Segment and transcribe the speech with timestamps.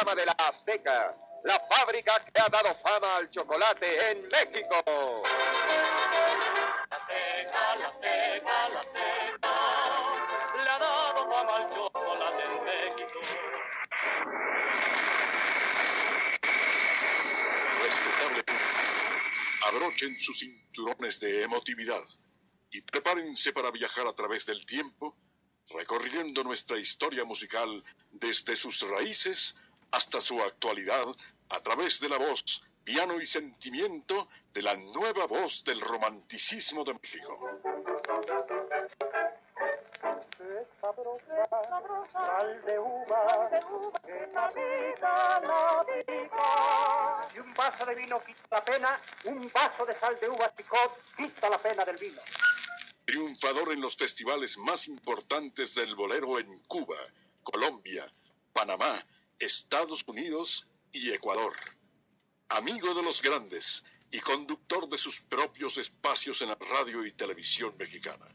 [0.00, 4.82] Programa de la Azteca, la fábrica que ha dado fama al chocolate en México.
[6.90, 9.54] La Azteca, la Azteca, la Azteca,
[10.56, 13.20] le ha dado fama al chocolate en México.
[17.82, 18.64] Respetable público,
[19.66, 22.04] abrochen sus cinturones de emotividad
[22.70, 25.16] y prepárense para viajar a través del tiempo,
[25.70, 29.56] recorriendo nuestra historia musical desde sus raíces
[29.92, 31.04] hasta su actualidad
[31.50, 36.94] a través de la voz, piano y sentimiento de la nueva voz del romanticismo de
[36.94, 37.60] México.
[47.32, 50.98] Si un vaso de vino quita la pena, un vaso de sal de uva picot
[51.16, 52.20] quita la pena del vino.
[53.04, 56.96] Triunfador en los festivales más importantes del bolero en Cuba,
[57.42, 58.04] Colombia,
[58.52, 59.04] Panamá,
[59.40, 61.54] Estados Unidos y Ecuador.
[62.50, 67.74] Amigo de los grandes y conductor de sus propios espacios en la radio y televisión
[67.78, 68.26] mexicana.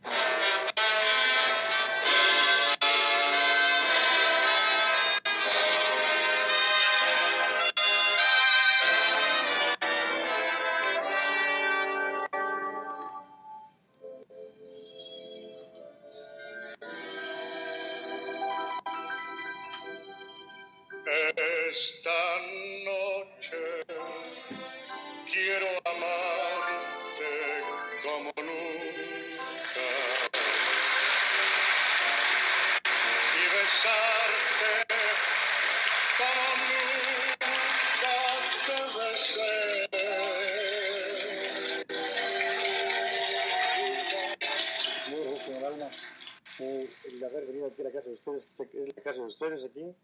[49.54, 49.95] Aquí.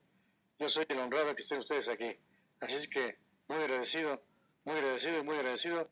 [0.59, 2.15] Yo soy el honrado que estén ustedes aquí.
[2.59, 4.21] Así es que muy agradecido,
[4.63, 5.89] muy agradecido muy agradecido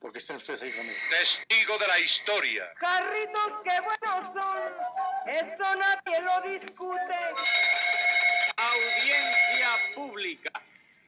[0.00, 0.98] porque estén ustedes ahí conmigo.
[1.10, 2.72] Testigo de la historia.
[2.78, 4.58] Carritos, qué buenos son.
[5.26, 7.14] Eso nadie lo discute.
[8.56, 10.52] Audiencia pública.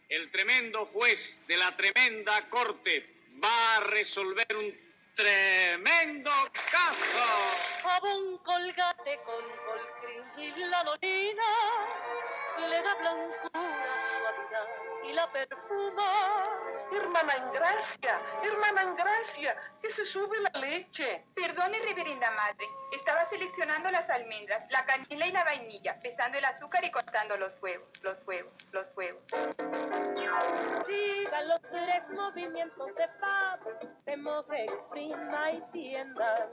[0.09, 3.07] El tremendo juez de la tremenda corte
[3.43, 4.84] va a resolver un
[5.15, 6.31] tremendo
[6.71, 7.27] caso.
[7.83, 11.43] Jabón colgate con colcrin y lanolina
[12.69, 13.65] le da blancura,
[14.19, 14.69] suavidad
[15.05, 16.74] y la perfuma.
[16.93, 21.25] Hermana Ingracia, hermana Ingracia, que se sube la leche.
[21.35, 22.67] Perdone, reverenda madre.
[22.93, 27.53] Estaba seleccionando las almendras, la canela y la vainilla, pesando el azúcar y cortando los
[27.63, 29.23] huevos, los huevos, los huevos.
[30.87, 33.61] Siga los tres movimientos de Fab,
[34.07, 36.51] remoje, exprima y tienda.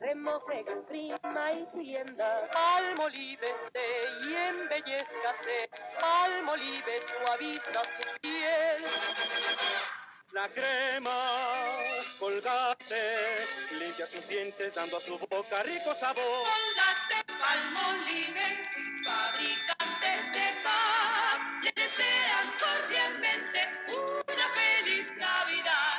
[0.00, 2.48] Remoje, exprima y tienda.
[2.76, 3.84] Almolívese
[4.26, 5.70] y embellezcase.
[6.02, 8.84] Almolive suaviza su piel.
[10.32, 11.78] La crema
[12.18, 16.48] colgate limpia sus dientes dando a su boca rico sabor.
[16.48, 18.68] Colgate, Palmolive,
[19.04, 25.94] fabricantes de paz, le desean cordialmente una feliz Navidad.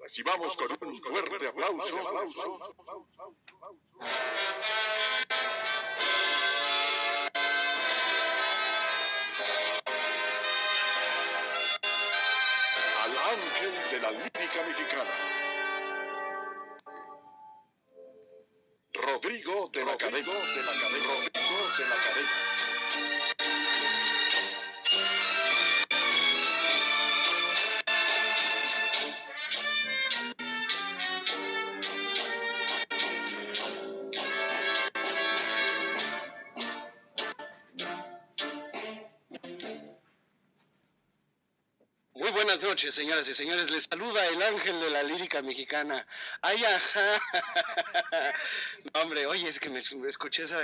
[0.00, 2.26] Recibamos con un fuerte aplauso al
[14.58, 15.10] mexicana.
[18.94, 20.26] Rodrigo de la Cadena.
[20.26, 21.06] de la Cadena.
[21.06, 22.69] Rodrigo de la Cadena.
[42.90, 43.70] Noches, señoras y señores.
[43.70, 46.06] Les saluda el ángel de la lírica mexicana.
[46.42, 47.22] Ay, ajá.
[48.94, 50.58] No, hombre, oye, es que me, escuché esa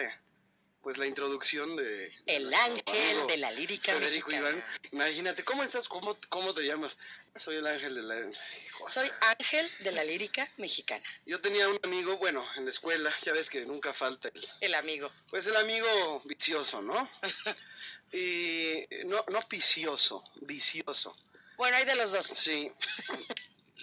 [0.83, 2.13] pues la introducción de...
[2.27, 4.57] El ángel de la lírica Federico mexicana.
[4.57, 4.65] Iván.
[4.93, 5.89] Imagínate, ¿cómo estás?
[5.89, 6.97] ¿Cómo, ¿Cómo te llamas?
[7.35, 8.15] Soy el ángel de la...
[8.87, 11.05] Soy ángel de la lírica mexicana.
[11.27, 14.49] Yo tenía un amigo, bueno, en la escuela, ya ves que nunca falta el...
[14.61, 15.11] El amigo.
[15.29, 17.09] Pues el amigo vicioso, ¿no?
[18.13, 21.17] Y no, no vicioso, vicioso.
[21.57, 22.27] Bueno, hay de los dos.
[22.27, 22.71] Sí.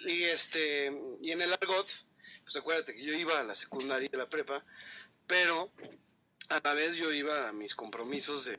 [0.06, 0.92] Y este,
[1.22, 1.90] y en el argot,
[2.42, 4.64] pues acuérdate que yo iba a la secundaria y a la prepa,
[5.26, 5.72] pero
[6.50, 8.58] a la vez yo iba a mis compromisos de,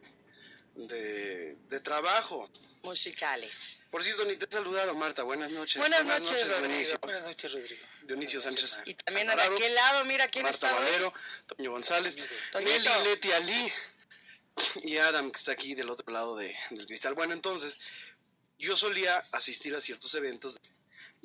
[0.75, 2.49] de, de trabajo.
[2.83, 3.81] Musicales.
[3.89, 5.23] Por cierto, ni te he saludado, Marta.
[5.23, 5.77] Buenas noches.
[5.77, 6.67] Buenas noches, Rodrigo.
[6.67, 6.99] Dionisio.
[7.01, 7.81] Buenas noches, Rodrigo.
[8.03, 8.79] Dionisio Sánchez.
[8.85, 10.85] Y también de Alvarado, aquel lado, mira quién Marta está hoy.
[10.85, 11.13] Valero,
[11.47, 12.15] Toño González.
[12.53, 13.71] Nelly Leti Ali
[14.83, 17.15] y Adam, que está aquí del otro lado de- del cristal.
[17.15, 17.79] Bueno, entonces,
[18.57, 20.59] yo solía asistir a ciertos eventos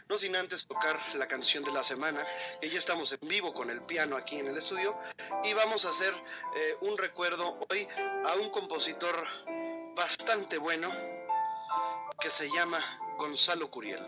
[0.07, 2.25] No sin antes tocar la canción de la semana,
[2.59, 4.97] que ya estamos en vivo con el piano aquí en el estudio.
[5.43, 6.13] Y vamos a hacer
[6.55, 7.87] eh, un recuerdo hoy
[8.25, 9.25] a un compositor
[9.95, 10.89] bastante bueno
[12.19, 12.79] que se llama
[13.17, 14.05] Gonzalo Curiel.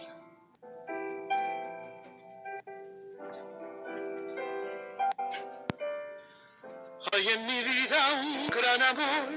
[7.14, 9.30] Hay en mi vida un gran amor,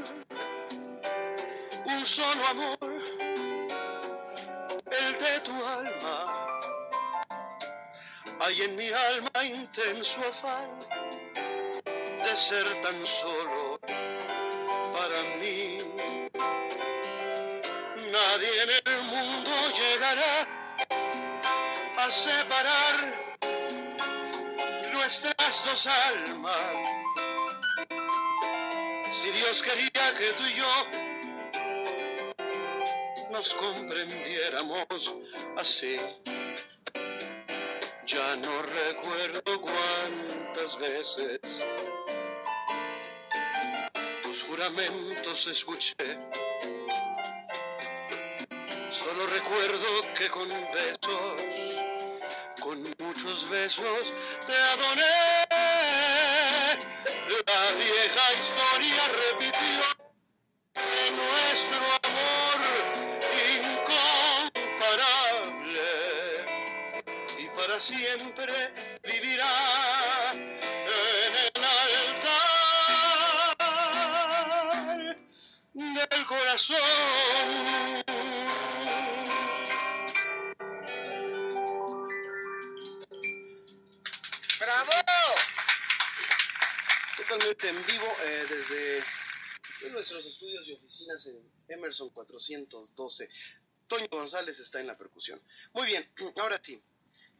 [1.86, 2.78] un solo amor,
[4.86, 6.03] el de tu alma.
[8.46, 10.68] Hay en mi alma intenso afán
[12.22, 13.80] de ser tan solo
[14.92, 15.78] para mí.
[18.12, 19.50] Nadie en el mundo
[19.80, 20.36] llegará
[21.96, 22.96] a separar
[24.92, 26.76] nuestras dos almas.
[29.10, 30.86] Si Dios quería que tú y yo
[33.30, 35.14] nos comprendiéramos
[35.56, 35.98] así,
[38.06, 41.40] ya no recuerdo cuántas veces
[44.22, 45.94] tus juramentos escuché.
[48.90, 51.42] Solo recuerdo que con besos,
[52.60, 54.12] con muchos besos,
[54.44, 55.48] te adoré.
[57.46, 59.93] La vieja historia repitió
[67.84, 68.72] siempre
[69.02, 72.86] vivirá en el altar
[76.10, 76.78] del corazón.
[84.58, 84.92] ¡Bravo!
[87.18, 89.04] Totalmente en vivo eh, desde
[89.80, 91.36] pues, nuestros estudios y oficinas en
[91.68, 93.28] Emerson 412.
[93.86, 95.38] Toño González está en la percusión.
[95.74, 96.10] Muy bien,
[96.40, 96.82] ahora sí,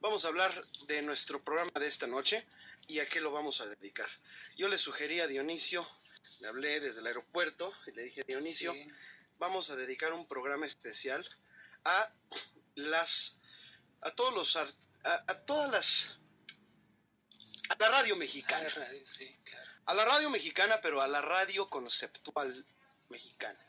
[0.00, 0.52] vamos a hablar
[0.86, 2.46] de nuestro programa de esta noche
[2.86, 4.08] y a qué lo vamos a dedicar.
[4.56, 5.88] Yo le sugerí a Dionisio,
[6.40, 8.88] le hablé desde el aeropuerto y le dije, Dionisio, Sí.
[9.38, 11.26] vamos a dedicar un programa especial
[11.84, 12.10] a
[12.74, 13.38] las,
[14.02, 14.66] a todos los, a,
[15.04, 16.18] a todas las,
[17.70, 18.68] a la radio mexicana.
[19.04, 19.70] Sí, claro.
[19.86, 22.64] A la radio mexicana, pero a la radio conceptual
[23.08, 23.60] mexicana.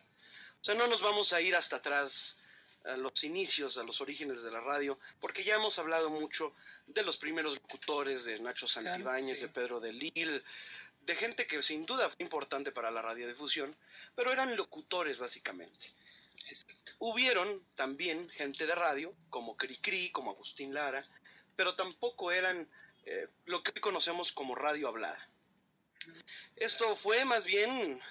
[0.61, 2.39] O sea, no nos vamos a ir hasta atrás,
[2.85, 6.53] a los inicios, a los orígenes de la radio, porque ya hemos hablado mucho
[6.87, 9.45] de los primeros locutores, de Nacho Santibáñez, sí.
[9.45, 10.43] de Pedro de Lille,
[11.01, 13.75] de gente que sin duda fue importante para la radiodifusión,
[14.15, 15.93] pero eran locutores básicamente.
[16.99, 21.05] Hubieron también gente de radio, como Cricri, como Agustín Lara,
[21.55, 22.69] pero tampoco eran
[23.05, 25.29] eh, lo que hoy conocemos como radio hablada.
[26.55, 28.01] Esto fue más bien,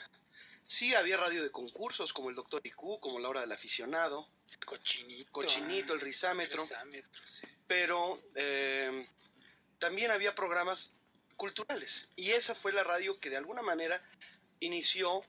[0.64, 4.28] sí había radio de concursos como el Doctor IQ, como la hora del aficionado,
[4.64, 5.32] Cochinito.
[5.32, 7.46] Cochinito, el risámetro, Rizámetro, sí.
[7.66, 9.06] pero eh,
[9.78, 10.94] también había programas
[11.36, 12.08] culturales.
[12.16, 14.02] Y esa fue la radio que de alguna manera
[14.60, 15.24] inició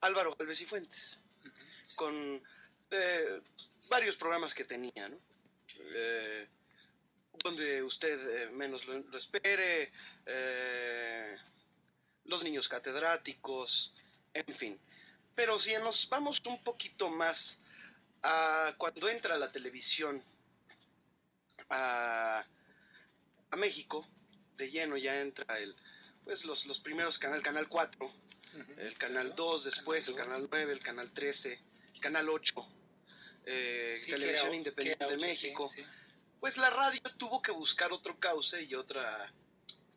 [0.00, 1.20] Álvaro Galvez y Fuentes,
[1.94, 2.42] con
[2.90, 3.40] eh,
[3.88, 5.18] varios programas que tenía, ¿no?
[5.78, 6.48] Eh,
[7.44, 9.92] donde usted menos lo, lo espere,
[12.24, 13.94] los niños catedráticos,
[14.32, 14.80] en fin.
[15.34, 17.60] Pero si nos vamos un poquito más
[18.22, 20.22] a cuando entra la televisión
[21.70, 22.44] a,
[23.50, 24.06] a México,
[24.56, 25.74] de lleno ya entra el,
[26.24, 28.12] pues los, los primeros canales, Canal 4,
[28.78, 31.60] el Canal 2 después, el Canal 9, el Canal 13,
[31.94, 32.54] el Canal 8,
[33.46, 35.82] eh, Sí, Televisión era- Independiente de sí, México, sí.
[36.40, 39.32] pues la radio tuvo que buscar otro cauce y otra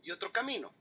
[0.04, 0.74] y otro camino.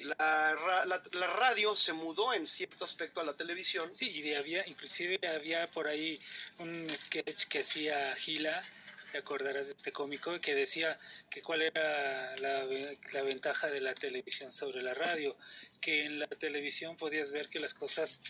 [0.00, 3.94] La, ra- la- la radio se mudó en cierto aspecto a la televisión.
[3.94, 6.20] Sí, y había, inclusive había por ahí
[6.58, 8.62] un sketch que hacía Gila,
[9.10, 13.80] te acordarás de este cómico, que decía que cuál era la, ve- la ventaja de
[13.80, 15.36] la televisión sobre la radio,
[15.80, 18.20] que en la televisión podías ver que las cosas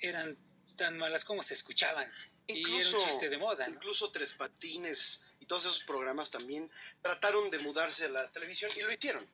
[0.00, 0.36] eran
[0.76, 2.10] tan malas como se escuchaban.
[2.48, 3.66] y era Incluso, un chiste de moda.
[3.68, 3.74] ¿no?
[3.74, 6.68] incluso Tres Patines y todos esos programas también
[7.00, 9.28] trataron de mudarse a la televisión y lo hicieron.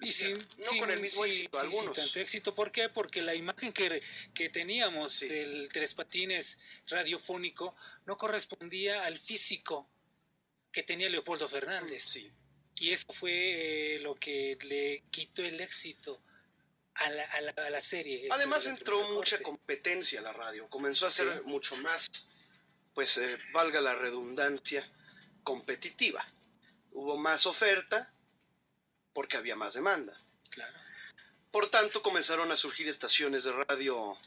[0.00, 1.96] Y sin, no sin- con el mismo sí, éxito, sí, algunos.
[1.96, 2.54] tanto éxito.
[2.54, 2.88] ¿Por qué?
[2.88, 4.02] Porque la imagen que,
[4.34, 6.58] que teníamos del Tres Patines
[6.88, 7.74] radiofónico
[8.06, 9.88] no correspondía al físico
[10.72, 12.16] que tenía Leopoldo Fernández.
[12.80, 16.20] Y eso fue eh, lo que le quitó el éxito
[16.94, 18.28] a la, a la, a la serie.
[18.30, 21.48] Además entró mucha competencia a la radio, comenzó a ser Sí.
[21.50, 22.08] mucho más,
[22.94, 24.88] pues eh, valga la redundancia,
[25.44, 26.26] competitiva.
[26.92, 28.13] Hubo más oferta
[29.14, 30.20] porque había más demanda.
[30.50, 30.74] Claro.
[31.50, 34.18] Por tanto, comenzaron a surgir estaciones de radio,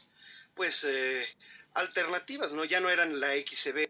[0.54, 1.26] pues, eh,
[1.74, 2.64] alternativas, ¿no?
[2.64, 3.86] Ya no eran la XCB,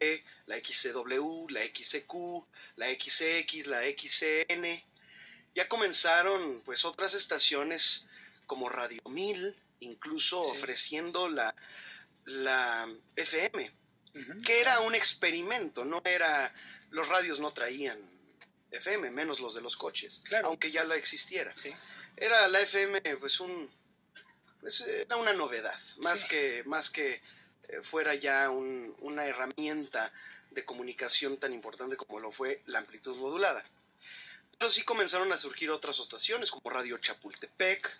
[0.47, 2.45] la XCW, la XCQ,
[2.77, 4.85] la XX, la XCN.
[5.55, 8.07] Ya comenzaron, pues, otras estaciones
[8.47, 10.51] como Radio 1000, incluso Sí.
[10.53, 11.55] ofreciendo la,
[12.25, 13.71] la FM,
[14.45, 16.53] que era un experimento, no era,
[16.91, 17.99] los radios no traían
[18.71, 21.55] FM, menos los de los coches, aunque ya la existiera.
[22.17, 23.71] Era la FM, pues un,
[24.61, 27.21] pues era una novedad, más que, más que
[27.69, 30.13] eh, fuera ya un- una herramienta
[30.51, 33.65] de comunicación tan importante como lo fue la amplitud modulada.
[34.59, 37.97] Pero sí comenzaron a surgir otras estaciones como Radio Chapultepec,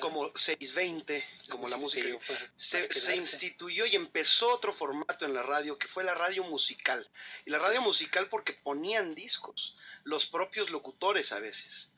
[0.00, 2.08] como 620, como la música.
[2.26, 3.14] para- Se, para se quedarse.
[3.16, 7.08] instituyó y empezó otro formato en la radio que fue la radio musical.
[7.46, 11.90] Y la radio musical porque ponían discos, los propios locutores a veces.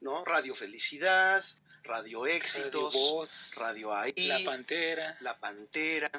[0.00, 0.24] ¿no?
[0.26, 1.42] Radio Felicidad,
[1.84, 5.16] Radio Éxitos, Radio Voz, Radio Ahí, La Pantera.
[5.20, 6.10] La Pantera.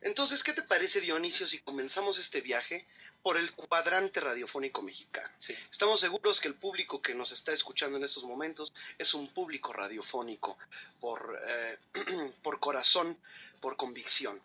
[0.00, 2.86] Entonces, ¿qué te parece, Dionisio, si comenzamos este viaje
[3.22, 5.28] por el cuadrante radiofónico mexicano?
[5.70, 9.72] Estamos seguros que el público que nos está escuchando en estos momentos es un público
[9.72, 10.58] radiofónico
[11.00, 11.78] por, eh,
[12.42, 13.18] por corazón,
[13.60, 14.40] por convicción.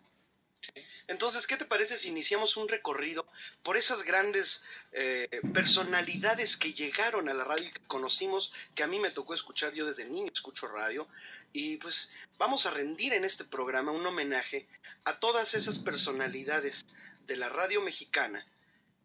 [1.08, 3.26] Entonces, ¿qué te parece si iniciamos un recorrido
[3.62, 8.86] por esas grandes eh, personalidades que llegaron a la radio y que conocimos, que a
[8.86, 11.08] mí me tocó escuchar, yo desde niño escucho radio,
[11.52, 14.68] y pues vamos a rendir en este programa un homenaje
[15.04, 16.86] a todas esas personalidades
[17.26, 18.46] de la radio mexicana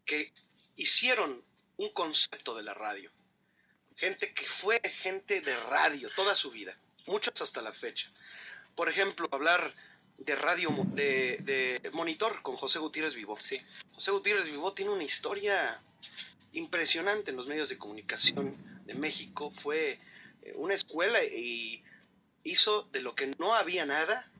[0.04, 0.32] que
[0.76, 1.44] hicieron
[1.76, 3.10] un concepto de la radio.
[3.96, 8.10] Gente que fue gente de radio toda su vida, muchos hasta la fecha.
[8.76, 9.74] Por ejemplo, hablar
[10.18, 11.38] de radio, de,
[11.80, 13.36] de monitor con José Gutiérrez Vivó.
[13.36, 15.80] José Gutiérrez Vivó tiene una historia
[16.52, 19.50] impresionante en los medios de comunicación de México.
[19.50, 19.98] Fue
[20.42, 21.82] eh, una escuela y
[22.44, 24.30] hizo de lo que no había nada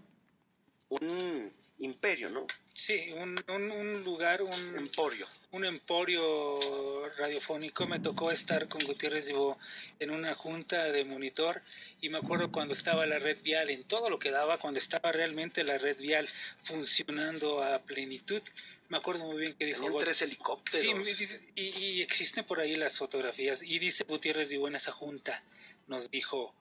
[0.89, 2.47] un imperio, ¿no?
[2.75, 5.27] Sí, un, un- un lugar, un emporio.
[5.51, 7.87] Un emporio radiofónico.
[7.87, 9.59] Me tocó estar con Gutiérrez Dibó
[9.99, 11.63] en una junta de monitor
[12.03, 15.11] y me acuerdo cuando estaba la red vial en todo lo que daba, cuando estaba
[15.11, 16.29] realmente la red vial
[16.63, 18.43] funcionando a plenitud.
[18.91, 19.79] Me acuerdo muy bien que dijo...
[19.79, 21.07] Tenían "Gut- tres helicópteros.
[21.09, 23.63] Sí, y, y existen por ahí las fotografías.
[23.63, 25.43] Y dice Gutiérrez Dibó en esa junta,
[25.87, 26.55] nos dijo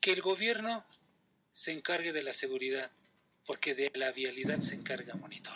[0.00, 0.84] que el gobierno
[1.52, 2.90] se encargue de la seguridad,
[3.46, 5.54] porque de la vialidad se encarga Monitor.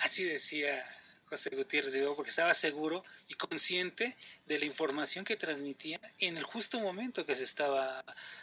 [0.00, 0.84] Así decía
[1.28, 4.16] José Gutiérrez porque estaba seguro y consciente
[4.46, 8.02] de la información que transmitía en el justo momento que se estaba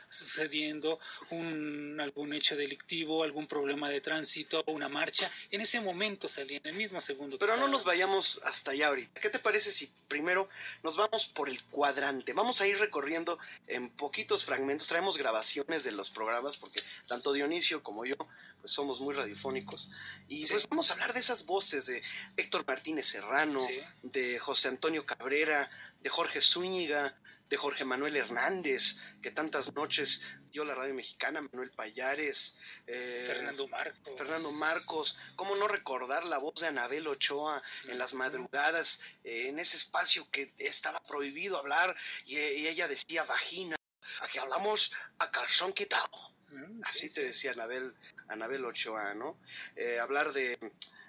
[0.10, 1.00] sucediendo
[1.32, 5.30] un, algún hecho delictivo, algún problema de tránsito, una marcha.
[5.50, 7.38] En ese momento salía, en el mismo segundo.
[7.38, 9.20] que Pero no nos vayamos hasta allá ahorita.
[9.20, 10.48] ¿Qué te parece si primero
[10.84, 12.34] nos vamos por el cuadrante?
[12.34, 14.88] Vamos a ir recorriendo en poquitos fragmentos.
[14.88, 18.15] Traemos grabaciones de los programas porque tanto Dionisio como yo
[18.62, 19.89] pues somos muy radiofónicos.
[20.27, 22.01] Y pues vamos a hablar de esas voces de
[22.38, 23.60] Héctor Martínez Serrano,
[24.04, 25.70] de José Antonio Cabrera,
[26.01, 27.17] de Jorge Zúñiga,
[27.50, 33.67] de Jorge Manuel Hernández, que tantas noches dio la radio mexicana, Manuel Payares, eh, Fernando
[33.67, 34.13] Marcos.
[34.17, 39.60] Fernando Marcos, cómo no recordar la voz de Anabel Ochoa en las madrugadas, eh, en
[39.60, 43.77] ese espacio que estaba prohibido hablar y, y ella decía vagina,
[44.22, 46.36] aquí hablamos a calzón quitado.
[46.84, 47.96] Así te decía Anabel,
[48.27, 49.39] Anabel Ochoa, ¿no?
[49.75, 50.58] Eh, hablar de,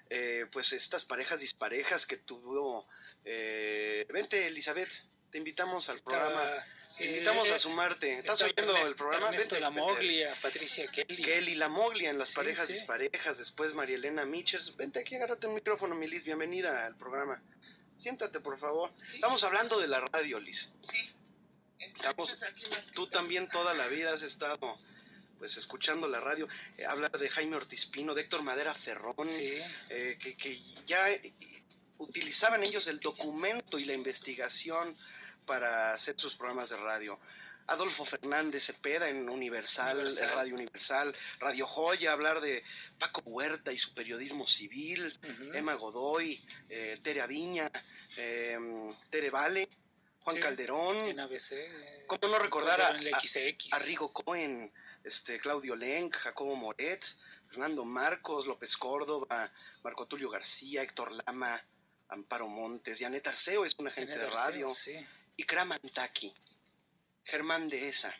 [0.09, 2.87] eh, pues, estas parejas disparejas que tuvo...
[3.29, 4.89] eh, vente, Elizabeth,
[5.29, 6.41] te invitamos al programa.
[6.97, 8.11] Te eh, invitamos a sumarte.
[8.13, 9.25] ¿Estás está oyendo el programa?
[9.27, 9.79] Ernesto Vente, vente.
[9.81, 11.21] Lamoglia, Patricia Kelly.
[11.21, 12.73] Kelly Lamoglia en las Sí, parejas sí.
[12.73, 14.75] disparejas, después María Elena Michers.
[14.77, 17.43] Vente aquí, agárrate el micrófono, mi Liz, bienvenida al programa.
[17.97, 18.91] Siéntate, por favor.
[19.13, 20.71] Estamos hablando de la radio, Liz.
[20.79, 21.11] Sí.
[21.79, 22.35] Estamos-
[22.93, 24.57] tú también toda la vida has estado
[25.37, 30.17] pues escuchando la radio, eh, hablar de Jaime Ortiz Pino, de Héctor Madera Ferrón, eh,
[30.19, 31.07] que, que ya
[31.97, 34.93] utilizaban ellos el documento y la investigación
[35.45, 37.19] para hacer sus programas de radio.
[37.69, 42.63] Adolfo Fernández Cepeda en Universal, Radio Universal, Radio Joya, hablar de
[42.97, 45.17] Paco Huerta y su periodismo civil,
[45.53, 47.69] Emma Godoy, eh, Tere Aviña,
[48.15, 48.57] eh,
[49.09, 49.67] Tere Vale,
[50.21, 50.95] Juan Sí, Calderón.
[50.97, 51.51] En ABC.
[51.55, 53.73] eh, ¿Cómo no recordar a, a- XX.
[53.73, 54.71] a Rigo Cohen,
[55.03, 57.03] este, Claudio Lenk, Jacobo Moret,
[57.49, 59.51] Fernando Marcos, López Córdoba,
[59.83, 61.61] Marco Tulio García, Héctor Lama,
[62.09, 64.95] Amparo Montes, Janet Arceo es un agente Janet de Arceo, radio, sí.
[65.35, 66.33] y Kramantaki,
[67.23, 68.13] Germán Dehesa.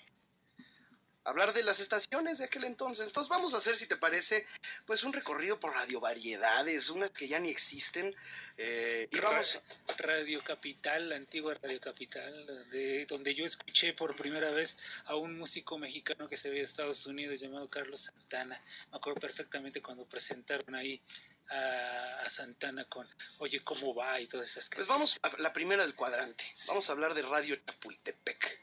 [1.28, 3.08] Hablar de las estaciones de aquel entonces.
[3.08, 4.46] Entonces vamos a hacer, si te parece,
[4.86, 8.16] pues un recorrido por radiovariedades, unas que ya ni existen.
[8.56, 9.62] eh, y vamos,
[9.98, 15.38] Radio Capital, la antigua Radio Capital, de, donde yo escuché por primera vez a un
[15.38, 18.62] músico mexicano que se ve de Estados Unidos llamado Carlos Santana.
[18.90, 21.02] Me acuerdo perfectamente cuando presentaron ahí
[21.50, 23.08] a, a Santana con
[23.40, 24.20] Oye, ¿cómo va?
[24.20, 25.20] y todas esas pues canciones.
[25.24, 26.44] vamos a la primera del cuadrante.
[26.68, 28.60] Vamos a hablar de Radio Chapultepec.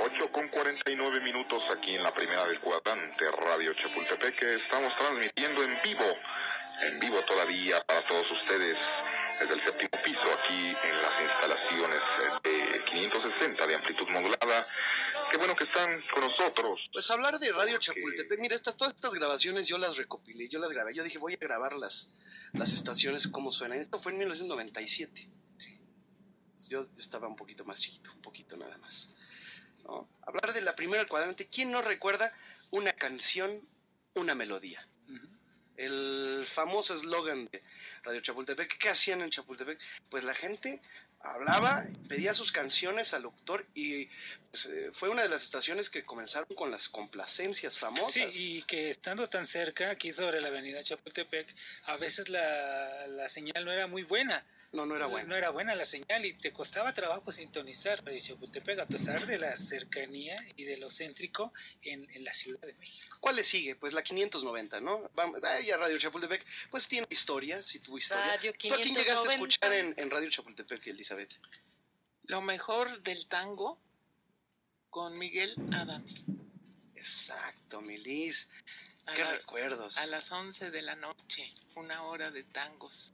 [0.00, 4.38] 8 con 49 minutos aquí en la primera del cuadrante Radio Chapultepec.
[4.38, 6.16] que Estamos transmitiendo en vivo,
[6.82, 8.76] en vivo todavía para todos ustedes
[9.42, 12.00] desde el séptimo piso aquí en las instalaciones
[12.44, 14.66] de 560 de amplitud modulada.
[15.30, 16.80] Qué bueno que están con nosotros.
[16.92, 20.72] Pues hablar de Radio Chapultepec, mira, estas, todas estas grabaciones yo las recopilé, yo las
[20.72, 20.94] grabé.
[20.94, 22.10] Yo dije, voy a grabar las,
[22.52, 23.78] las estaciones como suenan.
[23.78, 25.28] Esto fue en 1997.
[26.68, 29.10] Yo, yo estaba un poquito más chiquito, un poquito nada más.
[29.84, 30.08] ¿no?
[30.22, 32.32] Hablar de la primera cuadrante, ¿quién no recuerda
[32.70, 33.68] una canción,
[34.14, 34.86] una melodía?
[35.82, 37.62] El famoso eslogan de
[38.04, 39.80] Radio Chapultepec, ¿qué hacían en Chapultepec?
[40.08, 40.80] Pues la gente
[41.20, 44.08] hablaba, pedía sus canciones al locutor y
[44.50, 48.32] pues, eh, fue una de las estaciones que comenzaron con las complacencias famosas.
[48.32, 53.28] Sí, y que estando tan cerca, aquí sobre la avenida Chapultepec, a veces la, la
[53.28, 54.44] señal no era muy buena.
[54.72, 55.28] No, no era buena.
[55.28, 59.36] No era buena la señal y te costaba trabajo sintonizar Radio Chapultepec a pesar de
[59.38, 63.18] la cercanía y de lo céntrico en, en la Ciudad de México.
[63.20, 63.76] ¿Cuál le sigue?
[63.76, 65.10] Pues la 590, ¿no?
[65.14, 68.26] Vamos, vaya Radio Chapultepec, pues tiene historia, si tuvo historia.
[68.28, 69.32] Radio ¿Tú a quién llegaste a 590?
[69.34, 71.34] escuchar en, en Radio Chapultepec, Elizabeth?
[72.24, 73.78] Lo mejor del tango
[74.88, 76.22] con Miguel Adams.
[76.94, 78.48] Exacto, Milis.
[79.04, 79.98] A Qué las- recuerdos.
[79.98, 83.12] A las 11 de la noche, una hora de tangos.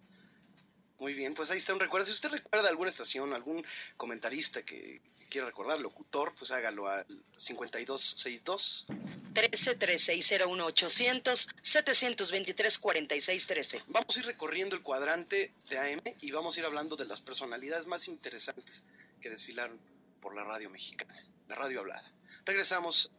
[0.98, 2.06] Muy bien, pues ahí está un recuerdo.
[2.06, 3.64] Si usted recuerda alguna estación, algún
[3.96, 7.06] comentarista que quiera recordar, locutor, pues hágalo al
[7.36, 8.86] 5262.
[8.88, 13.82] 1313 y 01800 723 4613.
[13.88, 17.20] Vamos a ir recorriendo el cuadrante de AM y vamos a ir hablando de las
[17.20, 18.82] personalidades más interesantes
[19.20, 19.78] que desfilaron
[20.20, 21.14] por la radio mexicana,
[21.48, 22.12] la radio hablada.
[22.44, 23.12] Regresamos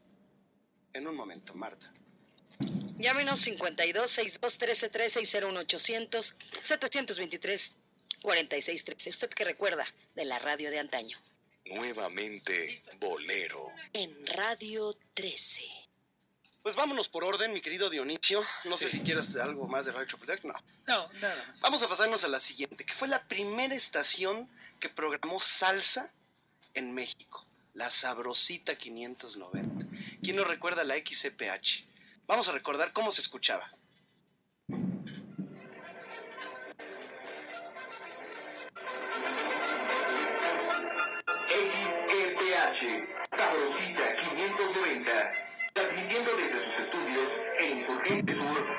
[0.91, 1.93] en un momento, Marta.
[2.99, 7.75] Llámenos 52 62 13 13 y 01800 723
[8.21, 9.09] 4613.
[9.09, 9.85] ¿Usted qué recuerda
[10.15, 11.17] de la radio de antaño?
[11.63, 13.71] Nuevamente, Bolero.
[13.93, 15.61] En Radio 13.
[16.61, 18.43] Pues vámonos por orden, mi querido Dionisio.
[18.65, 20.43] No sé si quieras algo más de Radio Chapultepec.
[20.43, 20.53] No.
[20.85, 21.61] No, nada más.
[21.61, 24.49] Vamos a pasarnos a la siguiente, que fue la primera estación
[24.81, 26.11] que programó salsa
[26.73, 27.45] en México.
[27.75, 29.85] La Sabrosita 590.
[30.21, 31.88] ¿Quién nos recuerda la XCPH?
[32.29, 33.71] Vamos a recordar cómo se escuchaba.
[41.47, 42.81] XFH,
[43.35, 45.31] Sabrosita 590,
[45.73, 47.29] transmitiendo desde sus estudios
[47.61, 48.78] en Insurgente Sur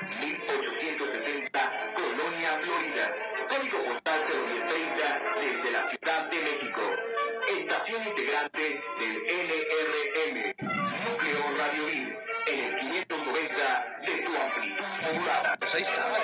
[15.71, 16.17] Pues ahí estaba.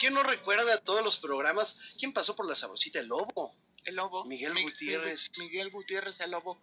[0.00, 1.94] ¿Quién no recuerda todos los programas?
[2.00, 2.98] ¿Quién pasó por la sabrosita?
[2.98, 3.54] El lobo.
[3.84, 4.24] El lobo.
[4.24, 5.30] Miguel Mi- Gutiérrez.
[5.38, 6.60] Miguel Gutiérrez, el lobo.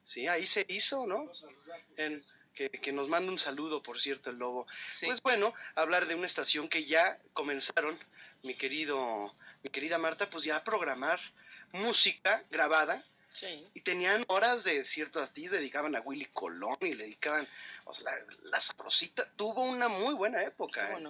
[0.00, 1.24] Sí, ahí se hizo, ¿no?
[1.96, 4.64] En- que, que nos manda un saludo, por cierto, el lobo.
[5.04, 7.98] Pues bueno, hablar de una estación que ya comenzaron,
[8.44, 11.18] mi querido, mi querida Marta, pues ya a programar
[11.72, 13.04] música grabada.
[13.32, 13.66] Sí.
[13.74, 17.48] Y tenían horas de ciertos artistas, dedicaban a Willy Colón y le dedicaban,
[17.84, 20.98] o sea, la, la sabrosita tuvo una muy buena época.
[20.98, 21.04] ¿eh?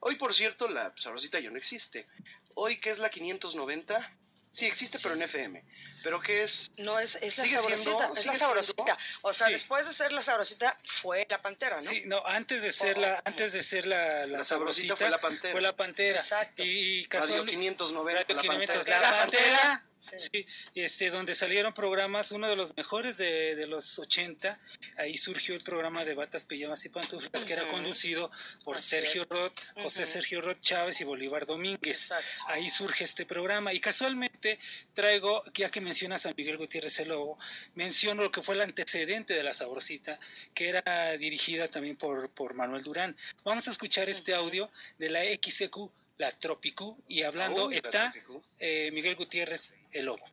[0.00, 2.08] Hoy, por cierto, la sabrosita ya no existe.
[2.54, 4.18] Hoy, ¿qué es la 590?
[4.50, 5.62] Sí, existe, pero en FM.
[6.06, 6.70] ¿Pero qué es?
[6.76, 8.84] No, es, es la Sigue sabrosita, siendo- es la sabrosita.
[8.84, 9.52] siendo- O sea, Sí.
[9.54, 11.82] después de ser la sabrosita, fue la pantera, ¿no?
[11.82, 15.10] Sí, no, antes de ser la, antes de ser la, la, La sabrosita sabrosita, fue
[15.10, 15.52] la Pantera.
[15.52, 16.18] Fue la pantera.
[16.20, 16.62] Exacto.
[16.62, 19.00] Y Radio casual- 590, Radio la 590, Pantera.
[19.00, 19.42] la La pantera.
[19.56, 19.82] Pantera.
[19.98, 24.60] Sí, este, donde salieron programas, uno de los mejores de, de los 80,
[24.98, 28.30] ahí surgió el programa de Batas, Pijamas y Pantuflas, que era conducido
[28.62, 29.28] por Así Sergio es.
[29.30, 30.12] Roth, José Ujú.
[30.12, 32.02] Sergio Roth Chávez y Bolívar Domínguez.
[32.02, 32.42] Exacto.
[32.48, 34.58] Ahí surge este programa y casualmente
[34.92, 37.38] traigo, ya que mencionas a Miguel Gutiérrez el Lobo,
[37.74, 40.20] menciono lo que fue el antecedente de La Sabrosita,
[40.52, 43.16] que era dirigida también por, por Manuel Durán.
[43.44, 45.74] Vamos a escuchar este audio de la XQ,
[46.18, 48.12] la Tropicú, y hablando Uy, está
[48.58, 50.26] eh, Miguel Gutiérrez el Lobo.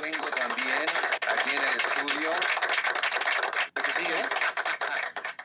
[0.00, 0.88] Tengo también
[1.26, 2.30] aquí en el estudio.
[3.74, 4.14] ¿La que sigue?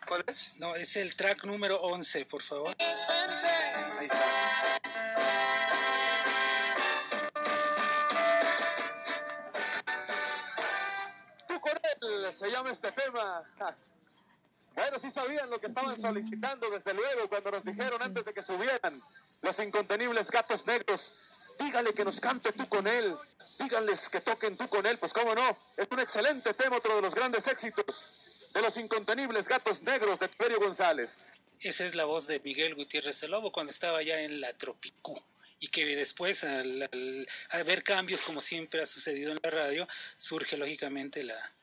[0.07, 0.53] ¿Cuál es?
[0.59, 2.75] No, es el track número 11, por favor.
[2.77, 4.72] Ahí está.
[12.33, 13.43] Se llama este tema.
[14.75, 18.41] Bueno, sí sabían lo que estaban solicitando, desde luego, cuando nos dijeron antes de que
[18.41, 18.99] subieran
[19.43, 21.13] los incontenibles gatos negros.
[21.59, 23.13] Dígale que nos cante tú con él.
[23.59, 24.97] Díganles que toquen tú con él.
[24.97, 29.47] Pues cómo no, es un excelente tema, otro de los grandes éxitos de los incontenibles
[29.47, 31.19] gatos negros de Ferio González.
[31.59, 35.21] Esa es la voz de Miguel Gutiérrez el Lobo cuando estaba ya en la Tropicú.
[35.59, 39.87] Y que después, al, al- al ver cambios, como siempre ha sucedido en la radio,
[40.17, 41.53] surge lógicamente la,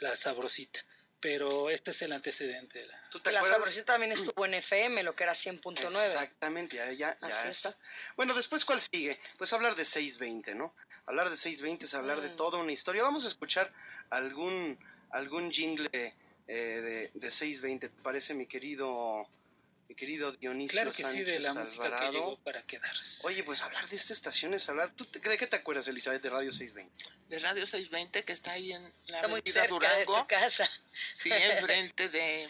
[0.00, 0.80] la sabrosita.
[1.18, 3.08] Pero este es el antecedente de la.
[3.10, 3.58] ¿Tú te La acuerdas?
[3.60, 5.88] sabrosita también estuvo en FM, lo que era 100.9.
[5.88, 7.64] Exactamente, ya, ya, ya Así es.
[7.64, 7.78] está.
[8.16, 9.18] Bueno, después, ¿cuál sigue?
[9.38, 10.74] Pues hablar de 620, ¿no?
[11.06, 12.36] Hablar de 620 es hablar de Mm.
[12.36, 13.02] toda una historia.
[13.02, 13.72] Vamos a escuchar
[14.10, 14.78] algún,
[15.10, 16.12] algún jingle eh,
[16.46, 19.26] de, de 620, ¿te parece, mi querido,
[19.88, 23.26] mi querido Dionisio Claro que sí, Sánchez de la música que llegó para quedarse.
[23.26, 24.92] Oye, pues hablar de esta estación es hablar...
[24.96, 27.04] ¿Tú te- ¿De qué te acuerdas, Elizabeth, de Radio 620?
[27.28, 30.14] De Radio 620, que está ahí en la Está muy cerca Durango.
[30.14, 30.70] de tu casa.
[31.12, 32.48] Sí, enfrente de,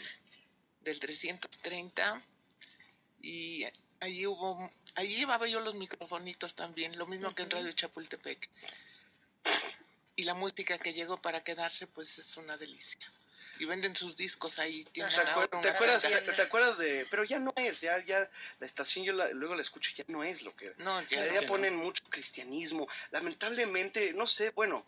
[0.80, 2.22] del 330.
[3.22, 3.64] Y
[4.00, 8.48] allí hubo, allí llevaba yo los microfonitos también, lo mismo que en Radio Chapultepec.
[10.16, 13.00] Y la música que llegó para quedarse, pues es una delicia.
[13.58, 14.84] Y venden sus discos ahí.
[14.92, 17.06] Tienen ¿Te, acuer- te acuerdas, te, acuerdas de.?
[17.10, 20.22] Pero ya no es, ya, ya la estación, yo la- luego la escucho, ya no
[20.24, 20.74] es lo que era.
[20.78, 21.34] No, ya Ya, no.
[21.34, 22.86] ya Ya ponen mucho cristianismo.
[23.10, 24.84] Lamentablemente, no sé, bueno,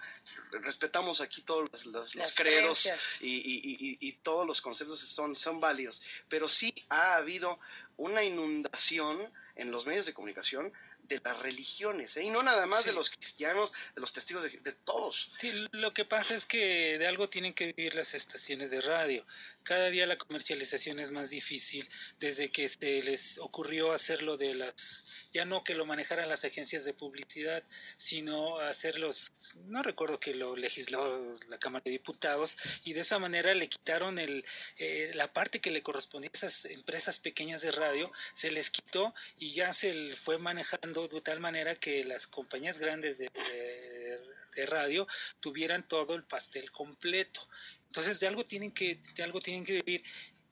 [0.52, 2.86] respetamos aquí todos los, los- credos
[3.20, 7.58] y- y- y- y todos los conceptos son, son válidos, pero sí ha habido
[7.96, 10.72] una inundación en los medios de comunicación
[11.08, 12.24] de las religiones, ¿eh?
[12.24, 15.30] y no nada más de los cristianos, de los testigos de, de todos.
[15.38, 19.24] Sí, lo que pasa es que de algo tienen que vivir las estaciones de radio.
[19.68, 21.86] Cada día la comercialización es más difícil
[22.18, 25.04] desde que se les ocurrió hacerlo de las,
[25.34, 27.62] ya no que lo manejaran las agencias de publicidad,
[27.98, 29.30] sino hacerlos,
[29.66, 34.18] no recuerdo que lo legisló la Cámara de Diputados y de esa manera le quitaron
[34.18, 34.42] el,
[34.78, 39.14] eh, la parte que le correspondía a esas empresas pequeñas de radio, se les quitó
[39.36, 44.66] y ya se fue manejando de tal manera que las compañías grandes de- de- de
[44.66, 45.06] radio
[45.38, 47.46] tuvieran todo el pastel completo.
[47.88, 50.04] Entonces de algo tienen que, de algo tienen que vivir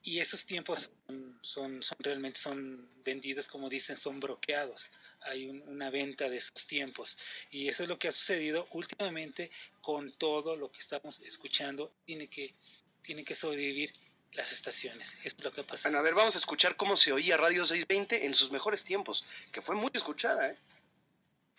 [0.02, 4.88] y esos tiempos son, son, son realmente son vendidos, como dicen, son bloqueados.
[5.20, 7.18] Hay un- una venta de esos tiempos
[7.50, 11.92] y eso es lo que ha sucedido últimamente con todo lo que estamos escuchando.
[12.04, 12.54] Tiene que,
[13.02, 13.92] tiene que sobrevivir
[14.32, 15.14] las estaciones.
[15.24, 15.90] Eso es lo que ha pasado.
[15.92, 19.24] Bueno, a ver, vamos a escuchar cómo se oía Radio 620 en sus mejores tiempos,
[19.52, 20.58] que fue muy escuchada, ¿eh?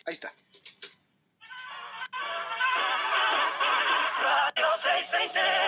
[0.06, 0.32] Ahí está.
[4.22, 5.67] Radio 620, emisora de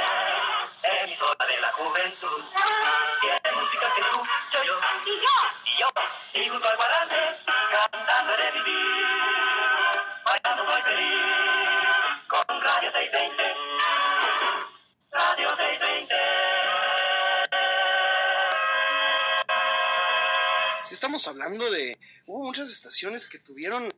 [1.71, 2.45] la juventud.
[3.21, 4.19] Tiene música que tú,
[4.53, 5.89] yo, yo, y yo, y yo,
[6.35, 9.07] y junto al cuadrante, cantando de vivir,
[10.25, 11.15] bailando muy feliz,
[12.29, 13.43] con Radio 620,
[15.11, 16.15] Radio 620.
[20.85, 23.93] Si estamos hablando de, hubo muchas estaciones que tuvieron,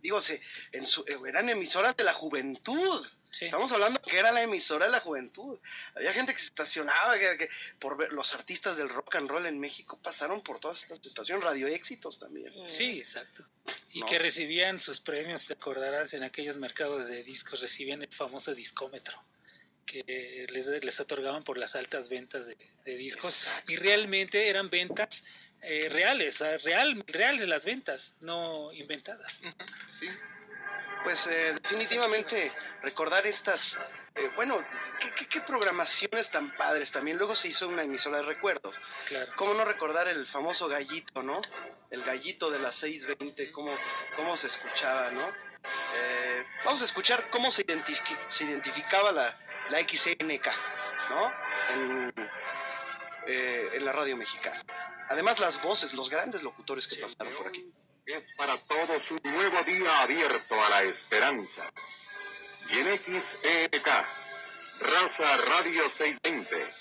[0.00, 0.40] digo, se,
[0.72, 5.00] en su, eran emisoras de la juventud Estamos hablando que era la emisora de la
[5.00, 5.58] juventud.
[5.94, 9.46] Había gente que se estacionaba, que, que por ver, los artistas del rock and roll
[9.46, 12.52] en México pasaron por todas estas estaciones, radio éxitos también.
[12.66, 13.46] Sí, exacto.
[13.92, 14.06] Y No.
[14.06, 19.22] que recibían sus premios, te acordarás, en aquellos mercados de discos, recibían el famoso discómetro
[19.86, 25.24] que les, les otorgaban por las altas ventas de, de discos y realmente eran ventas
[25.62, 29.42] eh, reales, real, reales las ventas, no inventadas.
[29.90, 30.08] Sí.
[31.04, 32.50] Pues eh, definitivamente
[32.82, 33.78] recordar estas,
[34.14, 34.62] eh, bueno,
[35.00, 37.16] ¿qué, qué, qué programaciones tan padres también.
[37.16, 38.78] Luego se hizo una emisora de recuerdos.
[39.08, 39.32] Claro.
[39.36, 41.40] ¿Cómo no recordar el famoso gallito, no?
[41.90, 43.74] El gallito de las 6.20, cómo,
[44.16, 45.26] cómo se escuchaba, ¿no?
[45.28, 49.38] Eh, vamos a escuchar cómo se, identifi- se identificaba la,
[49.70, 50.46] la XNK,
[51.10, 51.32] ¿no?
[51.72, 52.12] En,
[53.26, 54.62] en la radio mexicana.
[55.08, 57.72] Además las voces, los grandes locutores que pasaron por aquí.
[58.10, 61.62] Es para todos un nuevo día abierto a la esperanza.
[62.68, 63.86] Y en XEK,
[64.80, 66.74] Raza Radio 620,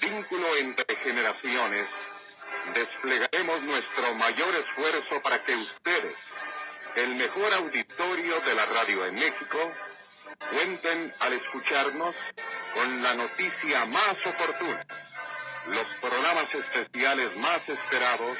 [0.00, 1.88] vínculo entre generaciones,
[2.72, 6.14] desplegaremos nuestro mayor esfuerzo para que ustedes,
[6.94, 9.72] el mejor auditorio de la radio en México,
[10.52, 12.14] cuenten al escucharnos
[12.74, 14.86] con la noticia más oportuna,
[15.66, 18.38] los programas especiales más esperados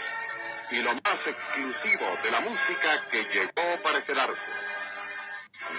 [0.71, 4.41] y lo más exclusivo de la música que llegó para quedarse.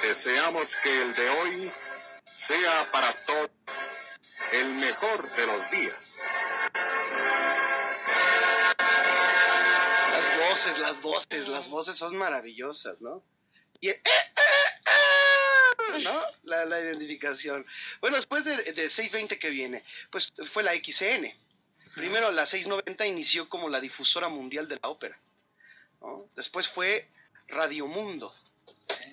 [0.01, 1.71] Deseamos que el de hoy
[2.47, 3.49] sea para todos
[4.51, 5.99] el mejor de los días.
[10.11, 13.23] Las voces, las voces, las voces son maravillosas, ¿no?
[13.79, 14.89] Y el, eh, eh,
[15.95, 16.21] eh, ¿no?
[16.43, 17.65] La, la identificación.
[18.01, 21.40] Bueno, después de, de 620 que viene, pues fue la XN.
[21.95, 25.17] Primero la 690 inició como la difusora mundial de la ópera.
[26.01, 26.27] ¿no?
[26.35, 27.07] Después fue
[27.47, 28.33] Radio Mundo.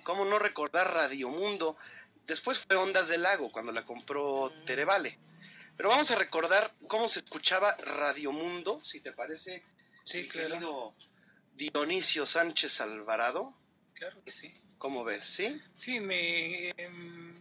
[0.04, 1.76] ¿Cómo no recordar Radio Mundo?
[2.26, 5.18] Después fue Ondas del Lago, cuando la compró Terevale.
[5.76, 9.62] Pero vamos a recordar cómo se escuchaba Radio Mundo, si te parece,
[10.04, 10.48] Sí, mi claro.
[10.48, 10.94] querido
[11.54, 13.54] Dionisio Sánchez Alvarado.
[13.94, 14.54] Claro que sí.
[14.78, 15.24] ¿Cómo ves?
[15.24, 15.60] ¿Sí?
[15.74, 17.34] Sí, me, em,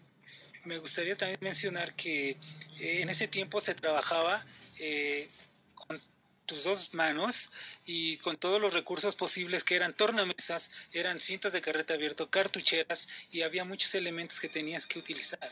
[0.66, 4.44] me gustaría también mencionar que eh, en ese tiempo se trabajaba
[4.80, 5.30] eh,
[5.74, 6.02] con
[6.46, 7.52] tus dos manos
[7.86, 13.08] y con todos los recursos posibles que eran tornamesas, eran cintas de carrete abierto, cartucheras
[13.32, 15.52] y había muchos elementos que tenías que utilizar.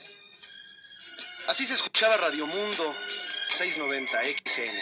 [1.47, 2.95] Así se escuchaba Radio Mundo
[3.49, 4.81] 690 XN.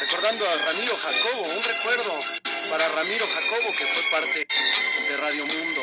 [0.00, 2.18] Recordando a Ramiro Jacobo, un recuerdo
[2.70, 4.46] para Ramiro Jacobo que fue parte
[5.08, 5.82] de Radio Mundo.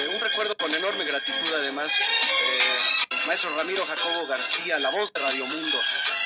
[0.00, 1.98] Eh, un recuerdo con enorme gratitud además.
[2.00, 5.78] eh, maestro Ramiro Jacobo García, la voz de Radio Mundo.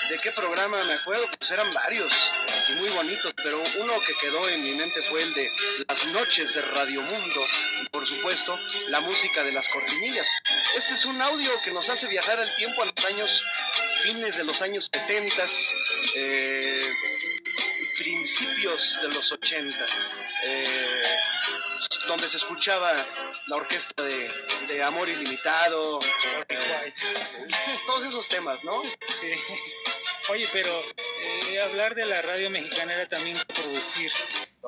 [0.08, 1.26] ¿De qué programa me acuerdo?
[1.36, 2.12] Pues eran varios
[2.68, 5.50] y muy bonitos, pero uno que quedó en mi mente fue el de
[5.88, 7.44] Las noches de Radio Mundo
[7.82, 8.56] y por supuesto
[8.88, 10.28] la música de las cortinillas.
[10.76, 13.44] Este es un audio que nos hace viajar al tiempo a los años,
[14.02, 15.44] fines de los años 70,
[16.14, 16.88] eh,
[17.98, 19.86] principios de los 80,
[20.44, 21.18] eh,
[22.06, 22.94] donde se escuchaba
[23.48, 24.30] la orquesta de,
[24.68, 25.98] de Amor Ilimitado,
[26.48, 26.94] eh,
[27.86, 28.82] todos esos temas, ¿no?
[29.08, 29.32] Sí.
[30.28, 30.82] Oye, pero
[31.22, 34.10] eh, hablar de la radio mexicana era también producir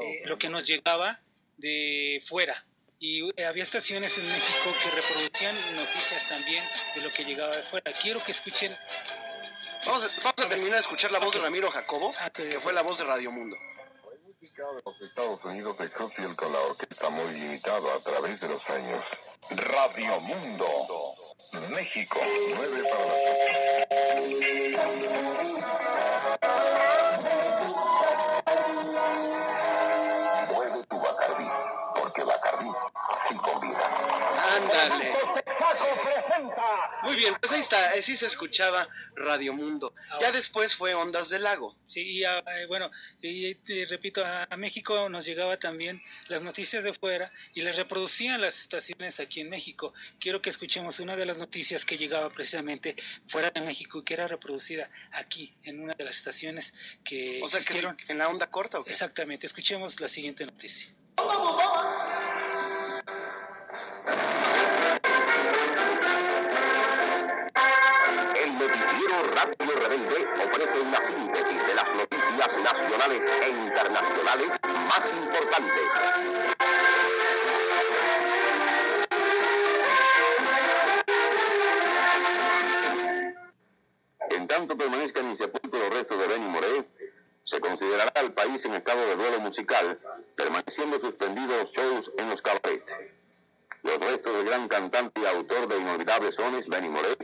[0.01, 1.21] eh, lo que nos llegaba
[1.57, 2.65] de fuera.
[3.01, 6.63] Y eh, había estaciones en México que reproducían noticias también
[6.95, 7.93] de lo que llegaba de fuera.
[7.93, 8.73] Quiero que escuchen.
[9.85, 12.83] Vamos a, vamos a terminar de escuchar la voz de Ramiro Jacobo, que fue la
[12.83, 13.57] voz de Radio Mundo.
[14.41, 14.49] de
[14.85, 19.05] los Estados Unidos de Crosfield con la orquesta muy limitado a través de los años.
[19.51, 21.28] Radio Mundo.
[21.71, 22.19] México,
[22.57, 24.59] 9 para las ocho.
[30.53, 31.49] Mueve tu Bacardí,
[31.95, 32.71] porque Bacardí
[33.29, 33.91] sí convida.
[34.57, 35.38] Ándale.
[37.03, 39.95] Muy bien, pues ahí está, así se escuchaba Radio Mundo.
[40.21, 41.77] Ya después fue Ondas del Lago.
[41.85, 43.55] Sí, y ah, eh, bueno, y
[43.87, 48.61] repito, a, a México nos llegaba también las noticias de fuera y las reproducían las
[48.61, 49.93] estaciones aquí en México.
[50.19, 54.15] Quiero que escuchemos una de las noticias que llegaba precisamente fuera de México y que
[54.15, 58.51] era reproducida aquí en una de las estaciones que O sea, que en la onda
[58.51, 58.79] corta.
[58.81, 58.91] ¿o qué?
[58.91, 60.95] Exactamente, escuchemos la siguiente noticia.
[61.19, 61.25] El
[69.19, 75.83] Radio Rebelde ofrece una síntesis de las noticias nacionales e internacionales más importantes.
[84.31, 86.89] En tanto permanezcan insepultos los restos de Benny Moré,
[87.45, 89.99] Se considerará al país en estado de duelo musical,
[90.37, 92.85] permaneciendo suspendidos shows en los cabarets.
[93.83, 97.18] Los restos del gran cantante y autor de inolvidables sones, Benny Moret,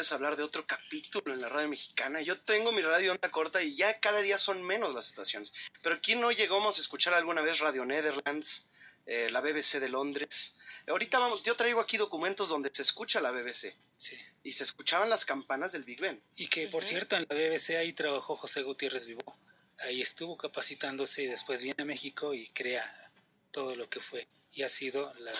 [0.00, 2.20] es hablar de otro capítulo en la radio mexicana.
[2.20, 5.52] Yo tengo mi radio onda corta y ya cada día son menos las estaciones.
[5.82, 8.66] Pero ¿quién no llegamos a escuchar alguna vez Radio Netherlands,
[9.06, 10.56] eh, la BBC de Londres?
[10.86, 13.76] Ahorita vamos, yo traigo aquí documentos donde se escucha la BBC.
[13.96, 14.16] Sí.
[14.44, 16.22] Y se escuchaban las campanas del Big Ben.
[16.36, 19.36] Y que, por cierto, en la BBC ahí trabajó José Gutiérrez Vivó.
[19.78, 23.10] Ahí estuvo capacitándose y después viene a México y crea
[23.50, 24.26] todo lo que fue.
[24.52, 25.32] Y ha sido la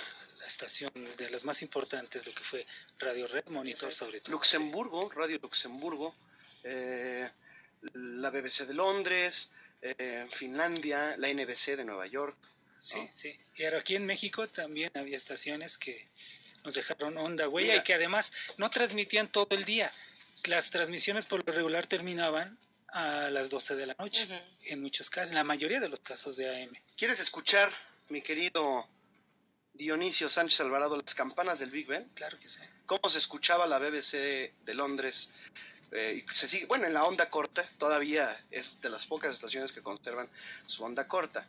[0.49, 2.67] estación de las más importantes, lo que fue
[2.99, 4.33] Radio Red Monitor sobre todo.
[4.33, 6.15] Luxemburgo, Radio Luxemburgo,
[6.65, 7.29] eh,
[7.93, 12.37] la BBC de Londres, eh, Finlandia, la NBC de Nueva York.
[12.79, 13.37] Sí, sí.
[13.57, 16.09] Y ahora aquí en México también había estaciones que
[16.65, 19.93] nos dejaron onda huella y que además no transmitían todo el día.
[20.47, 22.59] Las transmisiones por lo regular terminaban
[22.89, 24.29] a las 12 de la noche,
[24.65, 26.73] en muchos casos, en la mayoría de los casos de AM.
[26.97, 27.71] ¿Quieres escuchar,
[28.09, 28.89] mi querido
[29.79, 32.05] Dionisio Sánchez Alvarado, las campanas del Big Ben?
[32.15, 32.61] Claro que sí.
[32.85, 34.13] ¿Cómo se escuchaba la BBC
[34.65, 35.31] de Londres?
[35.93, 39.73] Eh, y se sigue, bueno, en la onda corta, todavía es de las pocas estaciones
[39.73, 40.29] que conservan
[40.67, 41.47] su onda corta.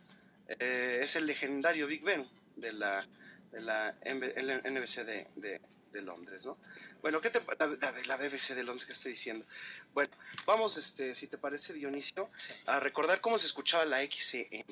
[0.48, 3.06] Eh, es el legendario Big Ben de la,
[3.52, 6.56] de la NBC de, de- de Londres, ¿no?
[7.02, 7.66] Bueno, ¿qué te la,
[8.06, 9.44] la- BBC de Londres que estoy diciendo?
[9.92, 10.08] Bueno,
[10.46, 12.30] vamos, este, si te parece, Dionisio,
[12.66, 14.62] a recordar cómo se escuchaba la XCM,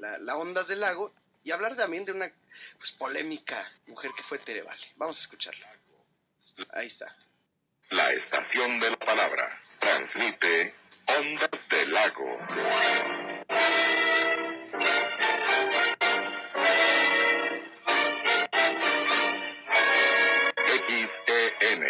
[0.00, 1.14] la, la Ondas del Lago,
[1.48, 2.30] y hablar también de una
[2.76, 3.56] pues, polémica
[3.86, 4.82] mujer que fue Tere Vale.
[4.96, 5.66] Vamos a escucharla.
[6.74, 7.16] Ahí está.
[7.88, 10.74] La estación de la palabra transmite
[11.06, 12.38] Ondas del Lago.
[20.66, 21.82] XEN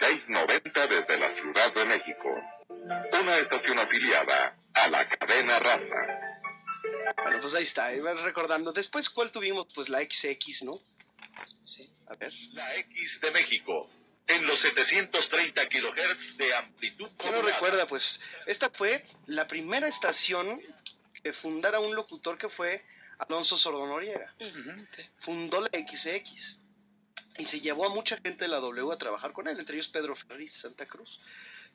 [0.00, 2.34] 690 desde la Ciudad de México.
[3.20, 6.31] Una estación afiliada a la cadena Raza.
[7.16, 8.72] Bueno, pues ahí está, iba recordando.
[8.72, 9.66] Después, ¿cuál tuvimos?
[9.74, 10.78] Pues la XX, ¿no?
[11.64, 11.90] Sí.
[12.06, 12.32] A ver.
[12.52, 13.90] La X de México,
[14.26, 17.86] en los 730 kilohertz de amplitud ¿Quién no recuerda?
[17.86, 20.60] Pues esta fue la primera estación
[21.22, 22.84] que fundara un locutor que fue
[23.18, 24.34] Alonso Sordonoriega.
[25.16, 26.58] Fundó la XX
[27.38, 29.88] y se llevó a mucha gente de la W a trabajar con él, entre ellos
[29.88, 31.20] Pedro Ferriz Santa Cruz,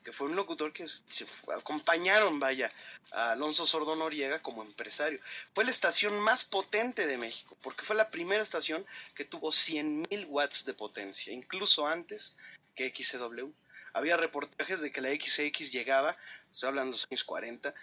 [0.08, 2.72] que fue un locutor que se acompañaron, vaya,
[3.12, 5.20] a Alonso Sordo Noriega como empresario.
[5.54, 10.24] Fue la estación más potente de México, porque fue la primera estación que tuvo 100.000
[10.30, 12.34] watts de potencia, incluso antes
[12.74, 13.50] que XCW.
[13.92, 16.16] Había reportajes de que la XX llegaba,
[16.50, 17.74] estoy hablando de los años 40,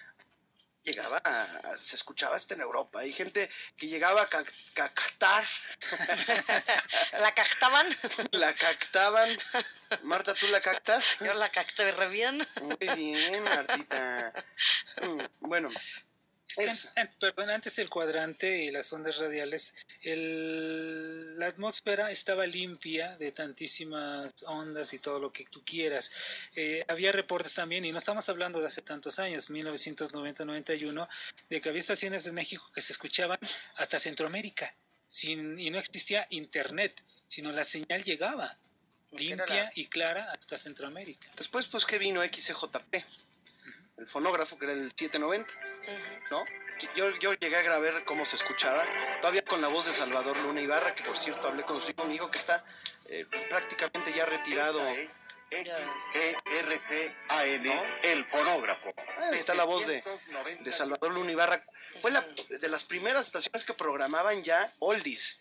[0.86, 1.22] llegaba,
[1.78, 3.00] se escuchaba hasta en Europa.
[3.00, 5.46] Hay gente que llegaba a ca- captar.
[7.20, 7.88] ¿La cactaban?
[8.32, 9.30] La cactaban.
[10.04, 11.18] Marta, ¿tú la cactas?
[11.20, 12.48] Yo la cacté re bien.
[12.62, 14.34] Muy bien, Martita.
[15.02, 15.70] Mm, Bueno,
[16.58, 22.46] Es que an- perdón, antes el cuadrante y las ondas radiales, el- la atmósfera estaba
[22.46, 26.12] limpia de tantísimas ondas y todo lo que tú quieras.
[26.56, 31.08] Eh, había reportes también, y no estamos hablando de hace tantos años, 1990-91,
[31.50, 33.38] de que había estaciones en México que se escuchaban
[33.76, 34.74] hasta Centroamérica,
[35.08, 38.58] sin, y no existía internet, sino la señal llegaba
[39.12, 41.30] limpia y clara hasta Centroamérica.
[41.38, 43.04] después, pues, ¿qué vino XCJP?
[43.98, 45.54] El fonógrafo, que era el 790,
[46.32, 46.46] ¿no?
[46.96, 48.84] Yo, yo llegué a grabar cómo se escuchaba,
[49.22, 52.04] todavía con la voz de Salvador Luna Ibarra, que por cierto hablé con su hijo,
[52.06, 52.66] mi hijo que está
[53.08, 54.82] eh, prácticamente ya retirado.
[55.50, 55.90] XERCAN,
[58.04, 58.94] el fonógrafo.
[59.20, 60.04] Ahí está la voz de,
[60.60, 61.64] de Salvador Luna Ibarra.
[62.02, 65.40] Fue la, de las primeras estaciones que programaban ya oldies,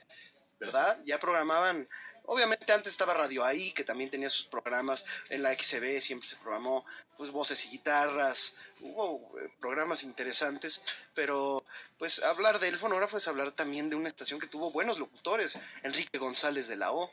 [0.61, 1.01] ¿verdad?
[1.05, 1.89] Ya programaban,
[2.27, 6.37] obviamente antes estaba Radio Ahí, que también tenía sus programas, en la XB siempre se
[6.37, 6.85] programó,
[7.17, 10.83] pues voces y guitarras, hubo eh, programas interesantes,
[11.15, 11.65] pero
[11.99, 16.19] pues hablar del fonógrafo es hablar también de una estación que tuvo buenos locutores, Enrique
[16.19, 17.11] González de la O,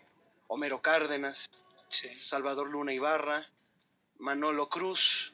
[0.47, 1.49] Homero Cárdenas,
[1.89, 3.45] Salvador Luna Ibarra,
[4.17, 5.33] Manolo Cruz,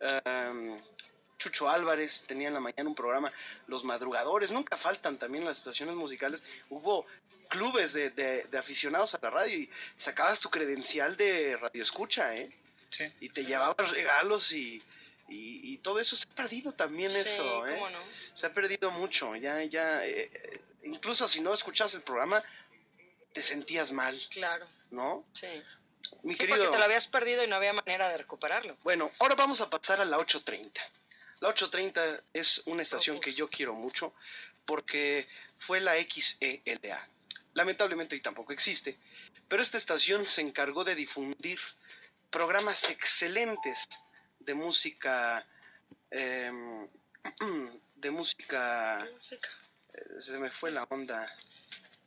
[0.00, 0.80] em,
[1.38, 3.32] Chucho Álvarez tenía en la mañana un programa,
[3.66, 6.42] Los Madrugadores, nunca faltan también las estaciones musicales.
[6.68, 7.06] Hubo
[7.48, 12.36] clubes de, de- de aficionados a la radio y sacabas tu credencial de radio escucha,
[12.36, 12.50] ¿eh?
[13.20, 14.82] Y te llevabas regalos y,
[15.28, 17.74] y- y todo eso se ha perdido también Sí, eso, ¿eh?
[17.74, 18.00] cómo no.
[18.34, 20.30] Se ha perdido mucho, ya, ya, eh,
[20.84, 22.42] incluso si no escuchas el programa,
[23.32, 25.24] te sentías mal, Claro, ¿no?
[25.32, 25.62] sí.
[26.22, 26.56] Mi sí, querido...
[26.58, 28.76] porque te lo habías perdido y no había manera de recuperarlo.
[28.82, 30.80] Bueno, ahora vamos a pasar a la 830.
[31.40, 34.12] La 830 es una estación que yo quiero mucho
[34.64, 37.08] porque fue la XELA.
[37.54, 38.98] Lamentablemente hoy tampoco existe,
[39.48, 41.58] pero esta estación se encargó de difundir
[42.30, 43.88] programas excelentes
[44.40, 45.46] de música,
[46.10, 46.88] em,
[47.96, 49.08] de música,
[49.94, 51.30] eh, se me fue la onda.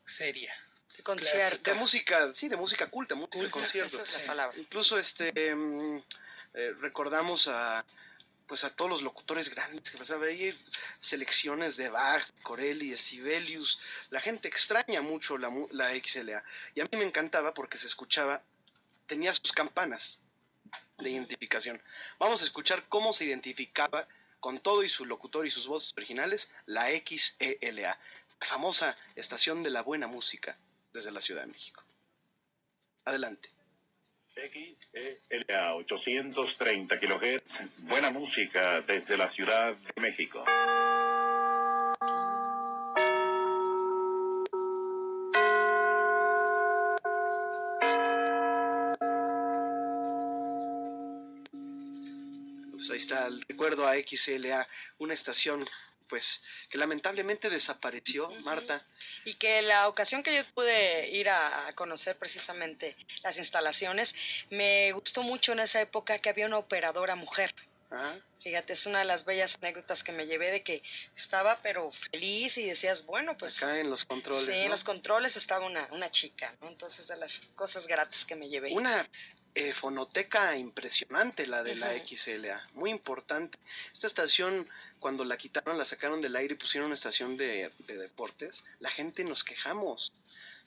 [0.05, 0.53] Seria.
[0.97, 1.71] De concierto.
[1.71, 4.01] De música, sí, de música culta, música de concierto.
[4.01, 4.57] esa es la palabra.
[4.57, 5.97] Incluso este mm,
[6.53, 7.85] eh, recordamos a
[8.47, 10.57] pues a todos los locutores grandes que pasaban ahí,
[10.99, 13.79] selecciones de Bach, Corelli, Sibelius.
[14.09, 16.43] La gente extraña mucho la, la XLA.
[16.75, 18.43] Y a mí me encantaba porque se escuchaba,
[19.07, 20.21] tenía sus campanas
[20.97, 21.81] de identificación.
[22.19, 24.07] Vamos a escuchar cómo se identificaba
[24.39, 27.99] con todo y su locutor y sus voces originales la XELA,
[28.39, 30.57] la famosa estación de la buena música
[30.93, 31.83] desde la Ciudad de México.
[33.05, 33.51] Adelante.
[34.33, 40.43] XELA 830 kilohertz, buena música desde la Ciudad de México.
[52.71, 54.65] Pues ahí está el recuerdo a XLA,
[54.99, 55.65] una estación
[56.11, 58.85] pues que lamentablemente desapareció, Marta.
[59.23, 64.13] Y que la ocasión que yo pude ir a, a conocer precisamente las instalaciones,
[64.49, 67.55] me gustó mucho en esa época que había una operadora mujer.
[67.91, 70.81] Ah, Fíjate, es una de las bellas anécdotas que me llevé de que
[71.15, 73.61] estaba pero feliz y decías, bueno, pues...
[73.63, 74.45] Acá en los controles.
[74.45, 74.57] sí, ¿no?
[74.57, 76.67] en los controles estaba una, una chica, ¿no?
[76.67, 78.71] Entonces, de las cosas gratis que me llevé.
[78.73, 79.07] Una
[79.55, 81.91] eh, fonoteca impresionante la de la.
[81.91, 83.57] XLA, muy importante.
[83.91, 84.67] Esta estación,
[84.99, 88.89] cuando la quitaron, la sacaron del aire y pusieron una estación de, de deportes, la
[88.89, 90.13] gente nos quejamos.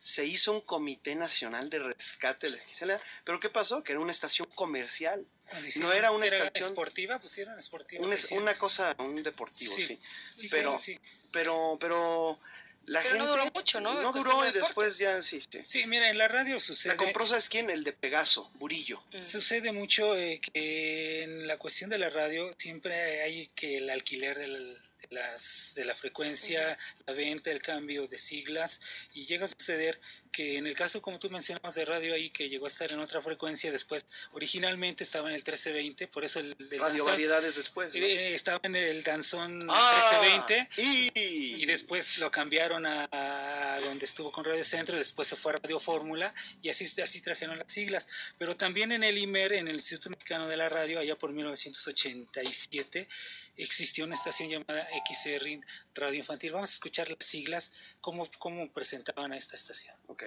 [0.03, 3.83] Se hizo un comité nacional de rescate de la XLA, pero ¿qué pasó?
[3.83, 5.27] Que era una estación comercial.
[5.49, 8.05] Cuando No era una estación, esportiva, pusieron esportiva.
[8.33, 9.83] una, cosa, un deportivo, sí.
[9.83, 10.01] Sí,
[10.35, 10.99] sí, pero, sí.
[11.33, 12.39] pero, pero
[12.87, 14.03] la Pero no gente duró mucho, ¿no?
[14.03, 15.87] No duró de y después ya sí, sí.
[15.87, 16.93] Mira, en la radio sucede.
[16.93, 17.71] La compró, ¿sabes quién?
[17.71, 19.03] El de Pegaso, Burillo.
[19.21, 24.39] Sucede mucho eh, que en la cuestión de la radio siempre hay que el alquiler
[24.39, 28.81] del- de, las, de la frecuencia, la venta, el cambio de siglas
[29.13, 30.01] y llega a suceder
[30.35, 32.99] que en el caso como tú mencionabas de radio ahí que llegó a estar en
[32.99, 37.95] otra frecuencia después originalmente estaba en el 1320 por eso el Radio danzón, Variedades después.
[37.95, 38.01] ¿no?
[38.01, 40.69] eh, estaba en el danzón Ah, 1320
[41.15, 41.63] y...
[41.63, 45.57] y después lo cambiaron a, a donde estuvo con Radio Centro, después se fue a
[45.63, 48.09] Radio Fórmula y así, así trajeron las siglas.
[48.39, 53.09] Pero también en el IMER, en el Instituto Mexicano de la Radio, allá por 1987,
[53.57, 55.61] existió una estación llamada XR
[55.95, 56.53] Radio Infantil.
[56.53, 59.95] Vamos a escuchar las siglas, cómo, cómo presentaban a esta estación.
[60.09, 60.24] Ok.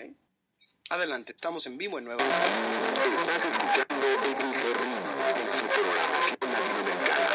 [0.89, 4.83] Adelante, estamos en vivo en Nueva Estás escuchando XR
[5.27, 7.27] en su programación latinoamericana.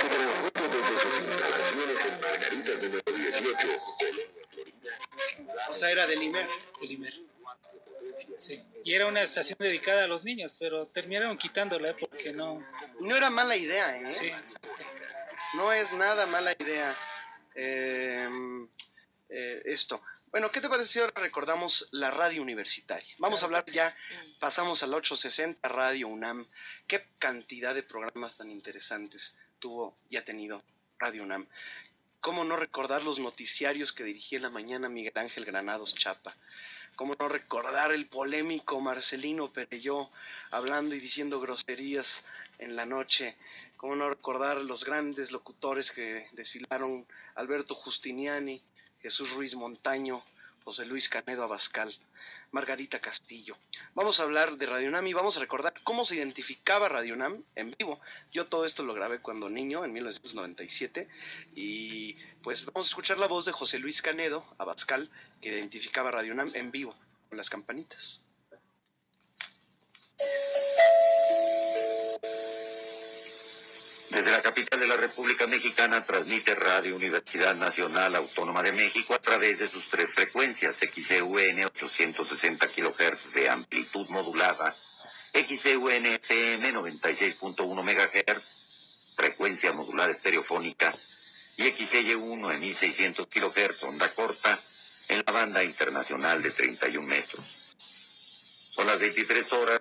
[0.00, 4.90] Que transmite desde sus instalaciones en Margaritas número 18, Colonia Florida,
[5.28, 6.48] Ciudad O sea, era del IMER.
[6.82, 7.14] El IMER.
[8.36, 8.62] Sí.
[8.84, 12.66] Y era una estación dedicada a los niños, pero terminaron quitándola porque no.
[13.00, 14.10] No era mala idea, ¿eh?
[14.10, 14.82] Sí, exacto.
[15.54, 16.96] No es nada mala idea
[17.54, 18.28] eh,
[19.28, 20.00] eh, esto.
[20.34, 23.14] Bueno, ¿qué te parece si ahora recordamos la radio universitaria?
[23.18, 23.94] Vamos a hablar ya,
[24.40, 26.44] pasamos al 860 Radio UNAM.
[26.88, 30.64] ¿Qué cantidad de programas tan interesantes tuvo y ha tenido
[30.98, 31.46] Radio UNAM?
[32.20, 36.36] ¿Cómo no recordar los noticiarios que dirigía en la mañana Miguel Ángel Granados Chapa?
[36.96, 40.10] ¿Cómo no recordar el polémico Marcelino Perelló
[40.50, 42.24] hablando y diciendo groserías
[42.58, 43.36] en la noche?
[43.76, 47.06] ¿Cómo no recordar los grandes locutores que desfilaron?
[47.36, 48.62] Alberto Justiniani,
[49.04, 50.24] Jesús Ruiz Montaño,
[50.64, 51.94] José Luis Canedo Abascal,
[52.52, 53.54] Margarita Castillo.
[53.94, 57.44] Vamos a hablar de Radio UNAM y vamos a recordar cómo se identificaba Radio UNAM
[57.54, 58.00] en vivo.
[58.32, 61.06] Yo todo esto lo grabé cuando niño, en 1997,
[61.54, 65.10] y pues vamos a escuchar la voz de José Luis Canedo Abascal,
[65.42, 66.96] que identificaba Radio UNAM en vivo,
[67.28, 68.22] con las campanitas.
[74.14, 79.18] Desde la capital de la República Mexicana transmite Radio Universidad Nacional Autónoma de México a
[79.18, 84.72] través de sus tres frecuencias, XEUN 860 kHz de amplitud modulada,
[85.32, 90.94] XEUN FM 96.1 MHz, frecuencia modular estereofónica,
[91.56, 94.56] y XEY1 en 1600 kHz onda corta
[95.08, 97.44] en la banda internacional de 31 metros.
[98.70, 99.80] Son las 23 horas,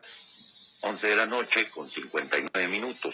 [0.81, 3.13] 11 de la noche con 59 minutos.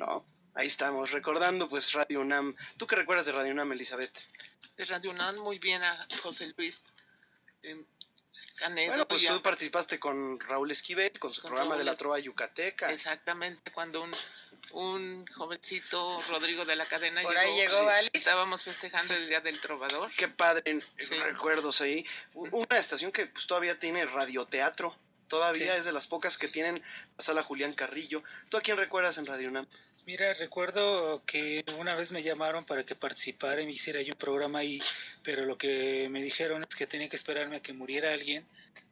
[0.00, 0.24] No,
[0.54, 2.56] ahí estamos, recordando pues Radio UNAM.
[2.78, 4.18] ¿Tú qué recuerdas de Radio UNAM, Elizabeth?
[4.74, 6.80] De Radio UNAM, muy bien a José Luis.
[7.62, 7.84] Em,
[8.54, 8.88] Canedo.
[8.88, 12.90] Bueno, pues tú participaste con Raúl Esquivel, con su Con programa de la trova yucateca.
[12.90, 14.10] Exactamente, cuando un,
[14.70, 18.10] un jovencito, Rodrigo de la Cadena, Por ahí llegó Valis.
[18.14, 20.10] Estábamos festejando el Día del Trovador.
[20.16, 20.80] Qué padre,
[21.24, 22.06] recuerdos ahí.
[22.32, 24.96] Una estación que pues todavía tiene radioteatro.
[25.28, 25.78] Todavía Sí.
[25.78, 26.82] es de las pocas que tienen
[27.16, 28.22] la sala Julián Carrillo.
[28.48, 29.68] ¿Tú a quién recuerdas en Radio UNAM?
[30.06, 34.18] Mira, recuerdo que una vez me llamaron para que participara y me hiciera yo un
[34.18, 34.82] programa ahí,
[35.22, 38.44] pero lo que me dijeron es que tenía que esperarme a que muriera alguien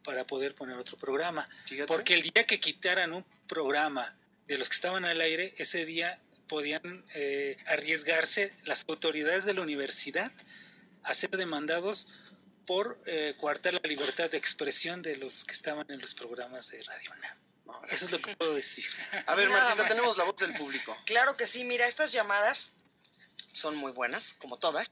[0.03, 1.49] para poder poner otro programa.
[1.87, 4.15] Porque el día que quitaran un programa
[4.47, 9.61] de los que estaban al aire, ese día podían eh, arriesgarse las autoridades de la
[9.61, 10.31] universidad
[11.03, 12.07] a ser demandados
[12.65, 16.83] por eh, coartar la libertad de expresión de los que estaban en los programas de
[16.83, 17.48] Radio UNAM.
[17.89, 18.85] Eso es lo que puedo decir.
[19.25, 19.91] A ver, Nada Martita, más.
[19.91, 20.95] tenemos la voz del público.
[21.05, 22.73] Claro que sí, mira, estas llamadas
[23.51, 24.87] son muy buenas, como todas.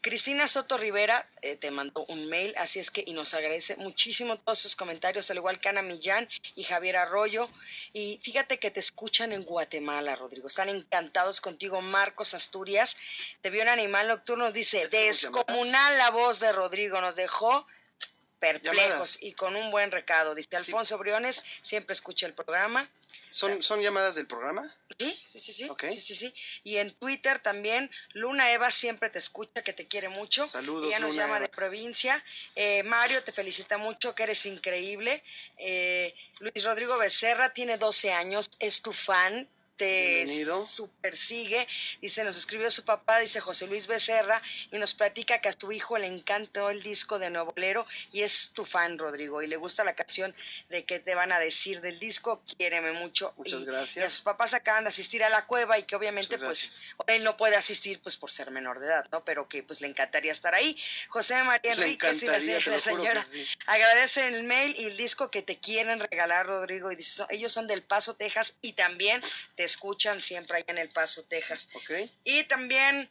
[0.00, 4.38] Cristina Soto Rivera eh, te mandó un mail, así es que y nos agradece muchísimo
[4.38, 7.50] todos sus comentarios, al igual que Ana Millán y Javier Arroyo.
[7.92, 10.48] Y fíjate que te escuchan en Guatemala, Rodrigo.
[10.48, 11.82] Están encantados contigo.
[11.82, 12.96] Marcos Asturias
[13.42, 17.66] te vio en Animal Nocturno, dice, descomunal la voz de Rodrigo, nos dejó
[18.40, 19.18] perplejos Llamadas.
[19.20, 20.34] y con un buen recado.
[20.34, 22.88] Dice Alfonso Briones, siempre escucha el programa.
[23.28, 24.68] ¿Son, ¿Son llamadas del programa?
[24.98, 25.70] Sí, sí, sí, sí.
[25.88, 26.34] Sí, sí, sí.
[26.64, 30.46] Y en Twitter también, Luna Eva siempre te escucha, que te quiere mucho.
[30.48, 31.46] Saludos, Ella nos Luna llama Eva.
[31.46, 32.24] de provincia.
[32.56, 35.22] Eh, Mario te felicita mucho, que eres increíble.
[35.58, 39.48] Eh, Luis Rodrigo Becerra tiene 12 años, es tu fan.
[39.80, 40.66] Te Bienvenido.
[40.66, 41.66] super sigue.
[42.02, 45.72] Dice, nos escribió su papá, dice José Luis Becerra, y nos platica que a su
[45.72, 49.56] hijo le encantó el disco de Nuevo Bolero y es tu fan, Rodrigo, y le
[49.56, 50.36] gusta la canción
[50.68, 53.32] de que te van a decir del disco, quiéreme mucho.
[53.38, 53.96] Muchas y- gracias.
[53.96, 57.24] y a sus papás acaban de asistir a la cueva y que obviamente pues él
[57.24, 59.24] no puede asistir pues por ser menor de edad, ¿no?
[59.24, 60.78] Pero que pues le encantaría estar ahí.
[61.08, 63.46] José María Enríquez y la, la señora sí.
[63.64, 67.50] agradecen el mail y el disco que te quieren regalar, Rodrigo, y dice, "Son- ellos
[67.50, 69.22] son del Paso, Texas y también
[69.56, 71.68] te escuchan siempre allá en el Paso, Texas.
[71.74, 72.10] Ok.
[72.24, 73.08] Y también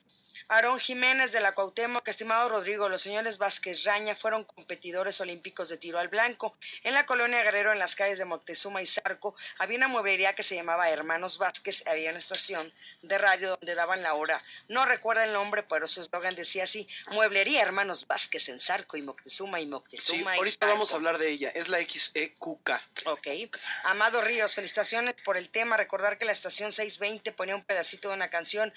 [0.52, 5.78] Aarón Jiménez de la Cuauhtémoc, estimado Rodrigo, los señores Vázquez Raña fueron competidores olímpicos de
[5.78, 6.56] tiro al blanco.
[6.82, 10.42] En la colonia Guerrero, en las calles de Moctezuma y Zarco, había una mueblería que
[10.42, 12.74] se llamaba Hermanos Vázquez, había una estación
[13.04, 14.42] de radio donde daban la hora.
[14.70, 19.04] No recuerdo el nombre, pero su eslogan decía así, Mueblería Hermanos Vázquez en Zarco y
[19.04, 20.74] Moctezuma y Sí, Moctezuma y ahorita Zarco.
[20.74, 21.50] vamos a hablar de ella.
[21.54, 22.72] Es la XEQK.
[23.06, 23.28] Ok.
[23.84, 25.78] Amado Ríos, felicitaciones por el tema.
[25.78, 28.74] Recordar que la estación 620 ponía un pedacito de una canción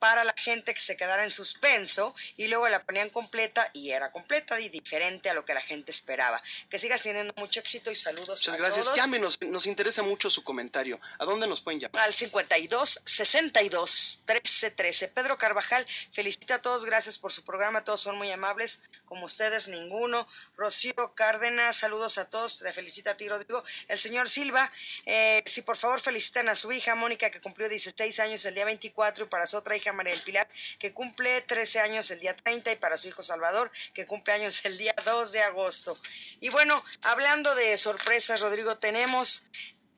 [0.00, 4.10] para la gente que se quedara en suspenso y luego la ponían completa y era
[4.10, 6.42] completa y diferente a lo que la gente esperaba.
[6.68, 8.84] Que sigas teniendo mucho éxito y saludos Muchas a gracias.
[8.86, 8.96] todos.
[8.96, 10.98] Llámenos, nos interesa mucho su comentario.
[11.18, 12.02] ¿A dónde nos pueden llamar?
[12.02, 15.08] Al 52 62 13 13.
[15.08, 19.68] Pedro Carvajal, felicita a todos, gracias por su programa, todos son muy amables, como ustedes,
[19.68, 20.26] ninguno.
[20.56, 23.62] Rocío Cárdenas, saludos a todos, te felicita a ti, Rodrigo.
[23.88, 24.72] El señor Silva,
[25.04, 28.64] eh, si por favor felicitan a su hija Mónica, que cumplió 16 años el día
[28.64, 32.36] 24, y para su otra hija María del Pilar, que cumple 13 años el día
[32.36, 35.98] 30, y para su hijo Salvador, que cumple años el día 2 de agosto.
[36.40, 39.46] Y bueno, hablando de sorpresas, Rodrigo, tenemos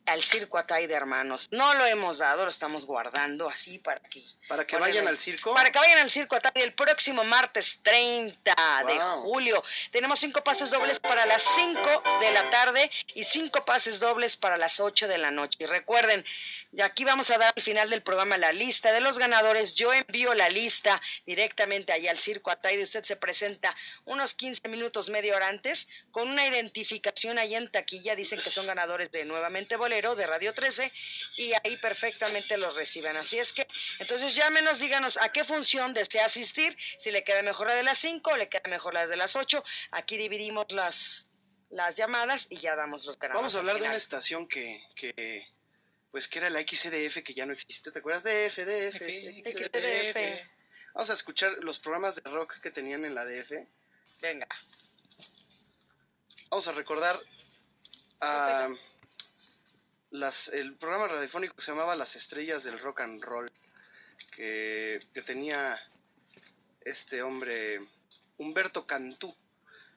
[0.06, 1.48] al circo Atay de Hermanos.
[1.52, 4.22] No lo hemos dado, lo estamos guardando así para que...
[4.48, 5.54] Para que vayan al circo.
[5.54, 8.54] Para que vayan al circo Atay el próximo martes 30
[8.86, 9.62] de julio.
[9.90, 11.80] Tenemos cinco pases dobles para las 5
[12.20, 15.58] de la tarde y cinco pases dobles para las 8 de la noche.
[15.60, 16.24] Y recuerden,
[16.72, 19.74] y aquí vamos a dar al final del programa la lista de los ganadores.
[19.74, 22.82] Yo envío la lista directamente allá al circo Atay.
[22.82, 28.16] Usted se presenta unos 15 minutos, media hora antes, con una identificación ahí en taquilla.
[28.16, 30.90] Dicen que son ganadores de Nuevamente Bolero, de Radio 13,
[31.36, 33.18] y ahí perfectamente los reciben.
[33.18, 33.66] Así es que,
[33.98, 37.98] entonces llámenos, díganos a qué función desea asistir, si le queda mejor la de las
[37.98, 39.62] 5 o le queda mejor la de las 8.
[39.90, 41.28] Aquí dividimos las,
[41.68, 43.42] las llamadas y ya damos los ganadores.
[43.42, 45.51] Vamos a hablar de una estación que, que,
[46.12, 47.90] pues que era la XDF que ya no existe.
[47.90, 48.22] ¿Te acuerdas?
[48.22, 48.98] DF, DF.
[49.44, 50.16] XDF.
[50.92, 53.52] Vamos a escuchar los programas de rock que tenían en la DF.
[54.20, 54.46] Venga.
[56.50, 57.18] Vamos a recordar
[58.20, 58.68] a
[60.10, 63.50] las, el programa radiofónico que se llamaba Las Estrellas del Rock and Roll,
[64.36, 65.80] que, que tenía
[66.82, 67.80] este hombre,
[68.36, 69.34] Humberto Cantú,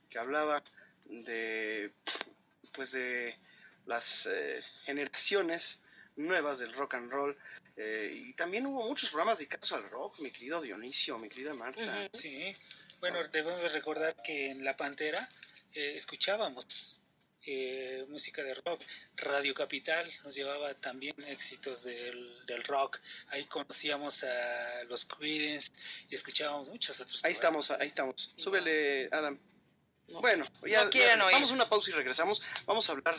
[0.09, 0.63] que hablaba
[1.03, 1.91] de,
[2.71, 3.37] pues de
[3.85, 5.81] las eh, generaciones
[6.15, 7.37] nuevas del rock and roll.
[7.75, 12.09] eh, y también hubo muchos programas dedicados al rock, mi querido Dionisio, mi querida Marta.
[12.13, 12.55] Sí,
[12.99, 15.29] bueno, debemos recordar que en La Pantera
[15.73, 17.01] eh, escuchábamos
[17.45, 18.81] eh, música de rock.
[19.17, 22.99] Radio Capital nos llevaba también éxitos del, del rock.
[23.27, 25.71] Ahí conocíamos a los Creedence
[26.09, 28.33] y escuchábamos muchos otros Ahí estamos, ahí estamos.
[28.35, 29.37] Súbele, Adam.
[30.07, 30.85] Bueno, ya,
[31.17, 32.41] No vamos a una pausa y regresamos.
[32.65, 33.15] Vamos a hablar,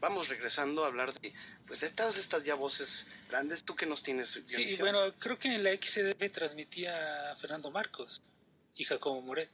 [0.00, 1.32] vamos regresando a hablar de,
[1.66, 3.64] pues de todas estas ya voces grandes.
[3.64, 4.30] ¿Tú qué nos tienes?
[4.30, 4.78] Sí, Dionisio?
[4.80, 8.22] bueno, creo que en la XCDF transmitía Fernando Marcos
[8.74, 9.50] y Jacobo Moret.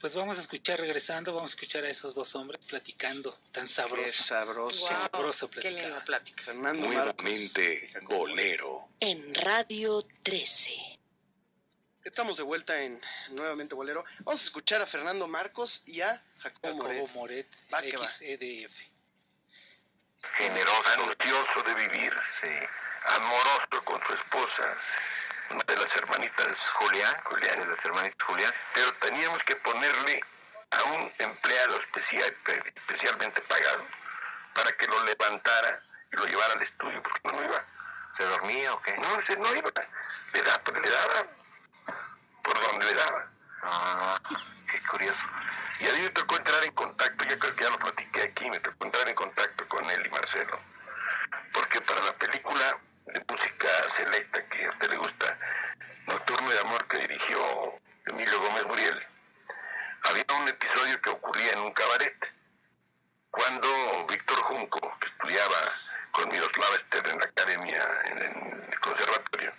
[0.00, 4.04] Pues vamos a escuchar, regresando, vamos a escuchar a esos dos hombres platicando tan sabroso.
[4.04, 4.88] Qué sabroso.
[4.88, 5.84] Qué sabroso Qué platicar.
[5.86, 6.44] linda plática.
[6.44, 8.88] Fernando Nuevamente, bolero.
[9.00, 10.70] En Radio 13.
[12.04, 12.98] Estamos de vuelta en
[13.30, 14.04] nuevamente Bolero.
[14.20, 17.14] Vamos a escuchar a Fernando Marcos y a Jacobo, Jacobo Moret.
[17.14, 18.06] Moret, Va que va.
[18.06, 18.72] XEDF.
[20.36, 22.50] Generoso, ansioso de vivir, sí,
[23.16, 24.76] amoroso con su esposa,
[25.50, 30.22] una de las hermanitas Julián, Julián de las hermanitas Julián, pero teníamos que ponerle
[30.70, 32.36] a un empleado especial,
[32.74, 33.86] especialmente pagado
[34.54, 35.80] para que lo levantara
[36.12, 37.64] y lo llevara al estudio, porque no iba.
[38.16, 38.96] ¿Se dormía o qué?
[38.96, 39.70] No, se no iba.
[40.32, 41.26] Le daba, le daba
[42.42, 43.26] por donde le daba.
[43.62, 44.18] Ah,
[44.68, 45.20] qué curioso.
[45.80, 48.50] Y a mí me tocó entrar en contacto, yo creo que ya lo platiqué aquí,
[48.50, 50.60] me tocó entrar en contacto con él y Marcelo.
[51.52, 55.38] Porque para la película de música selecta que a usted le gusta,
[56.06, 57.38] Nocturno de Amor, que dirigió
[58.06, 59.06] Emilio Gómez Muriel,
[60.02, 62.16] había un episodio que ocurría en un cabaret.
[63.30, 65.56] Cuando Víctor Junco, que estudiaba
[66.12, 69.52] con Miroslava Stern en la academia, en el conservatorio,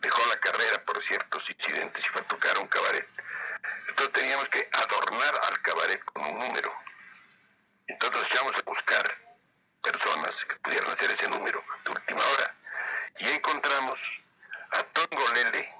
[0.00, 3.08] dejó la carrera por ciertos incidentes y fue a tocar un cabaret.
[3.92, 6.72] Entonces teníamos que adornar al cabaret con un número.
[7.86, 9.18] Entonces echamos a buscar
[9.82, 12.54] personas que pudieran hacer ese número de última hora.
[13.18, 13.98] Y encontramos
[14.70, 15.74] a Tongo Lele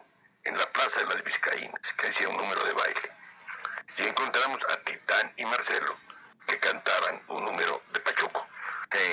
[0.45, 3.13] en la Plaza de las Vizcaínas, que hacía un número de baile.
[3.97, 5.97] Y encontramos a Titán y Marcelo,
[6.47, 8.47] que cantaban un número de Pachuco,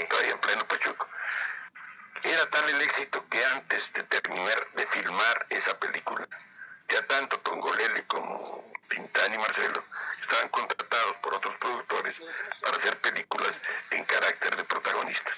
[0.09, 1.07] todavía en pleno Pachuco.
[2.21, 6.27] Era tal el éxito que antes de terminar de filmar esa película,
[6.89, 9.83] ya tanto Tongolele como Tintán y Marcelo
[10.21, 12.15] estaban contratados por otros productores
[12.61, 13.51] para hacer películas
[13.91, 15.35] en carácter de protagonistas.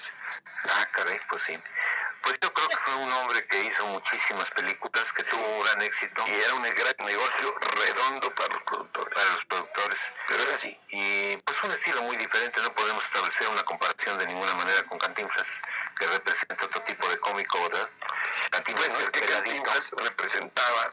[0.64, 1.58] Ah, caray, pues sí.
[2.22, 5.82] Pues yo creo que fue un hombre que hizo muchísimas películas, que tuvo un gran
[5.82, 6.24] éxito.
[6.28, 9.14] Y era un gran negocio redondo para los productores.
[9.14, 9.98] Para los productores.
[10.28, 10.80] Pero era así.
[10.90, 12.62] Y pues un estilo muy diferente.
[12.62, 15.46] No podemos establecer una comparación de ninguna manera con Cantinflas,
[15.98, 17.88] que representa otro tipo de cómico, ¿verdad?
[18.50, 20.92] Cantinflas, bueno, es que Cantinflas representaba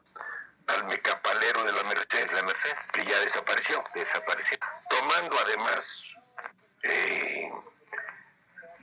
[0.69, 3.83] al mecapalero de la Merced, la Merced, que ya desapareció.
[3.93, 4.57] Desapareció.
[4.89, 5.79] Tomando además
[6.83, 7.51] eh,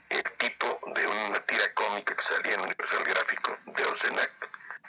[0.09, 4.31] el tipo de una tira cómica que salía en Universal Gráfico de Ocenac.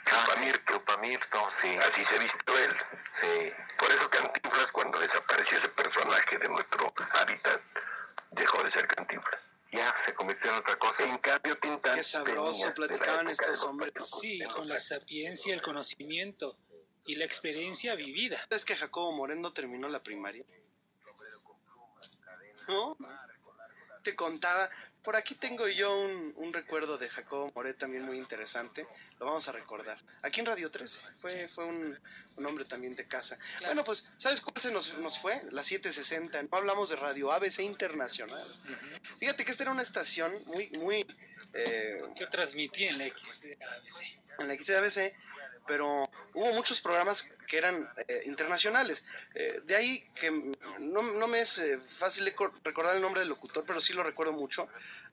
[0.05, 0.73] Chupamirto.
[0.73, 1.77] Chupamirto, sí.
[1.77, 2.75] Así se vistió él.
[3.21, 3.53] Sí.
[3.77, 7.61] Por eso Cantinflas, cuando desapareció ese personaje de nuestro hábitat,
[8.31, 9.39] dejó de ser Cantinflas.
[9.71, 11.03] Ya se convirtió en otra cosa.
[11.03, 11.95] En cambio, Tintán.
[11.95, 13.93] Qué sabroso platicaban estos hombres.
[14.19, 16.57] Sí, con la sapiencia, el conocimiento
[17.09, 18.39] y la experiencia vivida.
[18.39, 20.43] ¿Sabes que Jacobo Moreno terminó la primaria?
[22.67, 22.95] ¿No?
[24.03, 24.69] Te contaba.
[25.01, 28.85] Por aquí tengo yo un, un recuerdo de Jacobo Moret también muy interesante.
[29.19, 29.99] Lo vamos a recordar.
[30.21, 31.01] Aquí en Radio 13.
[31.17, 31.99] Fue, fue un,
[32.37, 33.39] un hombre también de casa.
[33.65, 35.41] Bueno, pues, ¿sabes cuál se nos, nos fue?
[35.51, 36.43] La 760.
[36.43, 38.47] No hablamos de Radio ABC Internacional.
[39.19, 41.05] Fíjate que esta era una estación muy, muy...
[41.53, 44.05] eh, Yo transmití en la XABC.
[44.39, 45.13] en la XABC,
[45.69, 49.05] pero hubo muchos programas que eran eh, internacionales.
[49.35, 52.25] Eh, de ahí que no, no me es eh, fácil
[52.63, 54.67] recordar el nombre del locutor, pero sí lo recuerdo mucho,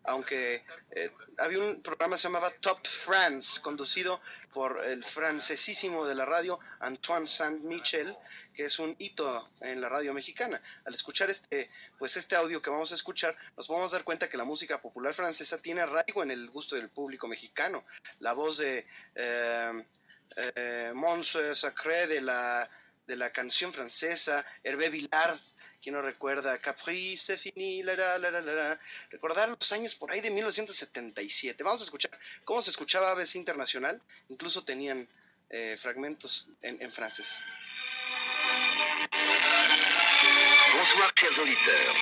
[0.05, 4.23] aunque eh, había un programa que se llamaba Top France, conducido
[4.55, 8.17] por el francesísimo de la radio Antoine Saint-Michel,
[8.55, 10.63] que es un hito en la radio mexicana.
[10.87, 14.39] Al escuchar este, pues este audio que vamos a escuchar, nos podemos dar cuenta que
[14.39, 17.85] la música popular francesa tiene arraigo en el gusto del público mexicano.
[18.21, 18.87] La voz de
[20.37, 20.93] eh,
[21.55, 22.69] Sacré de la,
[23.07, 25.39] de la canción francesa, Hervé Villard,
[25.81, 28.81] quien no recuerda, Caprice fini, la, la, la, la.
[29.11, 31.63] recordar los años por ahí de 1977.
[31.63, 32.11] Vamos a escuchar
[32.45, 35.09] cómo se escuchaba ABC Internacional, incluso tenían
[35.49, 37.41] eh, fragmentos en, en francés.
[40.79, 41.95] Bonsoir chers auditeurs.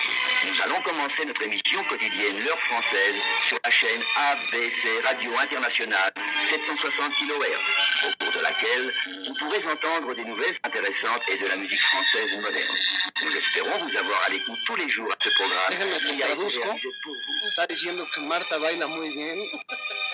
[0.45, 3.15] Nous allons commencer notre émission quotidienne L'heure française
[3.47, 4.01] sur la chaîne
[4.33, 6.11] ABC Radio Internationale
[6.49, 8.93] 760 kHz, au cours de laquelle
[9.25, 12.77] vous pourrez entendre des nouvelles intéressantes et de la musique française moderne.
[13.23, 15.69] Nous espérons vous avoir à l'écoute tous les jours à ce programme.
[15.69, 16.61] Déjenme que les qui a été traduzco.
[16.63, 17.49] réalisé pour vous.
[17.49, 19.37] Está diciendo que Marta baila muy bien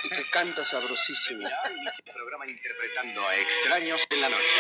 [0.04, 1.48] y que canta sabrosísimo.
[1.48, 4.56] Inicia el programa interpretando a extraños en la noche.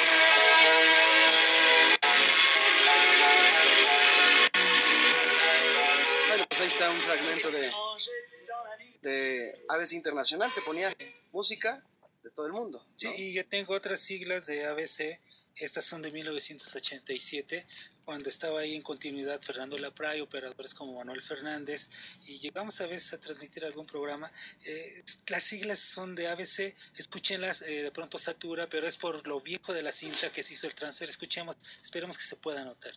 [6.62, 7.72] Ahí está un fragmento de,
[9.02, 10.96] de ABC Internacional que ponía
[11.32, 11.84] música
[12.24, 12.86] de todo el mundo.
[12.96, 15.20] Sí, y yo tengo otras siglas de ABC.
[15.56, 17.66] Estas son de 1987.
[18.06, 21.90] cuando estaba ahí en continuidad Fernando Lapray, operadores como Manuel Fernández,
[22.26, 24.32] y llegamos a veces a transmitir algún programa.
[24.64, 29.40] Eh, las siglas son de ABC, escúchenlas, eh, de pronto satura, pero es por lo
[29.42, 31.10] viejo de la cinta que se hizo el transfer.
[31.10, 32.94] Escuchemos, esperemos que se pueda notar.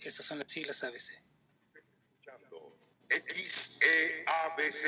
[0.00, 1.27] Estas son las siglas ABC.
[3.10, 4.82] XEABC,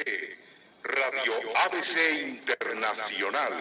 [0.82, 3.52] Radio ABC Internacional,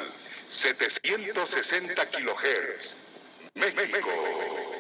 [0.49, 2.95] 760 kilohertz,
[3.55, 4.78] México.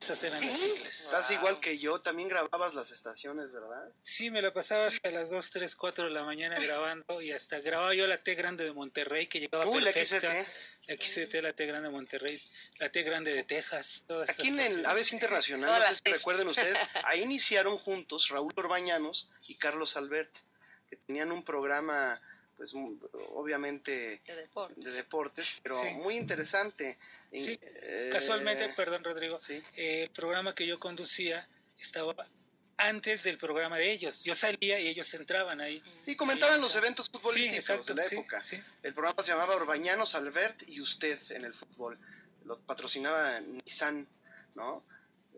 [0.00, 1.00] Esas eran las siglas.
[1.06, 3.92] Estás igual que yo, también grababas las estaciones, ¿verdad?
[4.00, 7.58] Sí, me la pasaba hasta las 2, 3, 4 de la mañana grabando y hasta
[7.58, 10.44] grababa yo la T grande de Monterrey que llegaba Uy, la perfecta.
[10.44, 10.48] XT.
[10.86, 12.40] La XT, la T grande de Monterrey,
[12.78, 14.86] la T grande de Texas, todas Aquí en el.
[14.86, 20.30] Aves Internacional, no sé si recuerden ustedes, ahí iniciaron juntos Raúl Orbañanos y Carlos Albert,
[20.88, 22.18] que tenían un programa,
[22.58, 22.74] pues
[23.34, 24.84] obviamente De deportes.
[24.84, 25.86] de deportes, pero Sí.
[26.02, 26.98] muy interesante.
[27.32, 31.48] Sí, eh, Casualmente, perdón Rodrigo, eh, el programa que yo conducía
[31.78, 32.14] estaba
[32.76, 34.24] antes del programa de ellos.
[34.24, 35.82] Yo salía y ellos entraban ahí.
[36.00, 38.42] Sí, comentaban los eventos futbolísticos Sí, exacto, de la sí, época.
[38.44, 38.60] sí.
[38.82, 41.98] El programa se llamaba Orbañanos, Albert y usted en el fútbol.
[42.44, 44.08] Lo patrocinaba Nissan,
[44.56, 44.84] ¿no?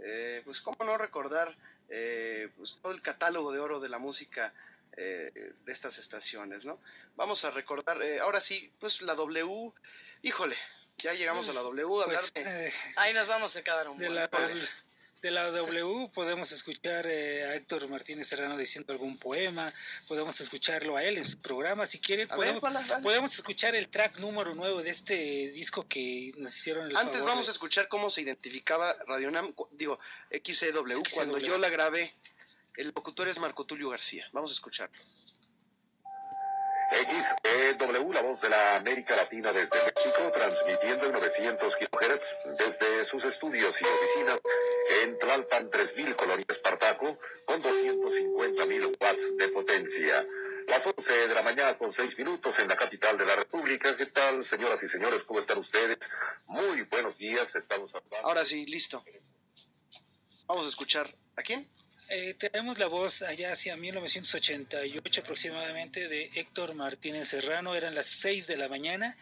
[0.03, 1.55] Eh, pues cómo no recordar
[1.91, 4.55] eh, pues, todo el catálogo de oro de la música
[5.03, 6.78] eh, de estas estaciones, ¿no?
[7.16, 9.72] Vamos a recordar, eh, ahora sí, pues la W,
[10.22, 10.57] híjole,
[10.98, 13.96] ya llegamos a la W, a Pues, de- eh, Ahí nos vamos a acabar un
[13.98, 14.28] de la,
[15.22, 19.72] de la W podemos escuchar eh, a Héctor Martínez Serrano diciendo algún poema,
[20.09, 23.03] podemos escucharlo a él en su programa, si ver, podemos, vale, vale.
[23.03, 25.14] podemos escuchar el track número nuevo de este
[25.53, 29.53] disco que nos hicieron el Antes favor vamos de- a escuchar cómo se identificaba Radionam,
[29.53, 29.98] cu- digo,
[30.30, 31.46] XCW, cuando XCW.
[31.46, 32.14] yo la grabé.
[32.81, 34.26] El locutor es Marco Tulio García.
[34.33, 34.99] Vamos a escucharlo.
[36.91, 42.24] XEW, la voz de la América Latina desde México, transmitiendo en 900 kilohertz
[42.59, 44.41] desde sus estudios y oficinas
[45.03, 50.26] en Tlalpan 3000, Colonia Espartaco, con 250.000 watts de potencia.
[50.66, 53.95] Las 11 de la mañana con 6 minutos en la capital de la República.
[53.95, 55.20] ¿Qué tal, señoras y señores?
[55.26, 55.99] ¿Cómo están ustedes?
[56.47, 57.47] Muy buenos días.
[57.55, 58.26] Estamos hablando.
[58.26, 59.05] Ahora sí, listo.
[60.47, 61.11] Vamos a escuchar.
[61.37, 61.68] ¿A quién?
[62.13, 68.49] Eh, tenemos la voz allá hacia 1988 aproximadamente de Héctor Martínez Serrano, eran las 6
[68.49, 69.17] de la mañana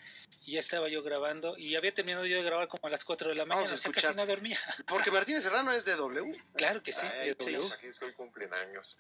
[0.47, 3.29] y ya estaba yo grabando y había terminado yo de grabar como a las 4
[3.29, 4.59] de la mañana, o sea, casi no dormía.
[4.89, 6.33] Porque Martínez Serrano es de W.
[6.57, 7.53] Claro que sí, Ay, de sí.
[7.53, 7.75] W.
[7.75, 8.97] Aquí estoy, cumplen años.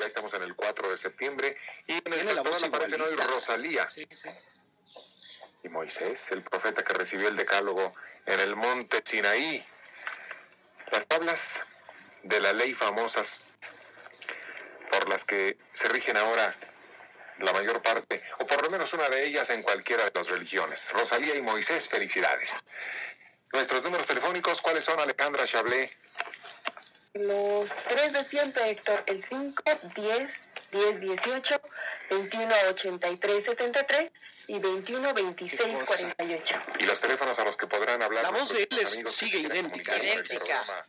[0.00, 3.14] Ya estamos en el 4 de septiembre y en el la voz aparecen hoy.
[3.14, 4.30] Rosalía Sí, sí.
[5.62, 7.94] y Moisés, el profeta que recibió el decálogo
[8.26, 9.64] en el monte Sinaí.
[10.90, 11.40] Las tablas
[12.28, 13.40] de la ley famosas
[14.90, 16.54] por las que se rigen ahora
[17.38, 20.90] la mayor parte, o por lo menos una de ellas en cualquiera de las religiones.
[20.92, 22.50] Rosalía y Moisés, felicidades.
[23.52, 25.94] Nuestros números telefónicos, ¿cuáles son, Alejandra Chablé?
[27.14, 29.62] Los tres de siempre, Héctor, el 5,
[29.94, 30.30] 10,
[30.72, 31.60] 10, 18,
[32.10, 34.12] 21, 83, 73
[34.48, 36.14] y 21, 26, Qué cosa.
[36.14, 36.62] 48.
[36.80, 38.22] Y los teléfonos a los que podrán hablar.
[38.24, 39.96] La voz de él es- sigue idéntica.
[39.96, 40.86] Idéntica.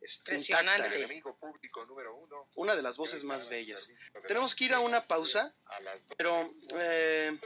[0.00, 0.82] Impresionante.
[0.82, 0.96] intacta.
[0.96, 2.48] enemigo público número uno.
[2.54, 3.90] Una de las voces más bellas.
[4.26, 5.54] Tenemos que ir a una pausa,
[6.16, 7.38] pero eh,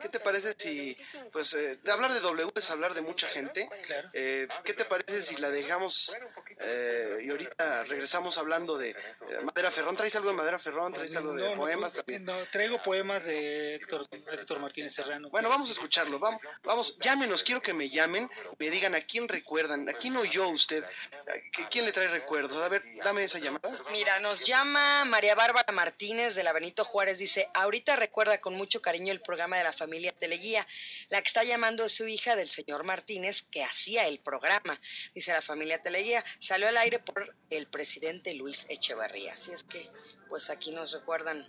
[0.00, 0.96] ¿qué te parece si,
[1.32, 3.68] pues, eh, de hablar de W es hablar de mucha gente?
[3.86, 4.10] Claro.
[4.12, 6.16] Eh, ¿Qué te parece si la dejamos
[6.60, 8.96] eh, y ahorita regresamos hablando de eh,
[9.42, 9.96] Madera Ferrón?
[9.96, 10.92] ¿Traes algo de Madera Ferrón?
[10.92, 11.92] ¿Traes algo de No, no, poemas?
[11.94, 12.24] pues, también?
[12.24, 15.30] no, traigo poemas de Héctor, Héctor Martínez Serrano.
[15.30, 16.18] Bueno, vamos a escucharlo.
[16.18, 18.28] Vamos, vamos, llámenos, quiero que me llamen,
[18.58, 22.56] me digan a quién recuerdan, a quién oyó usted, a quién le trae recuerdos.
[22.56, 23.70] A ver, dame esa llamada.
[23.92, 27.18] Mira, nos llama María Bárbara Martínez de la Benito Juárez.
[27.18, 30.66] Dice, ahorita recuerda con mucho cariño el programa de la familia Teleguía.
[31.08, 34.80] La que está llamando es su hija del señor Martínez, que hacía el programa.
[35.14, 36.24] Dice la familia Teleguía.
[36.40, 39.34] Salió al aire por el presidente Luis Echeverría.
[39.34, 39.88] Así es que,
[40.28, 41.48] pues aquí nos recuerdan.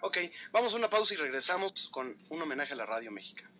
[0.00, 0.18] Ok,
[0.50, 3.54] vamos a una pausa y regresamos con un homenaje a la radio mexicana.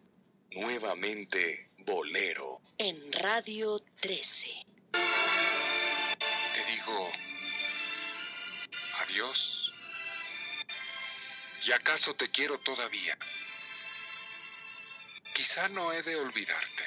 [0.51, 2.61] Nuevamente, Bolero.
[2.77, 4.70] En Radio 13.
[9.01, 9.73] Adiós.
[11.63, 13.19] ¿Y acaso te quiero todavía?
[15.35, 16.85] Quizá no he de olvidarte,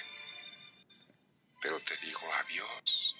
[1.62, 3.16] pero te digo adiós.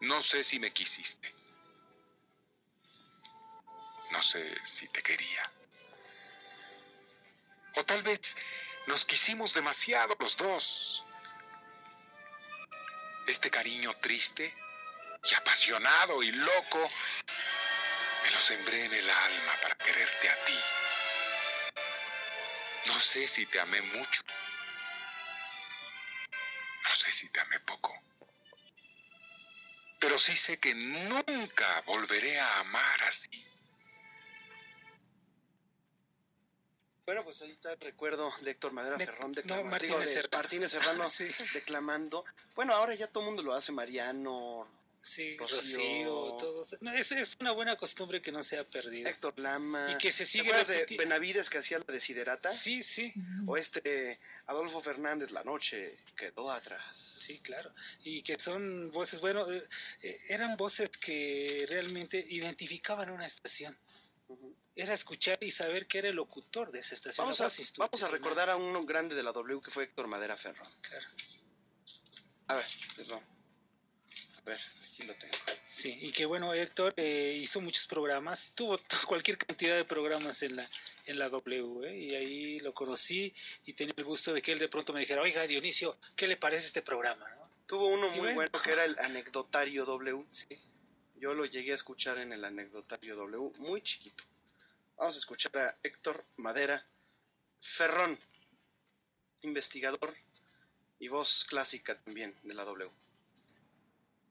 [0.00, 1.32] No sé si me quisiste.
[4.10, 5.50] No sé si te quería.
[7.76, 8.36] O tal vez
[8.86, 11.06] nos quisimos demasiado los dos
[13.26, 14.54] este cariño triste
[15.24, 16.90] y apasionado y loco,
[18.24, 20.58] me lo sembré en el alma para quererte a ti.
[22.86, 24.22] No sé si te amé mucho.
[26.82, 27.94] No sé si te amé poco.
[30.00, 33.51] Pero sí sé que nunca volveré a amar así.
[37.04, 40.00] Bueno, pues ahí está el recuerdo de Héctor Madera De- Ferrón, no, declamando, Martínez digo,
[40.00, 40.38] de Serrano.
[40.38, 41.26] Martínez Serrano Sí.
[41.52, 42.24] declamando.
[42.54, 44.68] Bueno, ahora ya todo el mundo lo hace, Mariano,
[45.04, 45.56] Sí, Rocío.
[45.56, 46.76] Rocío, todos.
[46.80, 49.08] No, es, es una buena costumbre que no se ha perdido.
[49.10, 49.90] Héctor Lama.
[49.90, 52.52] Y que se ¿Te sigue de Benavides que hacía la desiderata?
[52.52, 53.12] Sí, sí.
[53.44, 56.84] O este Adolfo Fernández, La noche quedó atrás.
[56.96, 57.74] Sí, claro.
[58.04, 59.66] Y que son voces, bueno, eh,
[60.02, 63.76] eh, eran voces que realmente identificaban una estación.
[64.74, 67.26] Era escuchar y saber que era el locutor de esa estación.
[67.26, 67.48] Vamos a,
[67.78, 70.68] vamos a recordar a uno grande de la W que fue Héctor Madera Ferrón.
[70.80, 71.06] Claro.
[72.48, 72.66] A ver,
[72.96, 73.16] les va.
[73.16, 75.34] A ver, aquí lo tengo.
[75.62, 80.56] Sí, y que bueno, Héctor eh, hizo muchos programas, tuvo cualquier cantidad de programas en
[80.56, 80.68] la,
[81.06, 81.98] en la W, ¿eh?
[81.98, 83.32] y ahí lo conocí
[83.64, 86.36] y tenía el gusto de que él de pronto me dijera, oiga, Dionisio, ¿qué le
[86.36, 87.28] parece este programa?
[87.36, 87.42] no?".
[87.66, 88.34] Tuvo uno muy bueno.
[88.34, 90.26] bueno que era el anecdotario W.
[90.30, 90.58] Sí.
[91.16, 94.24] Yo lo llegué a escuchar en el anecdotario W, muy chiquito.
[95.02, 96.86] Vamos a escuchar a Héctor Madera
[97.60, 98.16] Ferrón,
[99.42, 100.14] investigador
[101.00, 102.88] y voz clásica también de la W.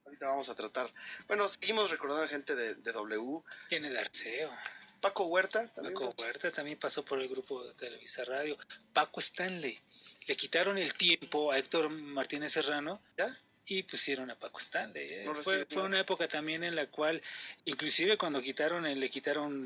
[0.06, 0.90] Ahorita vamos a tratar.
[1.28, 3.44] Bueno, seguimos recordando a gente de, de W.
[3.68, 4.50] Tiene el Arceo.
[5.02, 5.94] Paco Huerta también.
[5.94, 8.58] Paco Huerta también pasó por el grupo de Televisa Radio.
[8.94, 9.78] Paco Stanley.
[10.26, 13.38] Le quitaron el tiempo a Héctor Martínez Serrano ¿Ya?
[13.66, 15.16] y pusieron a Paco Stanley.
[15.16, 15.24] ¿eh?
[15.26, 17.22] No fue, fue una época también en la cual,
[17.66, 19.66] inclusive cuando quitaron, le quitaron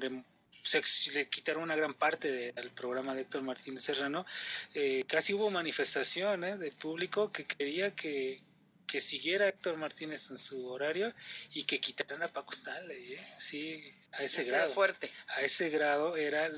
[0.66, 4.26] rem- sex- le quitaron una gran parte del programa de Héctor Martínez Serrano,
[4.74, 6.58] eh, casi hubo manifestación ¿eh?
[6.74, 8.42] público que quería que,
[8.86, 11.14] que siguiera Héctor Martínez en su horario
[11.54, 13.28] y que quitaran a Paco Stanley, ¿eh?
[13.38, 14.74] sí, a ese era grado.
[14.74, 15.10] fuerte.
[15.28, 16.50] A ese grado era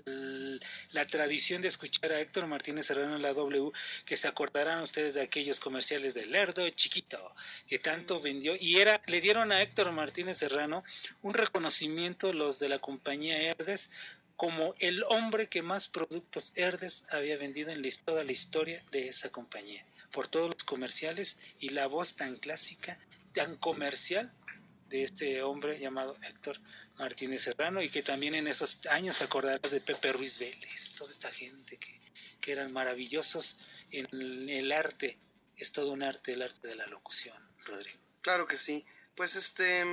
[0.91, 3.71] la tradición de escuchar a Héctor Martínez Serrano en la W,
[4.05, 7.31] que se acordarán ustedes de aquellos comerciales de Lerdo Chiquito,
[7.67, 10.83] que tanto vendió, y era, le dieron a Héctor Martínez Serrano
[11.21, 13.89] un reconocimiento los de la compañía Herdes
[14.37, 19.29] como el hombre que más productos Herdes había vendido en toda la historia de esa
[19.29, 22.99] compañía, por todos los comerciales y la voz tan clásica,
[23.33, 24.33] tan comercial
[24.89, 26.59] de este hombre llamado Héctor
[26.97, 31.11] Martínez Serrano y que también en esos años te acordarás de Pepe Ruiz Vélez, toda
[31.11, 31.99] esta gente que,
[32.39, 33.57] que eran maravillosos
[33.91, 35.19] en el, el arte,
[35.57, 37.99] es todo un arte, el arte de la locución, Rodrigo.
[38.21, 38.85] Claro que sí.
[39.15, 39.83] Pues este.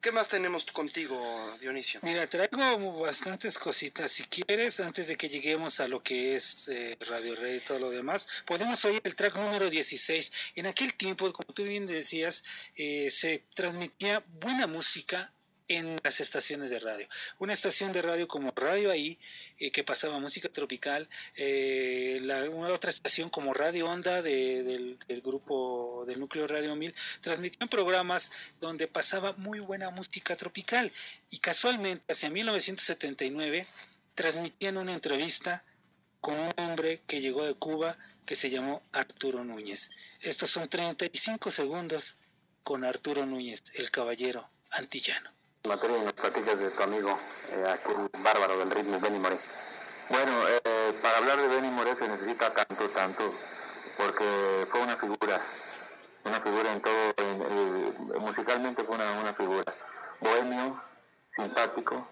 [0.00, 1.18] ¿Qué más tenemos contigo,
[1.60, 1.98] Dionisio?
[2.04, 4.12] Mira, traigo bastantes cositas.
[4.12, 7.80] Si quieres, antes de que lleguemos a lo que es eh, Radio Red y todo
[7.80, 10.32] lo demás, podemos oír el track número 16.
[10.54, 12.44] En aquel tiempo, como tú bien decías,
[12.76, 15.32] eh, se transmitía buena música
[15.66, 17.08] en las estaciones de radio.
[17.38, 19.18] Una estación de radio como Radio Ahí,
[19.58, 24.98] eh, que pasaba música tropical, eh, la, una otra estación como Radio Onda de- del,
[25.08, 28.30] del grupo del núcleo Radio 1000, transmitían programas
[28.60, 30.92] donde pasaba muy buena música tropical.
[31.30, 33.66] Y casualmente, hacia 1979,
[34.14, 35.64] transmitían una entrevista
[36.20, 37.96] con un hombre que llegó de Cuba
[38.26, 39.90] que se llamó Arturo Núñez.
[40.20, 42.16] Estos son 35 segundos
[42.62, 45.30] con Arturo Núñez, el caballero antillano.
[45.66, 47.18] Materia y nos platicas de tu amigo,
[47.50, 49.38] eh, aquel bárbaro del ritmo, Benny Moré.
[50.08, 53.32] Bueno, eh, para hablar de Benny Moré se necesita tanto, tanto,
[53.96, 55.40] porque fue una figura,
[56.24, 59.74] una figura en todo, eh, musicalmente fue una, una figura.
[60.20, 60.80] Bohemio,
[61.36, 62.08] simpático,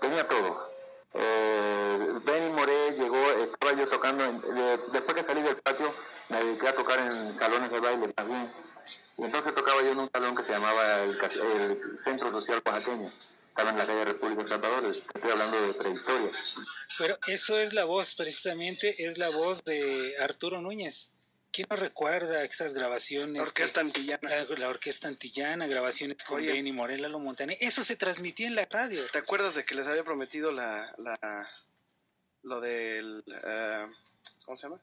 [0.00, 0.70] tenía todo.
[1.12, 5.92] Benny Moré llegó, estaba yo tocando, en- de- después que salí del patio,
[6.28, 8.52] me dediqué a tocar en salones de baile también.
[9.20, 13.12] Y entonces tocaba yo en un salón que se llamaba el, el Centro Social Oaxaqueño.
[13.48, 16.30] Estaba en la calle República de Salvador, estoy hablando de prehistoria.
[16.98, 21.12] Pero eso es la voz, precisamente, es la voz de Arturo Núñez.
[21.52, 23.36] ¿Quién no recuerda esas grabaciones?
[23.42, 24.30] La orquesta que- antillana.
[24.30, 26.52] La, la orquesta antillana, grabaciones con Oye.
[26.52, 27.58] Benny Morel, Lalo Montané.
[27.60, 29.02] Eso se transmitía en la radio.
[29.10, 30.94] ¿Te acuerdas de que les había prometido la.
[30.98, 31.50] la
[32.44, 33.22] lo del.
[33.44, 33.86] eh,
[34.44, 34.80] ¿Cómo se llama?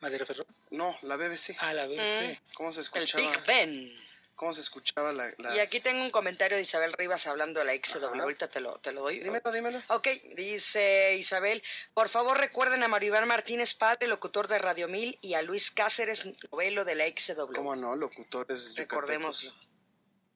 [0.00, 0.44] ¿Madera Ferro?
[0.70, 1.56] No, la BBC.
[1.60, 2.40] Ah, la BBC.
[2.54, 3.22] ¿Cómo se El escuchaba?
[3.30, 4.00] Big Ben.
[4.34, 5.30] ¿Cómo se escuchaba la.
[5.36, 8.22] las- Y aquí tengo un comentario de Isabel Rivas hablando de la XW.
[8.22, 9.20] Ahorita te lo, te lo doy.
[9.20, 9.82] Dímelo, dímelo.
[9.88, 15.34] Ok, dice Isabel, por favor recuerden a Maribel Martínez, padre, locutor de Radio 1000, y
[15.34, 17.52] a Luis Cáceres, novelo de la XW.
[17.54, 17.94] ¿Cómo no?
[17.96, 18.74] Locutores.
[18.76, 19.42] Recordemos.
[19.42, 19.66] yucatecos.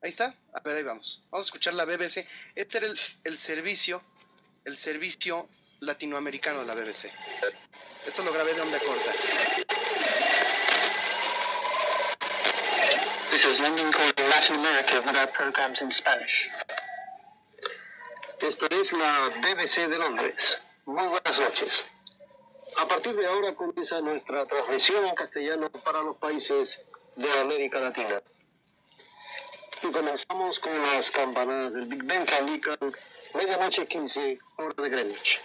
[0.03, 0.35] Ahí está.
[0.53, 1.23] A ver, ahí vamos.
[1.31, 2.27] Vamos a escuchar la BBC.
[2.55, 4.05] Este era el, el servicio.
[4.67, 5.49] El servicio
[5.81, 7.11] latinoamericano de la BBC.
[8.07, 9.13] Esto lo grabé de onda corta.
[13.31, 16.49] This is London calling Latin America with our programs in Spanish.
[18.41, 20.61] Esta es la BBC de Londres.
[20.87, 21.83] Muy buenas noches.
[22.77, 26.79] A partir de ahora comienza nuestra transmisión en castellano para los países
[27.17, 28.21] de América Latina.
[29.83, 32.77] Y comenzamos con las campanadas del Big Ben que indican
[33.35, 35.41] medianoche 15 hora de Greenwich.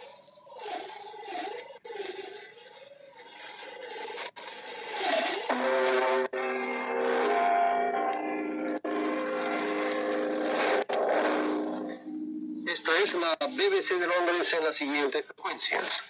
[12.68, 16.03] Esta es la BBC de Londres en las siguientes frecuencias.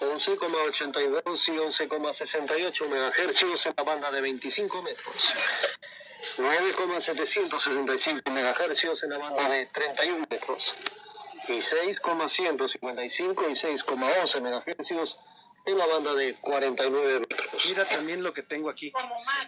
[0.00, 5.34] 11,82 y 11,68 MHz en la banda de 25 metros.
[6.38, 10.74] 9,765 MHz en la banda de 31 metros.
[11.48, 15.16] Y 6,155 y 6,11 MHz
[15.66, 17.66] en la banda de 49 metros.
[17.66, 18.92] Mira también lo que tengo aquí.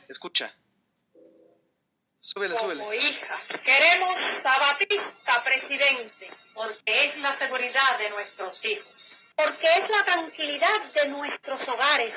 [0.08, 0.52] Escucha.
[2.18, 2.80] Súbele, súbele.
[2.80, 8.92] Como hija, queremos a Batista presidente, porque es la seguridad de nuestros hijos,
[9.36, 12.12] porque es la tranquilidad de nuestros hogares,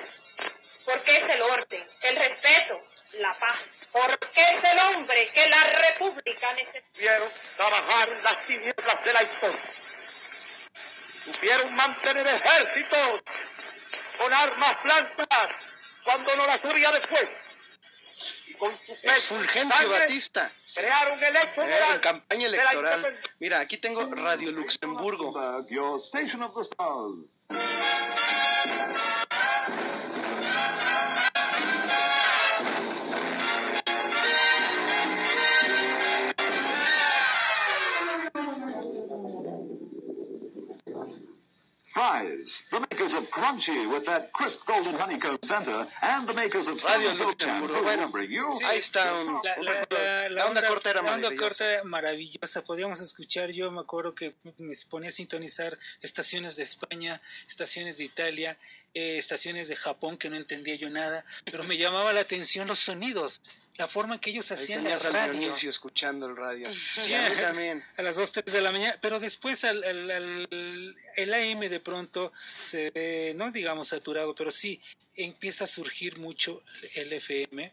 [0.85, 2.83] porque es el orden, el respeto,
[3.19, 3.59] la paz,
[3.91, 6.87] porque es el hombre que la república necesita.
[6.93, 9.61] Supieron trabajar en las tinieblas de la historia.
[11.25, 13.21] Supieron mantener ejércitos
[14.21, 15.49] con armas blancas
[16.03, 17.29] cuando no las hubiera después.
[18.47, 20.51] Y con su Es Fulgencio sangre Batista.
[20.75, 23.19] Crearon el hecho Eh, en campaña de la electoral.
[23.39, 25.29] Mira, aquí tengo Radio Luxemburgo.
[25.29, 25.65] Of
[42.71, 47.13] the makers of Crunchy with that crisp golden honeycomb center, and the makers of Radio
[47.13, 47.83] Luxemburgo.
[47.83, 51.65] Bueno, you ahí está un- La, la- la- la onda corta era la onda maravillosa.
[51.65, 52.63] corta maravillosa.
[52.63, 58.05] Podíamos escuchar, yo me acuerdo que me ponía a sintonizar estaciones de España, estaciones de
[58.05, 58.57] Italia,
[58.93, 62.79] eh, estaciones de Japón que no entendía yo nada, pero me llamaba la atención los
[62.79, 63.41] sonidos,
[63.77, 65.31] la forma en que ellos Ahí hacían la tenías al.
[65.39, 66.73] Dionisio escuchando el radio.
[66.75, 67.83] Sí, a mí también.
[67.97, 71.79] a las 2, 3 de la mañana, pero después al, al- al- el AM de
[71.79, 74.81] pronto se ve, no digamos saturado, pero sí
[75.15, 76.63] empieza a surgir mucho
[76.95, 77.71] el FM,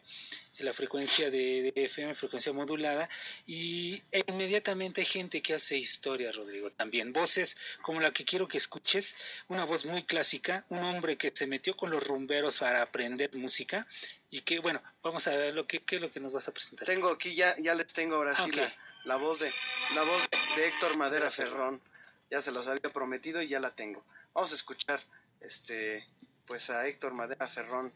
[0.63, 3.09] la frecuencia de, de FM, frecuencia modulada,
[3.45, 7.13] y e inmediatamente hay gente que hace historia, Rodrigo, también.
[7.13, 9.15] Voces como la que quiero que escuches,
[9.47, 13.87] una voz muy clásica, un hombre que se metió con los rumberos para aprender música,
[14.29, 16.51] y que, bueno, vamos a ver lo que, qué es lo que nos vas a
[16.51, 16.85] presentar.
[16.85, 18.57] Tengo aquí ya, ya les tengo ahora sí Ok.
[18.57, 19.51] la, la voz de
[19.95, 21.81] la voz de, Héctor Madera Ferrón.
[22.29, 24.05] Ya se los había prometido y ya la tengo.
[24.33, 25.01] Vamos a escuchar
[25.41, 26.07] este
[26.45, 27.91] pues a Héctor Madera Ferrón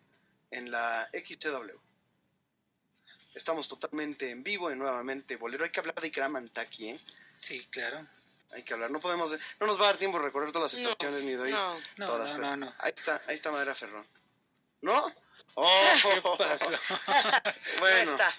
[0.50, 1.78] en la XCW.
[3.36, 5.64] Estamos totalmente en vivo y nuevamente bolero.
[5.64, 7.00] Hay que hablar de Ikram Antaki, ¿eh?
[7.40, 8.06] Sí, claro.
[8.52, 8.92] Hay que hablar.
[8.92, 11.32] No podemos, no nos va a dar tiempo de recorrer todas las No, estaciones ni
[11.32, 12.32] de oír no, no, todas.
[12.32, 12.76] no, pero no, no.
[12.80, 14.06] Ahí está, ahí está Madera Ferrón.
[14.82, 15.12] ¿No?
[15.56, 16.70] Oh, ¿Qué pasó?
[17.80, 18.06] bueno.
[18.06, 18.36] No está.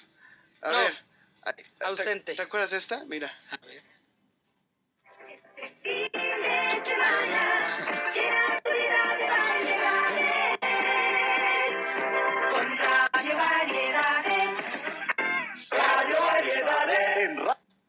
[0.62, 0.78] A No.
[0.78, 0.94] ver.
[1.42, 2.34] ay, ¿te- Ausente.
[2.34, 3.04] ¿Te, acuerdas de esta?
[3.04, 3.32] Mira.
[3.50, 3.82] A ver.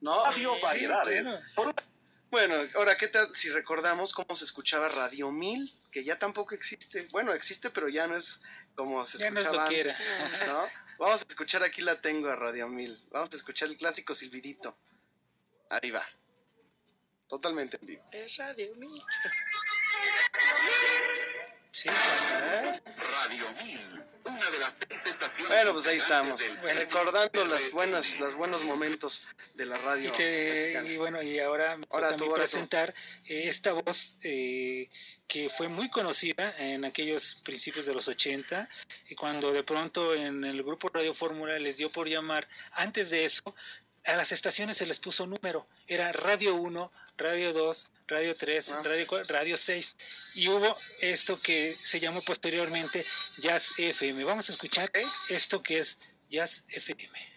[0.05, 0.23] No.
[0.23, 0.87] Radio Sí.
[2.29, 5.79] Bueno, ahora, ¿qué tal si recordamos cómo se escuchaba Radio 1000?
[5.91, 7.07] Que ya tampoco existe.
[7.11, 8.39] Bueno, existe, pero ya no es
[8.75, 10.03] como se Ya no es escuchaba lo que antes.
[10.45, 10.69] ¿no?
[10.99, 13.07] Vamos a escuchar, aquí la tengo a Radio 1000.
[13.09, 14.77] Vamos a escuchar el clásico silbidito.
[15.71, 16.05] Ahí va.
[17.27, 18.03] Totalmente en vivo.
[18.11, 19.03] Es radio mío.
[21.71, 22.81] Sí, ¿Eh?
[22.95, 26.43] Radio 1000, una de las seis estaciones Bueno, pues ahí estamos.
[26.61, 26.79] Bueno.
[26.79, 30.09] Recordando las buenas, los buenos momentos de la radio.
[30.09, 30.89] Y, te- mexicana.
[30.89, 32.93] y bueno, y ahora me Ahora toca a presentar
[33.25, 34.89] eh, esta voz eh,
[35.27, 38.67] que fue muy conocida en aquellos principios de los 80,
[39.09, 43.25] y cuando de pronto en el grupo Radio Fórmula les dio por llamar, antes de
[43.25, 43.55] eso,
[44.05, 48.81] a las estaciones se les puso número, era Radio 1, Radio 2, Radio 3, Ah,
[48.83, 49.97] Radio 4, Radio 6,
[50.35, 53.05] y hubo esto que se llamó posteriormente
[53.37, 54.23] Jazz FM.
[54.23, 54.91] Vamos a escuchar
[55.29, 55.97] esto que es
[56.29, 57.35] Jazz FM.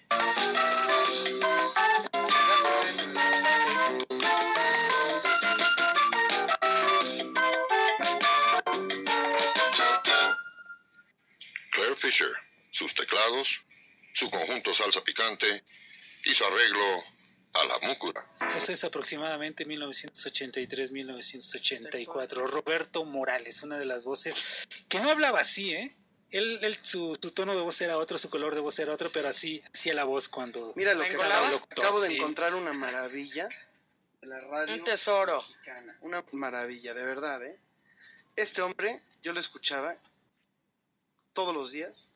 [11.71, 12.29] Claire Fisher,
[12.71, 13.61] sus teclados,
[14.15, 15.65] su conjunto salsa picante
[16.25, 17.05] y su arreglo
[17.55, 18.25] a la múcura.
[18.55, 22.47] Eso es aproximadamente 1983-1984.
[22.49, 25.95] Roberto Morales, una de las voces que no hablaba así, ¿eh?
[26.31, 29.09] Él, él- su, su tono de voz era otro, su color de voz era otro,
[29.11, 32.55] pero así hacía la voz cuando Mira lo que estaba acabo, locutor, acabo de encontrar
[32.55, 33.49] una maravilla
[34.21, 34.75] de la radio.
[34.75, 35.41] Un tesoro.
[35.41, 35.97] mexicana.
[36.03, 37.59] Una maravilla, de verdad, ¿eh?
[38.37, 39.97] Este hombre, yo lo escuchaba
[41.33, 42.13] todos los días.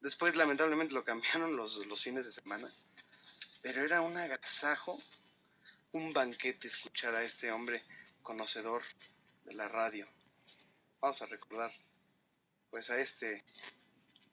[0.00, 2.68] Después, lamentablemente, lo cambiaron los, los fines de semana.
[3.68, 4.98] Pero era un agasajo,
[5.92, 7.84] un banquete escuchar a este hombre
[8.22, 8.82] conocedor
[9.44, 10.08] de la radio.
[11.02, 11.70] Vamos a recordar,
[12.70, 13.44] pues, a este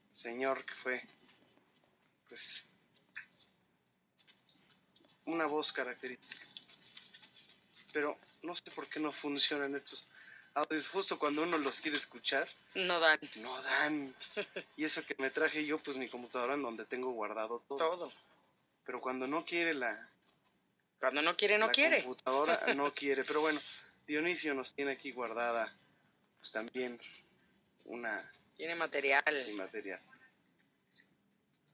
[0.10, 1.02] señor que fue,
[2.30, 2.66] pues,
[5.26, 6.48] una voz característica.
[7.92, 10.08] Pero no sé por qué no funcionan estos
[10.54, 12.48] audios justo cuando uno los quiere escuchar.
[12.76, 13.20] No dan.
[13.42, 14.16] No dan.
[14.78, 17.78] Y eso que me traje yo, pues mi computadora en donde tengo guardado todo.
[17.78, 18.25] Todo.
[18.86, 20.10] Pero cuando no quiere la...
[21.00, 22.04] Cuando no quiere, no la quiere.
[22.04, 23.24] computadora no quiere.
[23.24, 23.60] Pero bueno,
[24.08, 25.76] Dionisio nos tiene aquí guardada,
[26.40, 27.00] pues también
[27.86, 28.32] una...
[28.56, 29.24] Tiene material.
[29.34, 30.00] Sí, material.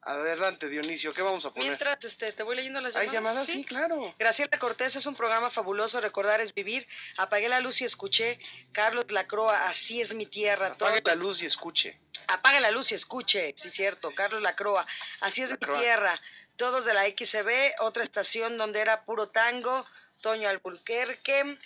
[0.04, 1.68] Adelante, Dionisio, ¿qué vamos a poner?
[1.68, 3.24] Mientras este, te voy leyendo las ¿Hay llamadas.
[3.36, 3.48] llamadas?
[3.48, 4.16] Sí, claro.
[4.18, 6.02] Graciela Cortés es un programa fabuloso.
[6.02, 6.88] Recordar es vivir.
[7.18, 8.40] Apagué la luz y escuché.
[8.72, 10.70] Carlos Lacroa, así es mi tierra.
[10.70, 12.00] Apague la luz y escuche.
[12.28, 14.14] Apaga la luz y escuche, sí, cierto.
[14.16, 14.88] Carlos Lacroa,
[15.20, 15.78] así es Lacroa.
[15.78, 16.22] mi tierra.
[16.62, 19.84] Todos de la XCB, otra estación donde era puro tango.
[20.22, 21.58] Toño Albuquerque.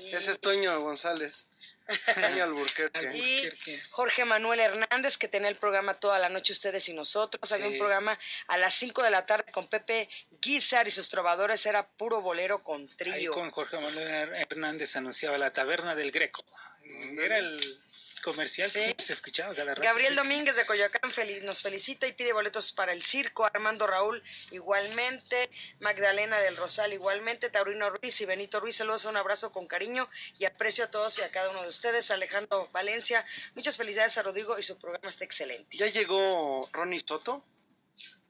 [0.00, 1.46] y- Ese es Toño González.
[2.20, 3.16] Toño Alburquerque.
[3.16, 3.48] Y
[3.90, 7.52] Jorge Manuel Hernández, que tenía el programa toda la noche, ustedes y nosotros.
[7.52, 8.18] Había un programa
[8.48, 10.08] a las 5 de la tarde con Pepe
[10.40, 11.64] Guizar y sus trovadores.
[11.66, 13.32] Era puro bolero con Ahí trío.
[13.34, 16.44] con Jorge Manuel Hernández anunciaba la taberna del Greco.
[16.84, 17.78] Era el
[18.22, 18.94] comercial Sí.
[18.94, 19.82] que se escuchaba cada rato.
[19.82, 20.16] Gabriel sí.
[20.16, 23.44] Domínguez de Coyoacán feliz, nos felicita y pide boletos para el circo.
[23.44, 25.50] Armando Raúl igualmente.
[25.80, 27.50] Magdalena del Rosal igualmente.
[27.50, 28.76] Taurino Ruiz y Benito Ruiz.
[28.76, 30.08] Saludos, un abrazo con cariño
[30.38, 32.10] y aprecio a todos y a cada uno de ustedes.
[32.10, 33.26] Alejandro Valencia.
[33.54, 35.76] Muchas felicidades a Rodrigo y su programa está excelente.
[35.76, 37.44] Ya llegó Ronnie Soto.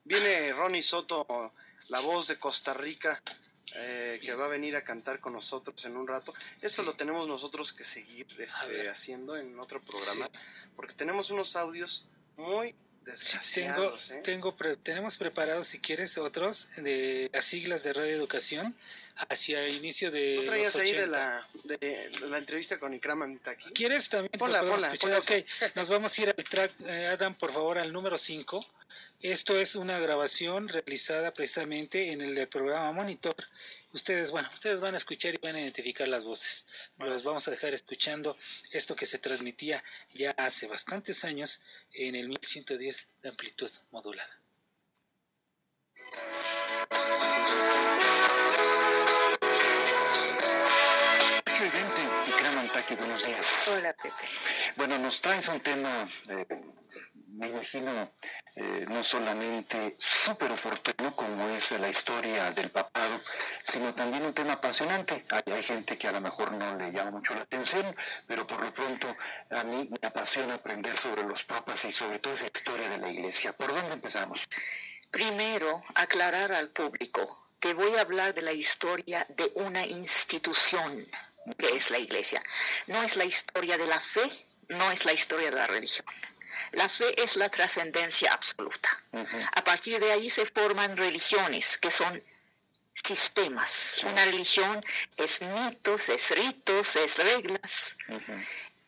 [0.05, 1.55] Viene Ronnie Soto,
[1.89, 3.23] la voz de Costa Rica,
[3.77, 6.33] eh, que va a venir a cantar con nosotros en un rato.
[6.61, 10.31] Esto lo tenemos nosotros que seguir este, haciendo en otro programa,
[10.77, 12.07] porque tenemos unos audios
[12.37, 14.11] muy Tengo, desgraciados.
[14.13, 14.21] ¿eh?
[14.25, 18.75] tengo pre- tenemos preparados, si quieres, otros de las siglas de Radio Educación
[19.29, 21.19] hacia inicio de ¿No traías los ahí de 80.
[21.19, 23.71] la, de, de la entrevista con Ikram Antaki?
[23.73, 24.33] ¿Quieres también?
[24.39, 25.31] Ponla, ponla, ponla Ok,
[25.75, 28.65] nos vamos a ir al track, eh, Adam, por favor, al número 5.
[29.23, 33.37] Esto es una grabación realizada precisamente en el del programa Monitor.
[33.93, 36.67] Ustedes, bueno, ustedes van a escuchar y van a identificar las voces.
[36.99, 38.37] Los vamos a dejar escuchando
[38.73, 41.61] esto que se transmitía ya hace bastantes años
[41.93, 44.41] en el 1110 de amplitud modulada.
[51.47, 52.03] Excelente,
[52.63, 53.69] Antaki, buenos días.
[53.69, 54.29] Hola, Pepe.
[54.77, 56.47] Bueno, nos traes un tema, eh,
[57.35, 58.13] me imagino,
[58.57, 63.21] eh, no solamente súper oportuno como es la historia del papado,
[63.63, 65.25] sino también un tema apasionante.
[65.31, 67.95] Hay, hay gente que a lo mejor no le llama mucho la atención,
[68.27, 69.15] pero por lo pronto
[69.51, 73.11] a mí me apasiona aprender sobre los papas y sobre todo esa historia de la
[73.11, 73.53] iglesia.
[73.53, 74.49] ¿Por dónde empezamos?
[75.11, 81.07] Primero, aclarar al público que voy a hablar de la historia de una institución
[81.57, 82.43] que es la iglesia.
[82.87, 84.23] No es la historia de la fe,
[84.69, 86.07] no es la historia de la religión.
[86.73, 88.89] La fe es la trascendencia absoluta.
[89.53, 92.23] A partir de ahí se forman religiones que son
[92.95, 94.01] sistemas.
[94.05, 94.81] Una religión
[95.17, 97.97] es mitos, es ritos, es reglas.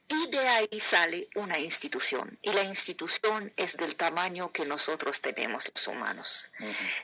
[0.09, 2.39] Y de ahí sale una institución.
[2.43, 6.51] Y la institución es del tamaño que nosotros tenemos los humanos.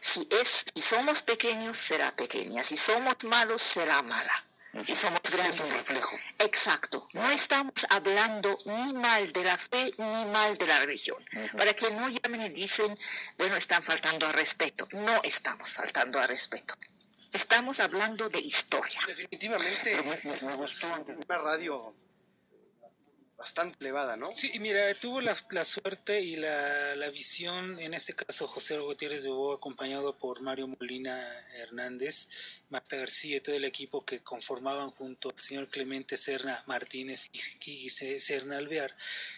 [0.00, 2.62] Si, es, si somos pequeños, será pequeña.
[2.62, 4.44] Si somos malos, será mala.
[4.84, 5.60] Si somos grandes.
[5.60, 6.16] un reflejo.
[6.38, 7.08] Exacto.
[7.12, 11.18] No estamos hablando ni mal de la fe ni mal de la religión.
[11.56, 12.96] Para que no llamen y dicen,
[13.36, 14.88] bueno, están faltando al respeto.
[14.92, 16.74] No estamos faltando al respeto.
[17.32, 19.00] Estamos hablando de historia.
[19.06, 19.96] Definitivamente,
[21.28, 21.86] radio
[23.40, 24.34] bastante elevada, ¿no?
[24.34, 29.22] Sí, mira, tuvo la, la suerte y la, la visión, en este caso José Gutiérrez
[29.22, 32.28] de Boa, acompañado por Mario Molina Hernández,
[32.68, 37.88] Marta García y todo el equipo que conformaban junto al señor Clemente Serna Martínez y
[37.88, 38.94] Serna Alvear,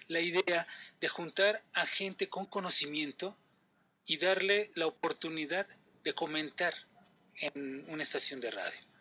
[0.08, 0.66] la idea
[1.00, 3.36] de juntar a gente con conocimiento
[4.06, 5.66] y darle la oportunidad
[6.02, 6.74] de comentar
[7.36, 8.91] en una estación de radio.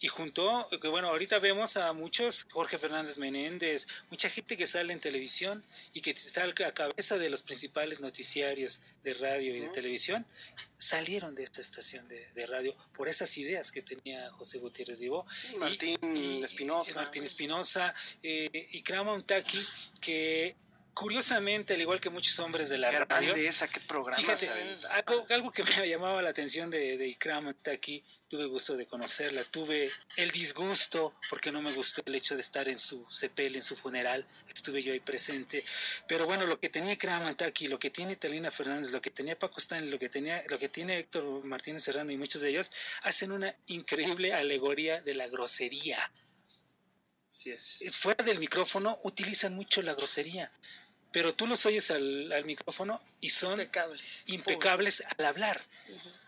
[0.00, 4.92] Y junto, que bueno, ahorita vemos a muchos, Jorge Fernández Menéndez, mucha gente que sale
[4.92, 9.68] en televisión y que está a cabeza de los principales noticiarios de radio y de
[9.68, 10.24] televisión,
[10.78, 15.26] salieron de esta estación de, de radio por esas ideas que tenía José Gutiérrez Divo.
[15.58, 15.98] Martín
[16.44, 16.94] Espinosa.
[16.94, 17.92] Martín Espinosa
[18.22, 19.58] eh, y Krama Untaki,
[20.00, 20.54] que
[20.98, 24.88] curiosamente, al igual que muchos hombres de la Qué radio, grandeza, qué programa Fíjate, aventó.
[24.88, 29.44] algo, algo que me llamaba la atención de, de Ikram aquí, tuve gusto de conocerla,
[29.44, 33.62] tuve el disgusto, porque no me gustó el hecho de estar en su sepel, en
[33.62, 35.64] su funeral, estuve yo ahí presente,
[36.08, 39.38] pero bueno, lo que tenía Ikram aquí, lo que tiene Talina Fernández, lo que tenía
[39.38, 42.72] Paco Stanley, lo que, tenía, lo que tiene Héctor Martínez Serrano y muchos de ellos,
[43.02, 46.10] hacen una increíble alegoría de la grosería.
[47.30, 47.84] Sí es.
[47.96, 50.50] Fuera del micrófono utilizan mucho la grosería,
[51.18, 55.60] pero tú los oyes al, al micrófono y son impecables, impecables al hablar.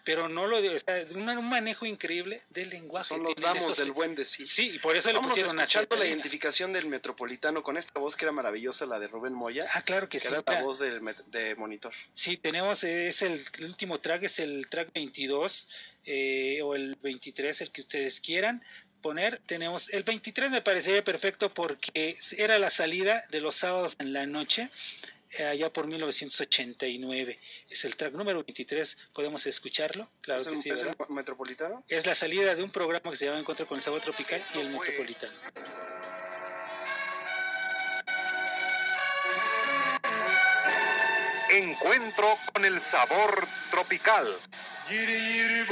[0.02, 3.06] Pero no lo de, o sea, un, un manejo increíble del lenguaje.
[3.08, 4.44] Son los damos esos- del buen decir.
[4.46, 8.00] Sí, y por eso le Vamos pusieron a escuchando la identificación del metropolitano con esta
[8.00, 9.68] voz que era maravillosa, la de Rubén Moya.
[9.74, 11.92] Ah, claro que sí, era la voz del de monitor.
[12.12, 15.68] Sí, tenemos, es el, el último track, es el track 22
[16.06, 18.64] eh, o el 23, el que ustedes quieran
[19.00, 19.40] poner.
[19.46, 24.26] Tenemos el 23 me parecería perfecto porque era la salida de los sábados en la
[24.26, 24.70] noche,
[25.32, 27.38] eh, allá por 1989.
[27.68, 30.70] Es el track número 23, podemos escucharlo, claro ¿Es que el, sí.
[30.70, 31.84] es el metropolitano?
[31.88, 34.58] Es la salida de un programa que se llama Encuentro con el Sabor Tropical y
[34.58, 35.32] el Metropolitano.
[41.52, 44.36] Encuentro con el sabor tropical.
[44.88, 45.64] Le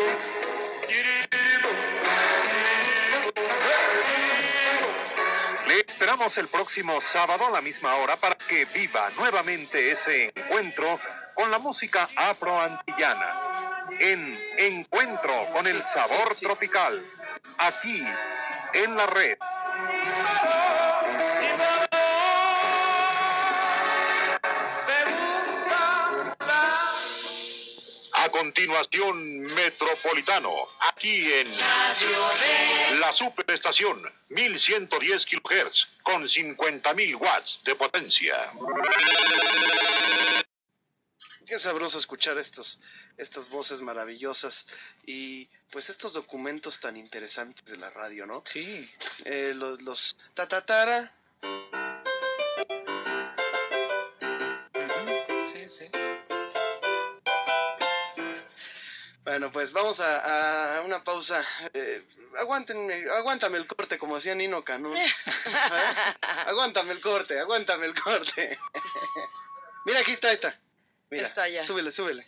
[5.98, 11.00] esperamos el próximo sábado a la misma hora para que viva nuevamente ese encuentro
[11.34, 13.88] con la música afroantillana.
[13.98, 17.04] En Encuentro con el sabor tropical.
[17.58, 18.06] Aquí,
[18.74, 19.38] en la red.
[28.48, 30.50] Continuación, Metropolitano,
[30.80, 31.54] aquí en
[32.98, 38.50] la superestación 1110 kHz con 50.000 watts de potencia.
[41.46, 42.80] Qué sabroso escuchar estos,
[43.18, 44.66] estas voces maravillosas
[45.04, 48.42] y pues estos documentos tan interesantes de la radio, ¿no?
[48.46, 48.90] Sí.
[49.26, 51.17] Eh, los, los tatatara.
[59.38, 61.40] Bueno, pues vamos a, a una pausa.
[61.72, 62.02] Eh,
[62.40, 64.96] aguántenme, aguántame el corte como hacía Nino Canún.
[64.96, 65.06] ¿Eh?
[66.48, 68.58] aguántame el corte, aguántame el corte.
[69.86, 70.58] Mira, aquí está esta.
[71.08, 71.64] Mira, Está ya.
[71.64, 72.26] Súbele, súbele.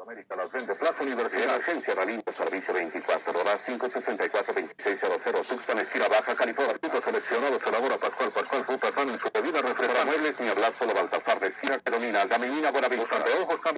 [0.00, 6.34] América, Las Ventas, Plaza Universidad, Emergencia, la línea, servicio 24 horas, 564-2600, Tuxpan, esquina Baja,
[6.36, 6.74] California.
[6.74, 10.04] Artículos seleccionados, elabora Pascual, Pascual, Frutasán, en su bebida refrescante.
[10.06, 13.18] Muebles, ni hablar, solo Baltasar, de esquina, Carolina, Aldaminina, Buenavista.
[13.18, 13.77] De contacto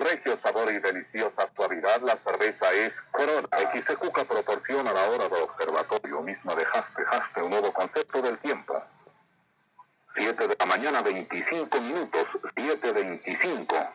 [0.00, 3.48] regio sabor y deliciosa suavidad, la cerveza es Corona.
[3.72, 7.04] XCUCA proporciona la hora de observatorio misma de Jaspe.
[7.04, 8.82] Jaspe, un nuevo concepto del tiempo.
[10.16, 12.26] 7 de la mañana, 25 minutos.
[12.56, 13.94] 7.25.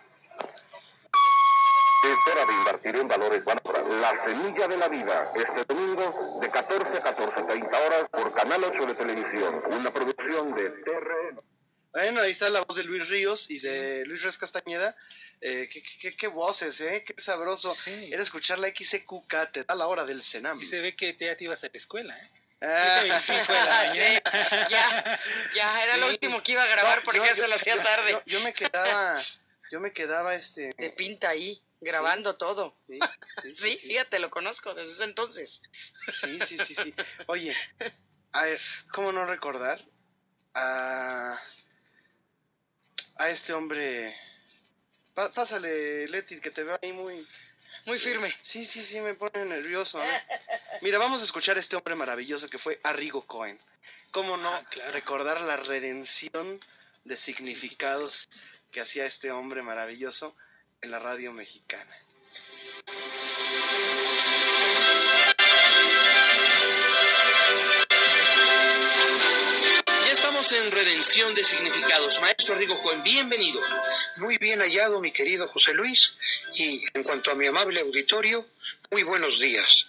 [2.03, 3.83] Es hora de invertir en valores valores.
[4.01, 8.85] La semilla de la vida, este domingo de 14 a 14.30 horas por Canal 8
[8.87, 9.63] de Televisión.
[9.69, 11.53] Una producción de TRN.
[11.93, 14.95] Bueno, ahí está la voz de Luis Ríos y de Luis Ríos Castañeda.
[16.17, 17.03] Qué, voces, ¿eh?
[17.05, 17.73] Qué sabroso.
[17.87, 20.59] Era escuchar la XCQK, te da la hora del Senam.
[20.61, 22.31] Y se ve que te- ya te ibas a la escuela, ¿eh?
[22.61, 23.01] Ah.
[23.03, 23.93] 7:25 de la mañana.
[23.93, 25.19] Sí, ya,
[25.55, 26.13] ya era lo Sí.
[26.13, 28.11] último que iba a grabar No, porque yo- ya se lo hacía tarde.
[28.11, 29.19] Yo, yo me quedaba,
[29.71, 30.73] yo me quedaba este.
[30.77, 32.77] De pinta ahí, grabando todo.
[32.87, 32.99] Sí,
[33.43, 35.61] sí, Sí, fíjate, lo conozco desde ese entonces.
[36.11, 36.93] Sí, sí, sí, sí.
[37.27, 37.55] Oye,
[38.31, 39.83] a ver, ¿cómo no recordar
[40.53, 41.37] a,
[43.17, 44.15] a este hombre?
[45.13, 47.27] Pásale, Leti, que te veo ahí muy...
[47.85, 48.33] Muy firme.
[48.41, 50.01] Sí, sí, sí, me pone nervioso.
[50.01, 50.23] ¿eh?
[50.81, 53.59] Mira, vamos a escuchar a este hombre maravilloso que fue Arrigo Cohen.
[54.11, 56.59] ¿Cómo no Ah, recordar la redención
[57.03, 58.27] de significados
[58.71, 60.35] que hacía este hombre maravilloso
[60.81, 61.95] en la radio mexicana?
[70.33, 72.19] Estamos en redención de significados.
[72.19, 73.61] Maestro Rigo Cohen, bienvenido.
[74.17, 76.15] Muy bien hallado, mi querido José Luis.
[76.55, 78.43] Y en cuanto a mi amable auditorio,
[78.89, 79.85] muy buenos días.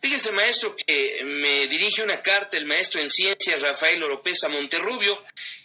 [0.00, 5.16] Fíjese, maestro, que me dirige una carta el maestro en ciencias Rafael Oropesa Monterrubio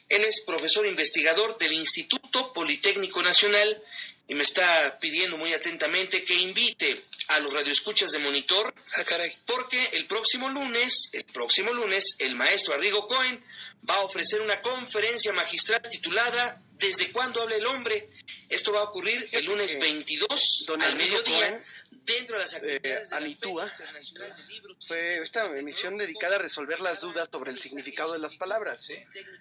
[0.10, 3.82] Él es profesor investigador del Instituto Politécnico Nacional
[4.28, 8.74] y me está pidiendo muy atentamente que invite a los radioescuchas de Monitor.
[8.98, 9.36] Ah, caray.
[9.48, 13.44] Porque el próximo lunes, el próximo lunes, el maestro Arrigo Cohen
[13.90, 18.10] va a ofrecer una conferencia magistral titulada ¿Desde cuándo habla el hombre?
[18.50, 21.64] Esto va a ocurrir el lunes 22 Don al mediodía
[22.04, 24.78] dentro de las actividades de la Anitúa, Feria Internacional de Libros.
[24.88, 28.90] fue esta emisión dedicada a resolver las dudas sobre el significado de las palabras.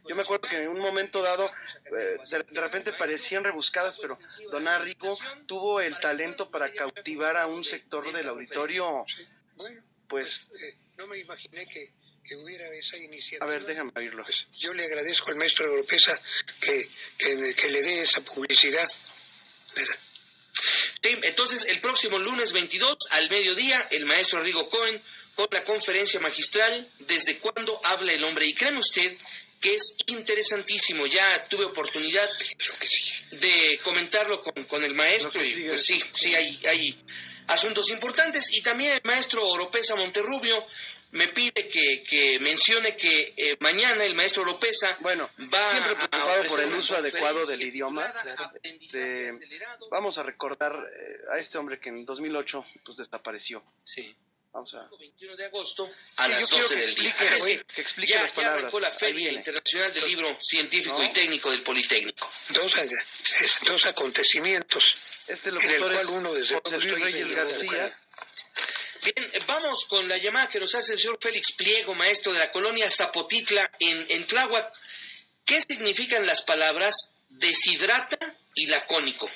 [0.08, 1.50] Yo me acuerdo que en un momento dado,
[1.86, 4.18] eh, de, de repente parecían rebuscadas, pero
[4.50, 9.04] Don Enrico tuvo el talento para cautivar a un sector del auditorio,
[10.08, 11.90] pues, Eh, no me imaginé que,
[12.24, 13.44] que hubiera esa iniciativa.
[13.44, 14.24] a ver, déjame oírlo.
[14.58, 16.18] Yo le agradezco al maestro Europeza
[16.60, 16.88] que,
[17.18, 18.88] que, que le dé esa publicidad.
[19.74, 19.98] ¿verdad?
[21.02, 25.00] Sí, entonces el próximo lunes 22 al mediodía, el maestro Arrigo Cohen
[25.34, 28.46] con la conferencia magistral ¿Desde cuándo habla el hombre?
[28.46, 29.16] Y créeme usted
[29.60, 31.06] que es interesantísimo.
[31.06, 32.28] Ya tuve oportunidad
[33.30, 37.04] de comentarlo con, con el maestro y pues sí, sí hay, hay
[37.46, 38.52] asuntos importantes.
[38.52, 40.66] Y también el maestro Oropesa Monterrubio
[41.12, 45.96] me pide que, que mencione que eh, mañana el maestro Oropesa Bueno, va siempre a
[45.96, 48.12] preocupado por el uso adecuado del idioma.
[48.62, 49.30] Este,
[49.90, 53.62] vamos a recordar eh, a este hombre que en 2008 pues desapareció.
[53.84, 54.14] Sí.
[54.54, 57.08] Vamos a 21 de agosto a Sí, las yo quiero 12 que del día.
[57.08, 58.62] explique, Así es que que explique ya, las ya palabras.
[58.64, 59.32] arrancó la Feria.
[59.32, 61.04] Internacional del Libro Científico ¿No?
[61.04, 62.30] y Técnico del Politécnico.
[62.50, 62.74] Dos,
[63.66, 64.96] dos acontecimientos.
[65.26, 67.96] Este en el locutor cual es uno desde José Luis Reyes García.
[69.02, 72.52] Bien, vamos con la llamada que nos hace el señor Félix Pliego, maestro de la
[72.52, 74.72] colonia Zapotitla en, en Tláhuac.
[75.44, 78.16] ¿Qué significan las palabras deshidrata
[78.54, 79.28] y lacónico?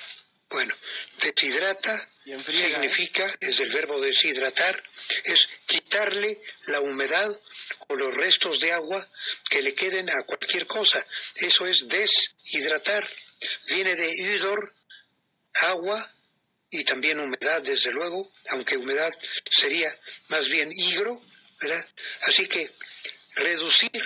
[0.50, 0.72] Bueno,
[1.20, 2.72] deshidrata Y enfriega, ¿eh?
[2.74, 4.84] significa, es el verbo deshidratar,
[5.24, 7.28] es quitarle la humedad
[7.88, 9.04] o los restos de agua
[9.50, 11.04] que le queden a cualquier cosa.
[11.34, 13.04] Eso es deshidratar.
[13.66, 14.72] Viene de hidor,
[15.54, 16.12] agua
[16.78, 19.12] y también humedad, desde luego, aunque humedad
[19.50, 19.90] sería
[20.28, 21.22] más bien higro,
[21.60, 21.88] ¿verdad?
[22.22, 22.70] Así que
[23.36, 24.02] reducir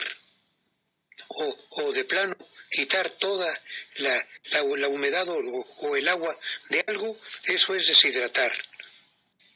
[1.28, 2.36] o, o de plano
[2.70, 3.50] quitar toda
[3.96, 5.36] la, la, la humedad o,
[5.78, 6.36] o el agua
[6.68, 8.52] de algo, eso es deshidratar.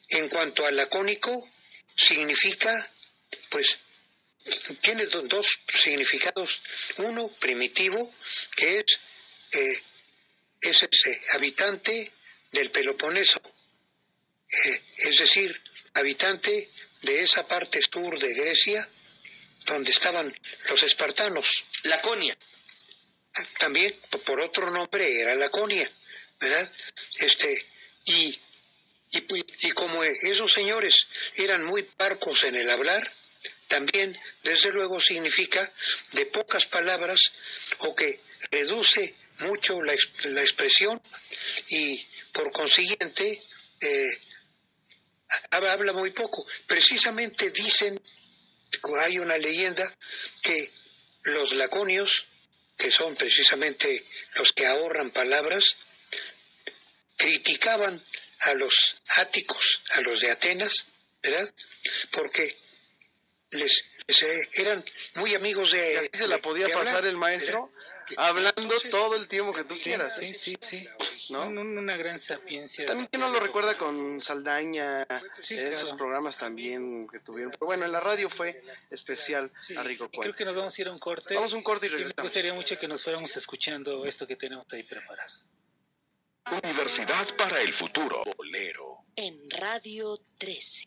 [0.09, 1.32] En cuanto al lacónico,
[1.97, 2.73] significa,
[3.51, 3.78] pues,
[4.81, 6.61] tiene do- dos significados.
[6.99, 8.15] Uno, primitivo,
[8.57, 8.85] que es,
[9.53, 9.82] eh,
[10.61, 12.12] es ese habitante
[12.55, 13.40] del Peloponeso,
[14.48, 15.62] eh, es decir,
[15.94, 16.70] habitante
[17.02, 18.89] de esa parte sur de Grecia
[19.66, 20.32] donde estaban
[20.70, 21.64] los espartanos.
[21.85, 22.36] Laconia.
[23.59, 25.90] También p- por otro nombre era Laconia,
[26.40, 26.72] ¿verdad?
[27.18, 27.66] Este,
[28.05, 28.39] y,
[29.10, 29.26] y,
[29.66, 33.02] y como esos señores eran muy parcos en el hablar,
[33.68, 35.72] también, desde luego, significa
[36.12, 37.32] de pocas palabras
[37.78, 38.20] o que
[38.51, 39.94] reduce mucho la,
[40.24, 41.01] la expresión
[41.68, 43.40] y, por consiguiente,
[43.81, 44.09] eh,
[45.52, 46.44] ha- habla muy poco.
[46.66, 47.98] Precisamente dicen,
[49.06, 49.85] hay una leyenda,
[50.43, 50.70] que
[51.23, 52.27] los laconios,
[52.77, 54.05] que son precisamente
[54.35, 55.77] los que ahorran palabras,
[57.16, 58.02] criticaban
[58.40, 60.85] a los áticos, a los de Atenas,
[61.23, 61.55] ¿verdad?
[62.11, 62.55] Porque
[63.52, 64.85] les, les, eh, eran
[65.15, 65.93] muy amigos de...
[65.94, 67.70] Y así se la podía hablar, pasar el maestro
[68.16, 70.16] hablando todo el tiempo que tú Sí, quieras.
[70.16, 70.86] sí, sí, sí.
[71.31, 71.47] ¿No?
[71.47, 72.85] Un- un- una gran sapiencia.
[72.86, 75.06] También que no lo recuerda con Saldaña,
[75.40, 75.97] Sí, eh, esos claro.
[75.98, 77.51] programas también que tuvieron.
[77.52, 78.60] Pero bueno, en la radio fue
[78.90, 80.22] especial Sí, a Rico y Cual.
[80.26, 81.35] creo que nos vamos a ir a un corte.
[81.35, 82.22] Vamos a un corte y me regresamos.
[82.24, 85.32] gustaría mucho que nos fuéramos escuchando esto que tenemos ahí preparado.
[86.62, 88.22] Universidad para el futuro.
[88.36, 89.05] Bolero.
[89.16, 90.85] En Radio 13.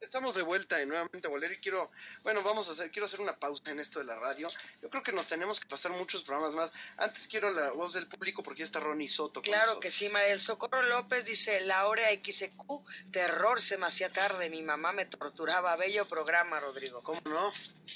[0.00, 1.90] Estamos de vuelta y nuevamente Bolero y quiero,
[2.22, 4.48] bueno, vamos a hacer, quiero hacer una pausa en esto de la radio.
[4.80, 6.72] Yo creo que nos tenemos que pasar muchos programas más.
[6.96, 9.42] Antes quiero la voz del público porque ya está Ronnie Soto.
[9.42, 9.82] Claro nosotros.
[9.82, 14.92] que sí, María Socorro López dice, Laura XQ, terror, se me hacía tarde, mi mamá
[14.92, 17.02] me torturaba, bello programa, Rodrigo.
[17.02, 17.52] ¿Cómo no?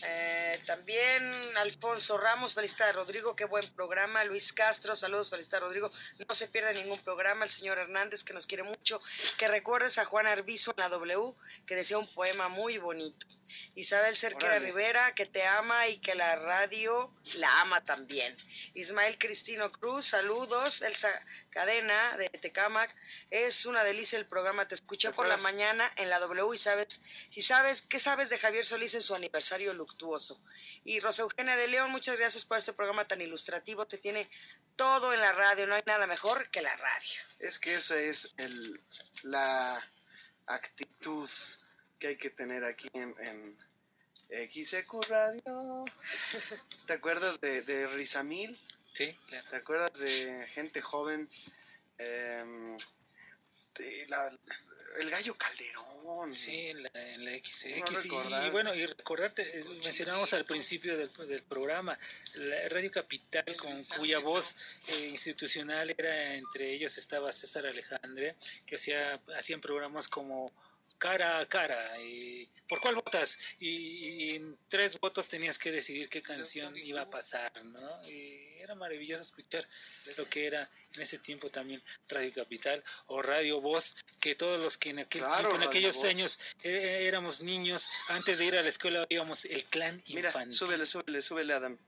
[0.06, 4.24] Eh, también Alfonso Ramos, felicita a Rodrigo, qué buen programa.
[4.24, 5.90] Luis Castro, saludos, felicita a Rodrigo.
[6.28, 7.44] No se pierde ningún programa.
[7.44, 9.00] El señor Hernández, que nos quiere mucho.
[9.38, 11.32] Que recuerdes a Juan Arbizo en la W,
[11.66, 13.26] que decía un poema muy bonito.
[13.74, 14.58] Isabel Cerquera.
[14.58, 18.36] Rivera, que te ama y que la radio la ama también.
[18.74, 20.82] Ismael Cristino Cruz, saludos.
[20.82, 21.10] Elsa
[21.50, 22.94] Cadena de Tecamac,
[23.30, 24.66] es una delicia el programa.
[24.66, 28.30] Te escuché ¿Te por la mañana en la W y sabes, si sabes, ¿qué sabes
[28.30, 30.40] de Javier Solís en su aniversario luctuoso?
[30.82, 33.86] Y Rosa Eugenia de León, muchas gracias por este programa tan ilustrativo.
[33.88, 34.30] Se tiene
[34.76, 37.20] todo en la radio, no hay nada mejor que la radio.
[37.38, 38.80] Es que esa es el,
[39.22, 39.82] la
[40.46, 41.28] actitud
[42.04, 43.58] que hay que tener aquí en, en,
[44.52, 45.86] XEQ Radio.
[46.86, 48.60] ¿Te acuerdas de, de Rizamil?
[48.92, 49.48] Sí, claro.
[49.48, 51.30] ¿Te acuerdas de gente joven?
[51.96, 52.76] De
[54.08, 54.38] la-
[55.00, 56.30] el gallo Calderón.
[56.32, 57.66] Sí, en la, en la XX.
[58.10, 61.98] No y- bueno, y recordarte, eh, mencionamos al principio del, del programa,
[62.34, 64.56] la Radio Capital, con cuya voz
[64.88, 68.36] eh, institucional era, entre ellos estaba César Alejandre,
[68.66, 70.52] que hacía, hacían programas como
[71.04, 73.38] cara a cara, y ¿por cuál votas?
[73.60, 78.08] Y, y en tres votos tenías que decidir qué canción iba a pasar, ¿no?
[78.08, 79.68] Y era maravilloso escuchar
[80.16, 84.78] lo que era en ese tiempo también Radio Capital o Radio Voz, que todos los
[84.78, 86.04] que en aquel Claro, tiempo, en aquellos Voz.
[86.06, 90.56] años eh, éramos niños, antes de ir a la escuela íbamos el clan Mira, infantil.
[90.56, 91.78] súbele, súbele, súbele, Adam.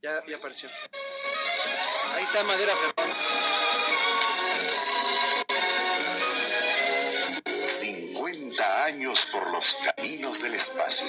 [0.00, 0.68] Ya, ya apareció.
[2.14, 3.37] Ahí está Madera Ferrón.
[8.88, 11.06] Años por los caminos del espacio.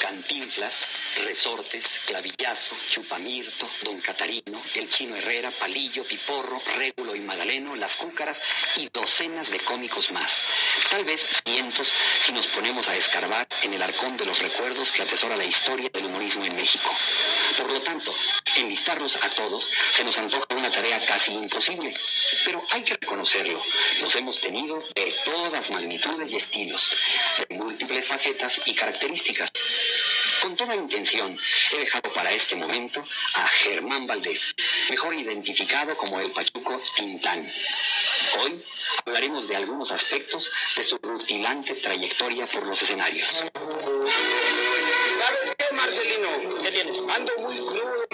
[0.00, 0.85] Cantinflas,
[1.24, 8.40] Resortes, Clavillazo, Chupamirto, Don Catarino, El Chino Herrera, Palillo, Piporro, Régulo y Magdaleno, Las Cúcaras
[8.76, 10.42] y docenas de cómicos más.
[10.90, 15.02] Tal vez cientos si nos ponemos a escarbar en el arcón de los recuerdos que
[15.02, 16.90] atesora la historia del humorismo en México.
[17.56, 18.14] Por lo tanto,
[18.56, 21.94] enlistarlos a todos se nos antoja una tarea casi imposible.
[22.44, 23.60] Pero hay que reconocerlo,
[24.00, 26.96] los hemos tenido de todas magnitudes y estilos,
[27.38, 29.50] de múltiples facetas y características.
[30.46, 31.36] Con toda intención,
[31.72, 33.04] he dejado para este momento
[33.34, 34.54] a Germán Valdés,
[34.90, 37.52] mejor identificado como el Pachuco Tintán.
[38.38, 38.64] Hoy
[39.04, 43.44] hablaremos de algunos aspectos de su rutilante trayectoria por los escenarios.
[45.18, 46.28] ¿Sabes qué, Marcelino?
[47.12, 47.32] Ando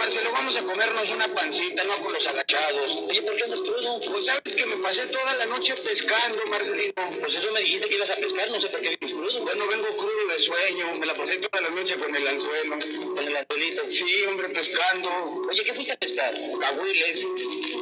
[0.02, 0.32] Marcelo.
[0.32, 2.90] Vamos a comernos una pancita, no con los agachados.
[3.08, 4.00] Oye, ¿por qué andas crudo?
[4.00, 6.92] Pues sabes que me pasé toda la noche pescando, Marcelino.
[7.20, 9.42] Pues eso me dijiste que ibas a pescar, no sé por qué vienes crudo.
[9.44, 10.94] Bueno, vengo crudo de sueño.
[10.98, 12.78] Me la pasé toda la noche con el anzuelo.
[13.14, 13.82] ¿Con el anzuelito?
[13.92, 15.10] Sí, hombre, pescando.
[15.48, 16.34] Oye, ¿qué fuiste a pescar?
[16.60, 17.26] Cahuiles.
[17.36, 17.81] ¿Qué?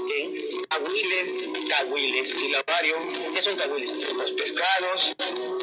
[0.80, 1.68] Cahuiles.
[1.68, 2.30] Cahuiles.
[2.30, 2.96] Silabario.
[3.34, 4.12] ¿Qué son cahuiles?
[4.14, 5.12] Los pescados.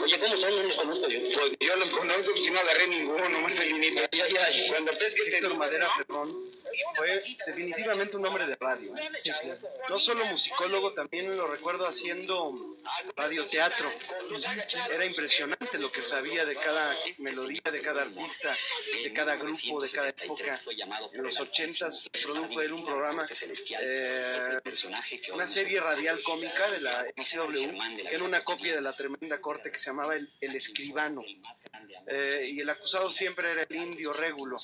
[0.03, 0.56] Oye, ¿cómo son?
[0.56, 1.19] No los conozco yo.
[1.22, 4.02] Pues yo los conozco, si no agarré ninguno, Marcelinito.
[4.11, 4.68] Ay, ay, ay.
[4.69, 6.52] Cuando pesques te Héctor Madera Ferrón
[6.95, 8.94] fue definitivamente un hombre de radio.
[9.89, 12.77] No solo musicólogo, también lo recuerdo haciendo
[13.15, 13.91] radioteatro.
[14.91, 18.56] Era impresionante lo que sabía de cada melodía, de cada artista,
[19.03, 20.61] de cada grupo, de cada época.
[21.14, 23.27] En los ochentas produjo él un programa,
[23.81, 24.60] eh,
[25.34, 29.72] una serie radial cómica de la XW, que era una copia de la tremenda corte
[29.72, 31.23] que se llamaba El, El Escribano.
[32.10, 34.57] Eh, y el acusado siempre era el indio régulo.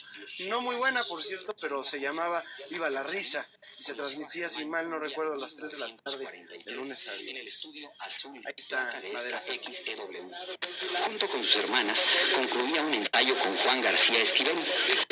[0.47, 3.47] No muy buena, por cierto, pero se llamaba Viva la Risa
[3.77, 6.27] y se transmitía, si mal no recuerdo, a las 3 de la tarde,
[6.65, 7.69] de lunes a viernes.
[7.99, 9.43] Ahí está Madera
[11.05, 12.03] Junto con sus hermanas,
[12.33, 14.57] concluía un ensayo con Juan García Esquivel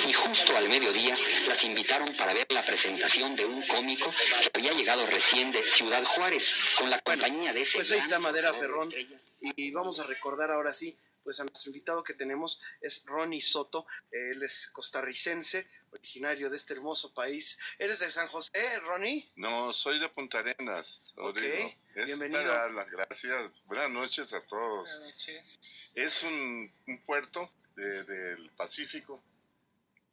[0.08, 1.16] y justo al mediodía
[1.48, 6.04] las invitaron para ver la presentación de un cómico que había llegado recién de Ciudad
[6.04, 8.92] Juárez con la compañía de ese Pues ahí está Madera Ferrón.
[9.40, 13.86] Y vamos a recordar ahora sí, pues a nuestro invitado que tenemos es Ronnie Soto.
[14.12, 17.58] Él es costarricense, originario de este hermoso país.
[17.78, 19.32] ¿Eres de San José, Ronnie?
[19.36, 21.66] No, soy de Punta Arenas, Rodrigo.
[21.68, 22.42] Ok, Es bienvenido.
[22.44, 23.50] para las gracias.
[23.66, 24.90] Buenas noches a todos.
[25.00, 25.60] Buenas noches.
[25.96, 29.22] Es un, un puerto de- del Pacífico.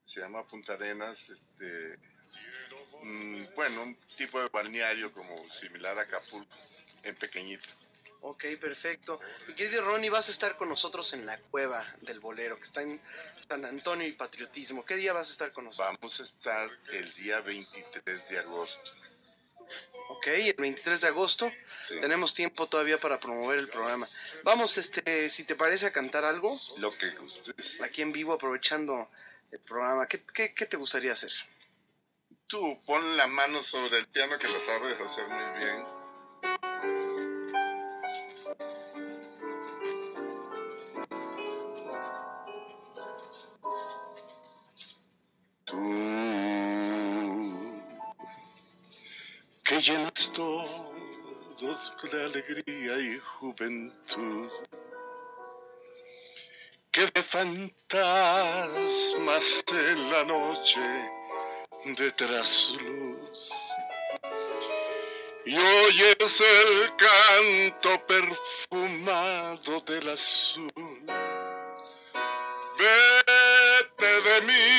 [0.04, 1.30] Se llama Punta Arenas.
[1.30, 1.98] Este,
[3.02, 6.56] mm, bueno, un tipo de balneario como similar a Acapulco,
[7.02, 7.68] en pequeñito.
[8.20, 9.20] Ok, perfecto.
[9.46, 12.82] Mi querido Ronnie, vas a estar con nosotros en la cueva del bolero, que está
[12.82, 13.00] en
[13.36, 14.84] San Antonio y Patriotismo.
[14.84, 15.96] ¿Qué día vas a estar con nosotros?
[16.00, 18.90] Vamos a estar el día 23 de agosto.
[20.08, 21.50] Ok, el 23 de agosto.
[22.00, 24.06] Tenemos tiempo todavía para promover el programa.
[24.42, 26.58] Vamos, este, si te parece, a cantar algo.
[26.78, 27.80] Lo que gustes.
[27.82, 29.10] Aquí en vivo, aprovechando
[29.52, 30.06] el programa.
[30.08, 31.32] ¿Qué, qué, qué te gustaría hacer?
[32.46, 35.97] Tú pon la mano sobre el piano que lo sabes hacer muy bien.
[49.62, 54.50] Que llenas todos de alegría y juventud,
[56.90, 58.44] que de fantasmas
[59.72, 60.80] en la noche
[61.84, 63.72] de trasluz
[65.44, 70.72] y oyes el canto perfumado del azul.
[72.78, 74.77] De mí.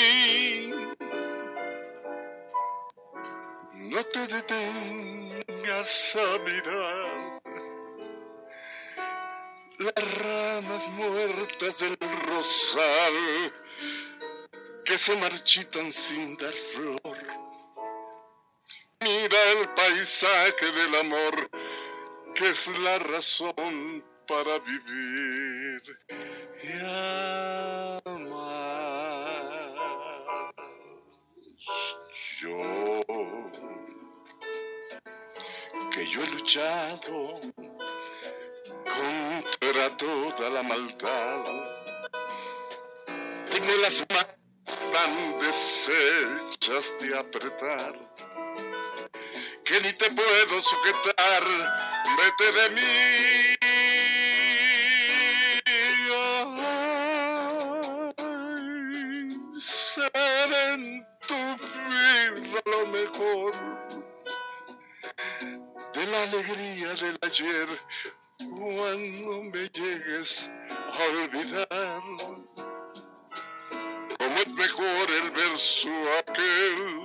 [4.11, 7.41] Te detengas a mirar
[9.77, 13.53] las ramas muertas del rosal
[14.83, 17.17] que se marchitan sin dar flor.
[19.01, 21.49] Mira el paisaje del amor,
[22.35, 25.81] que es la razón para vivir.
[26.63, 26.81] Y
[35.99, 37.41] que yo he luchado
[38.85, 41.43] contra toda la maldad,
[43.49, 44.33] tengo las manos
[44.93, 47.93] tan deshechas de apretar
[49.65, 51.43] que ni te puedo sujetar,
[52.17, 52.81] vete de mí.
[58.15, 61.41] Ay, ser en tu
[61.89, 63.88] vida lo mejor
[66.11, 67.67] la alegría del ayer
[68.37, 72.01] cuando me llegues a olvidar.
[74.17, 76.98] Como es mejor el verso aquel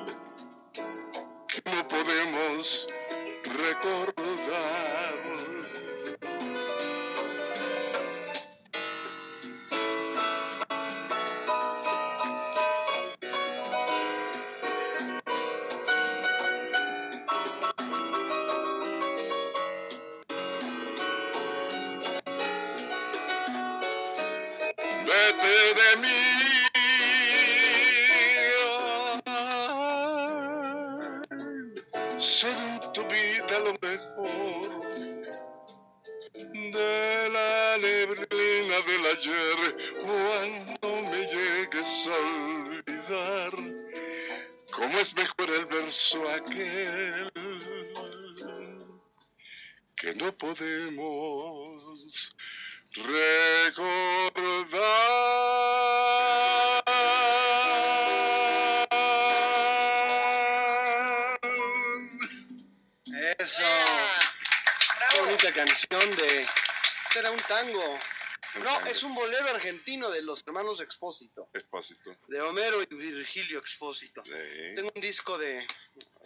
[70.45, 71.49] los hermanos Expósito.
[71.55, 72.17] Expósito.
[72.29, 74.23] De Homero y Virgilio Expósito.
[74.25, 74.75] Sí.
[74.75, 75.67] Tengo un disco de,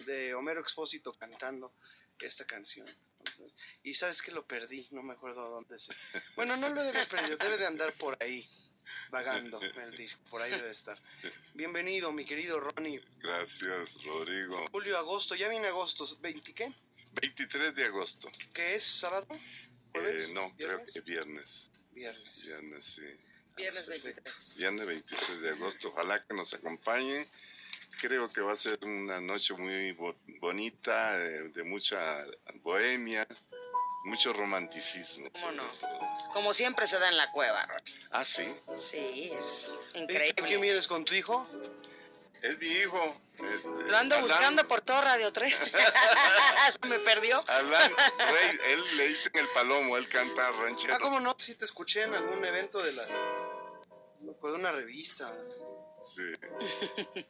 [0.06, 1.72] de Homero Expósito cantando
[2.18, 2.86] esta canción.
[3.84, 5.94] Y sabes que lo perdí, no me acuerdo dónde se.
[6.34, 8.48] Bueno, no lo debe perdido, debe de andar por ahí,
[9.10, 11.00] vagando el disco, por ahí debe estar.
[11.54, 13.00] Bienvenido, mi querido Ronnie.
[13.18, 14.66] Gracias, Rodrigo.
[14.72, 16.74] Julio, agosto, ya viene agosto, ¿20 qué?
[17.20, 18.30] 23 de agosto.
[18.52, 18.84] ¿Qué es?
[18.84, 19.26] ¿Sábado?
[19.94, 21.70] Eh, no, creo que viernes.
[21.92, 22.46] Viernes.
[22.46, 23.27] Viernes, sí.
[23.58, 24.54] Viernes 23.
[24.58, 25.88] Viernes 23 de agosto.
[25.88, 27.28] Ojalá que nos acompañen.
[28.00, 32.24] Creo que va a ser una noche muy bo- bonita, de mucha
[32.62, 33.26] bohemia,
[34.04, 35.28] mucho romanticismo.
[35.32, 35.64] ¿Cómo no?
[36.32, 38.06] Como siempre se da en la cueva, Ronnie.
[38.12, 38.46] Ah, sí.
[38.74, 40.56] Sí, es ¿Quién increíble.
[40.58, 41.48] vienes con tu hijo?
[42.40, 43.20] Es mi hijo.
[43.38, 45.56] este, Lo ando Alan- buscando por todo Radio 3.
[46.80, 47.42] Se me perdió.
[47.48, 50.94] Alan Rey, él le dicen el palomo, él canta ranchero.
[50.94, 51.34] Ah, ¿cómo no?
[51.36, 53.08] Sí, te escuché en algún evento de la.
[54.20, 55.32] Me acuerdo de una revista.
[55.98, 56.22] Sí.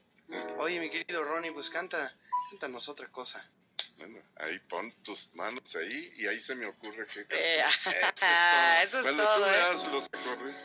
[0.59, 2.13] Oye, mi querido Ronnie, pues canta,
[2.51, 3.49] cántanos otra cosa.
[3.97, 8.87] Bueno, ahí pon tus manos ahí y ahí se me ocurre que Eh, cantar.
[8.87, 9.51] eso es Cuando todo, tú ¿eh?
[9.51, 10.57] veas los acordes.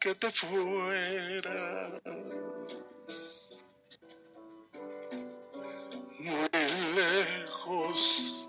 [0.00, 1.92] Que te fueras
[6.18, 6.48] muy
[6.94, 8.48] lejos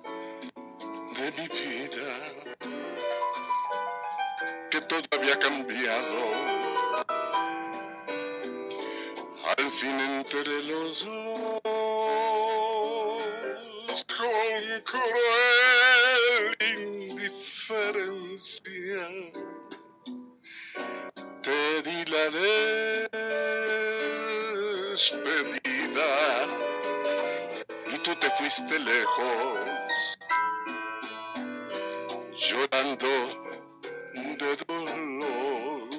[1.17, 2.19] de mi vida,
[4.69, 6.19] que todo había cambiado.
[9.57, 11.61] Al fin entre los dos
[14.05, 19.09] con cruel indiferencia
[22.19, 22.29] la
[24.91, 26.11] despedida
[27.87, 30.17] y tú te fuiste lejos
[32.33, 33.07] llorando
[34.13, 35.89] de dolor.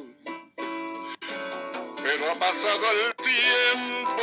[2.02, 4.22] Pero ha pasado el tiempo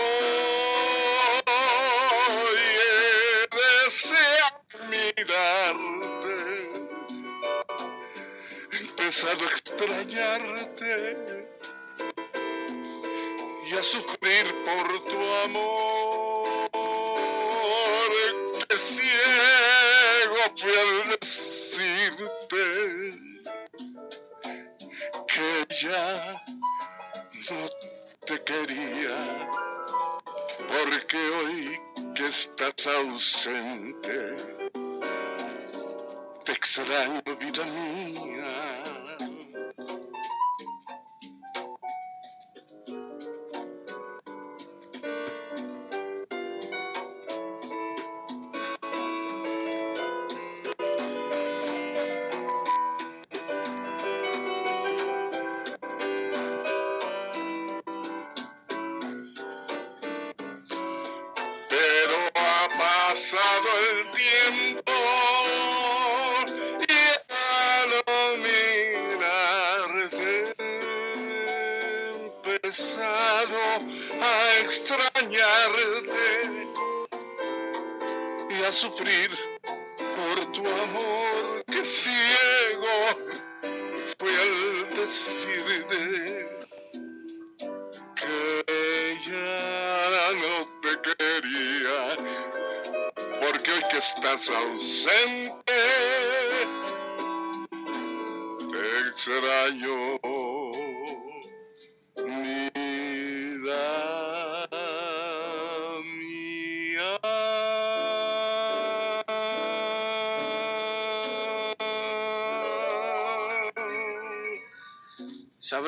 [2.54, 3.48] y he
[3.86, 4.60] deseado
[4.90, 6.38] mirarte,
[8.72, 11.37] he empezado a extrañarte
[13.70, 16.70] y a sufrir por tu amor.
[18.70, 22.66] Que ciego fui al decirte
[25.28, 26.44] que ya
[27.50, 27.62] no
[28.26, 29.50] te quería,
[30.68, 31.80] porque hoy
[32.16, 34.38] que estás ausente,
[36.46, 38.67] te extraño, vida mía.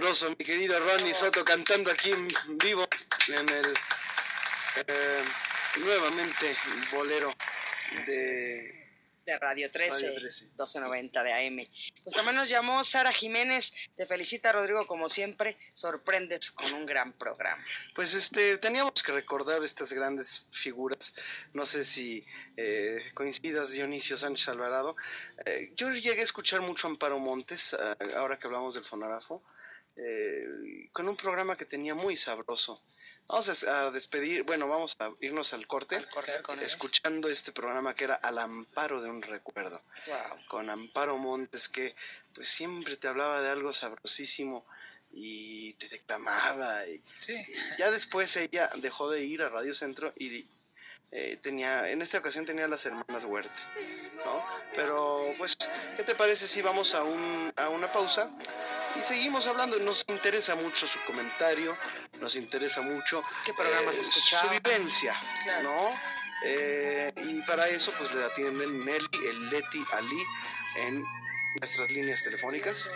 [0.10, 2.27] Mi querido Ronnie Soto cantando aquí en
[2.57, 2.84] vivo
[3.27, 3.73] en el
[4.88, 5.23] eh,
[5.77, 6.56] nuevamente
[6.91, 7.31] bolero
[8.07, 8.80] de
[9.30, 10.45] de Radio 13, Radio 13.
[10.45, 11.64] 1290 de AM.
[12.03, 17.14] Pues también nos llamó Sara Jiménez, te felicita Rodrigo como siempre, sorprendes con un gran
[17.14, 17.64] programa.
[17.94, 21.14] Pues este, teníamos que recordar estas grandes figuras.
[21.53, 22.26] No sé si
[22.57, 24.95] eh, coincidas, Dionisio Sánchez Alvarado.
[25.45, 29.44] Eh, yo llegué a escuchar mucho a Amparo Montes, ah, ahora que hablamos del fonógrafo,
[30.01, 32.81] eh, con un programa que tenía muy sabroso.
[33.27, 36.03] Vamos a, a despedir, bueno, vamos a irnos al corte,
[36.41, 40.47] con escuchando este programa que era Al Amparo de un Recuerdo, Wow.
[40.47, 41.95] con Amparo Montes, que
[42.34, 44.65] pues siempre te hablaba de algo sabrosísimo
[45.11, 46.88] y te declamaba.
[46.88, 47.35] Y, Sí.
[47.77, 50.47] ya después ella dejó de ir a Radio Centro y
[51.11, 53.61] eh, tenía, en esta ocasión tenía las hermanas Huerte,
[54.26, 54.43] ¿no?
[54.76, 55.55] Pero pues,
[55.97, 58.31] ¿qué te parece si vamos a, un, a una pausa?
[58.95, 61.78] Y seguimos hablando, nos interesa mucho su comentario,
[62.20, 65.64] nos interesa mucho ¿Qué programas eh, su vivencia, Claro.
[65.64, 65.99] ¿no?
[66.45, 70.24] Eh, y para eso pues le atienden Nelly, el Leti Ali
[70.78, 71.03] en
[71.60, 72.90] nuestras líneas telefónicas.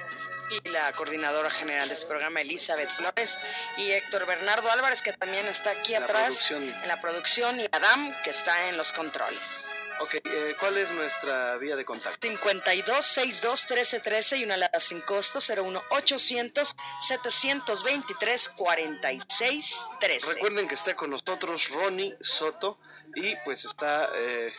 [0.49, 3.37] Y la coordinadora general de este programa, Elizabeth Flores,
[3.77, 8.13] y Héctor Bernardo Álvarez, que también está aquí En atrás en la producción, y Adam,
[8.23, 9.69] que está en los controles.
[9.99, 12.27] Ok, eh, ¿cuál es nuestra vía de contacto?
[12.27, 20.33] 52 62 13 13 y una alada sin costo 01 800 723 46 13.
[20.33, 22.79] Recuerden que está con nosotros Ronnie Soto
[23.15, 24.53] y pues está eh,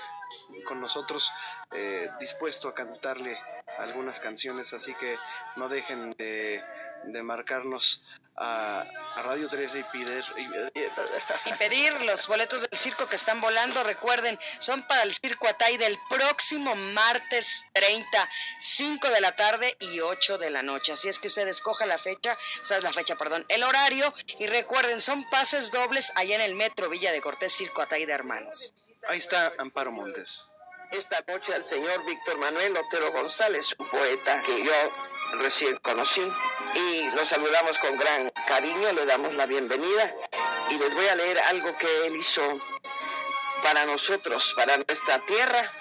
[0.66, 1.30] con nosotros
[1.72, 3.38] eh, dispuesto a cantarle
[3.78, 5.16] algunas canciones, así que
[5.56, 6.62] no dejen de,
[7.06, 8.02] de marcarnos
[8.36, 8.84] a,
[9.16, 10.24] a Radio 13 y pedir...
[11.46, 15.76] Y pedir los boletos del circo que están volando, recuerden, son para el Circo Atay
[15.76, 18.28] del próximo martes 30,
[18.58, 20.92] 5 de la tarde y 8 de la noche.
[20.92, 24.46] Así es que usted escoja la fecha, o sea, la fecha, perdón, el horario y
[24.46, 28.72] recuerden, son pases dobles allá en el Metro Villa de Cortés, Circo Atay de Hermanos.
[29.08, 30.48] Ahí está Amparo Montes.
[30.90, 34.72] Esta noche al señor Víctor Manuel Otero González, un poeta que yo
[35.38, 36.22] recién conocí,
[36.74, 40.14] y lo saludamos con gran cariño, le damos la bienvenida
[40.70, 42.60] y les voy a leer algo que él hizo
[43.62, 45.72] para nosotros, para nuestra tierra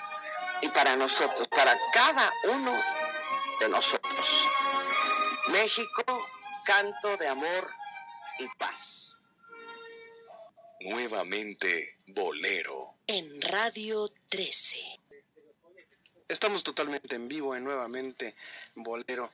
[0.61, 2.73] y para nosotros, para cada uno
[3.59, 4.27] de nosotros.
[5.49, 6.27] México,
[6.65, 7.69] canto de amor
[8.39, 9.15] y paz.
[10.79, 12.95] Nuevamente Bolero.
[13.07, 14.77] En Radio 13.
[16.27, 18.35] Estamos totalmente en vivo en nuevamente
[18.75, 19.29] Bolero.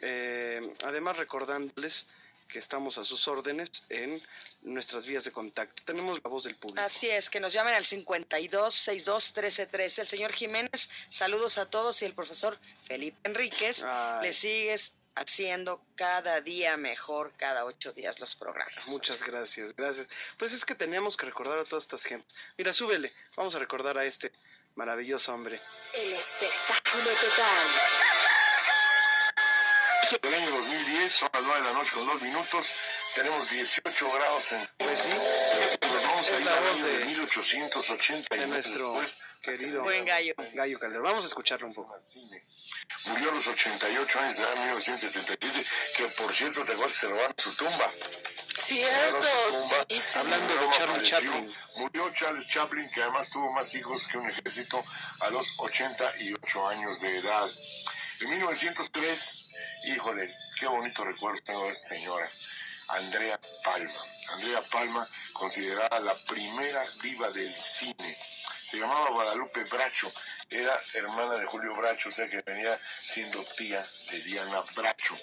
[0.00, 2.06] Eh, además recordándoles
[2.48, 4.20] que estamos a sus órdenes en
[4.62, 5.82] nuestras vías de contacto.
[5.84, 6.80] Tenemos la voz del público.
[6.80, 10.00] Así es, que nos llamen al 52 62 13 13.
[10.02, 14.26] El señor Jiménez, saludos a todos y el profesor Felipe Enríquez Ay.
[14.26, 18.88] le sigues haciendo cada día mejor, cada ocho días los programas.
[18.88, 20.08] Muchas gracias, gracias.
[20.38, 22.36] Pues es que teníamos que recordar a todas estas gentes.
[22.56, 23.12] Mira, súbele.
[23.36, 24.32] Vamos a recordar a este,
[24.76, 25.60] Maravilloso hombre.
[25.92, 27.66] El espectáculo total.
[30.22, 32.66] Del año 2010, son las 9 de la noche con 2 minutos,
[33.14, 34.68] tenemos 18 grados en...
[34.78, 39.00] Pues sí, Nos vamos a ir la al voz año de de- 1880 de nuestro
[39.42, 40.34] querido Buen gallo.
[40.54, 41.04] Gallo Calderón.
[41.04, 41.96] Vamos a escucharlo un poco.
[43.06, 45.66] Murió a los 88 años de edad en 1977,
[45.96, 47.90] que por cierto, te acuerdas, se robaron su tumba.
[48.58, 49.86] Cierto, Tumba.
[49.88, 50.18] sí, sí.
[50.18, 51.02] Hablando de apareció.
[51.02, 51.54] Chaplin.
[51.76, 54.84] Murió Charles Chaplin, que además tuvo más hijos que un ejército
[55.20, 57.48] a los 88 años de edad.
[58.20, 59.46] En 1903,
[59.84, 62.30] híjole, qué bonito recuerdo tengo de esta señora,
[62.88, 64.04] Andrea Palma.
[64.34, 68.14] Andrea Palma, considerada la primera diva del cine.
[68.62, 70.12] Se llamaba Guadalupe Bracho,
[70.50, 75.16] era hermana de Julio Bracho, o sea que venía siendo tía de Diana Bracho.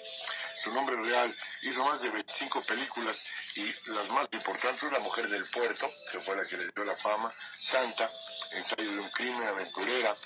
[0.56, 5.28] Su nombre real hizo más de 25 películas y las más importantes fue La Mujer
[5.28, 8.10] del Puerto, que fue la que le dio la fama, Santa,
[8.50, 10.16] Ensayo de un Crimen, Aventurera,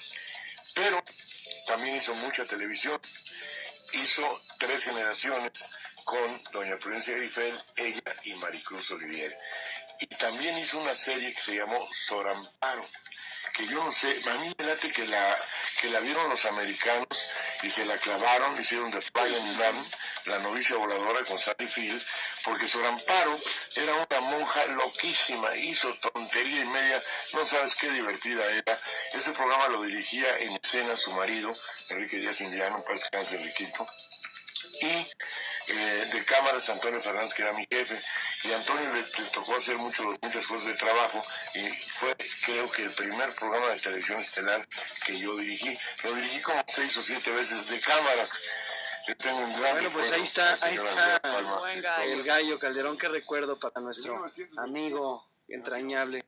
[0.74, 1.04] pero
[1.66, 3.00] también hizo mucha televisión.
[3.92, 5.52] Hizo tres generaciones
[6.04, 9.36] con Doña Prudencia Grifel, ella y Maricruz Olivier.
[10.00, 12.84] Y también hizo una serie que se llamó Soramparo,
[13.54, 15.38] que yo no sé, a mí me late que la,
[15.80, 17.06] que la vieron los americanos
[17.62, 19.86] y se la clavaron, hicieron The Flying Nun,
[20.26, 22.02] la novicia voladora con Sally Field,
[22.44, 23.36] porque Soramparo
[23.76, 27.02] era una monja loquísima, hizo tontería y media,
[27.34, 28.78] no sabes qué divertida era.
[29.12, 31.54] Ese programa lo dirigía en escena su marido,
[31.88, 33.86] Enrique Díaz Indiano, parece que es Enriquito,
[34.80, 35.06] y
[35.68, 38.00] eh, de cámaras Antonio Fernández, que era mi jefe,
[38.44, 41.22] y a Antonio le, le tocó hacer mucho, muchas cosas de trabajo,
[41.54, 44.66] y fue creo que el primer programa de televisión estelar
[45.06, 45.78] que yo dirigí.
[46.02, 48.32] Lo dirigí como seis o siete veces de cámaras.
[49.06, 51.60] Yo tengo un gran Bueno, pues ahí está, ahí está Palma.
[52.04, 52.96] el gallo Calderón.
[52.96, 54.24] Qué recuerdo para nuestro
[54.58, 56.22] amigo entrañable.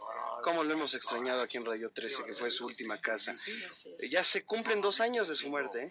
[0.44, 3.32] Cómo lo hemos extrañado aquí en Radio 13, que fue su última casa.
[4.10, 5.90] Ya se cumplen dos años de su muerte, ¿eh?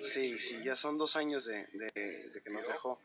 [0.00, 2.98] Sí, sí, ya son dos años de, de- de que nos dejó.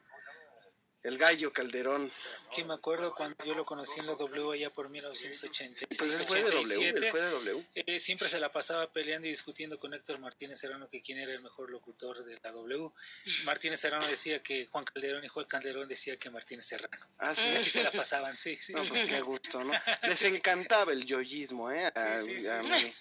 [1.04, 2.12] El gallo Calderón.
[2.54, 5.88] Que me acuerdo cuando yo lo conocí en la W allá por 1980.
[5.98, 7.68] Pues él fue de W, él fue de W.
[7.74, 11.32] Eh, siempre se la pasaba peleando y discutiendo con Héctor Martínez Serrano que quién era
[11.34, 12.92] el mejor locutor de la W.
[13.46, 17.08] Martínez Serrano decía que Juan Calderón y Juan Calderón decía que Martínez Serrano.
[17.18, 17.48] Ah, sí.
[17.48, 18.74] Así se la pasaban, sí, sí.
[18.74, 19.74] No, pues qué gusto, ¿no?
[20.04, 21.92] Les encantaba el yoyismo, ¿eh?
[21.96, 22.94] A, Sí, a mi,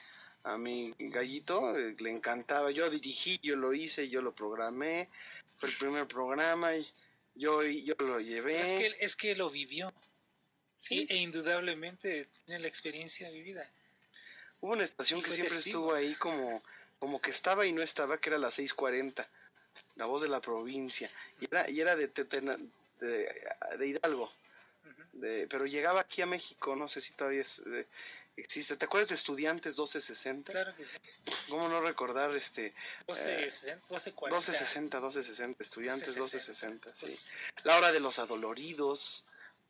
[0.44, 2.70] a mi gallito eh, le encantaba.
[2.70, 5.10] Yo dirigí, yo lo hice, yo lo programé.
[5.56, 6.86] Fue el primer programa y
[7.34, 8.60] yo, yo lo llevé.
[8.60, 9.92] Es que, es que lo vivió.
[10.76, 13.70] Sí, e indudablemente tiene la experiencia vivida.
[14.60, 15.94] Hubo una estación que siempre testigo.
[15.94, 16.62] estuvo ahí como,
[16.98, 19.28] como que estaba y no estaba, que era la 640,
[19.96, 21.10] la voz de la provincia.
[21.40, 23.46] Y era, y era de, de,
[23.78, 24.32] de Hidalgo.
[25.12, 27.86] De- pero llegaba aquí a México, no sé si todavía es, eh,
[28.40, 28.76] existe.
[28.76, 30.52] ¿Te acuerdas de Estudiantes 1260?
[30.52, 30.98] Claro que sí.
[31.48, 32.74] ¿Cómo no recordar este
[33.06, 34.36] 12, eh, 60, 12, 40.
[34.36, 37.36] 1260, 1260, Estudiantes 1260, 1260, sí.
[37.64, 39.26] La hora de los adoloridos,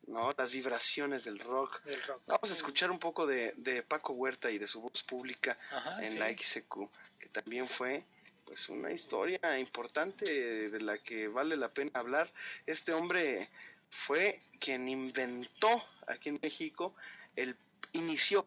[0.06, 0.32] ¿no?
[0.36, 1.82] Las vibraciones del rock.
[1.84, 2.22] Del rock.
[2.26, 6.02] Vamos a escuchar un poco de, de Paco Huerta y de su voz pública Ajá,
[6.02, 6.18] en sí.
[6.18, 6.88] la XQ,
[7.18, 8.04] que también fue
[8.44, 10.24] pues una historia importante
[10.70, 12.32] de la que vale la pena hablar.
[12.66, 13.48] Este hombre
[13.88, 16.94] fue quien inventó aquí en México
[17.36, 17.56] el
[17.92, 18.44] inició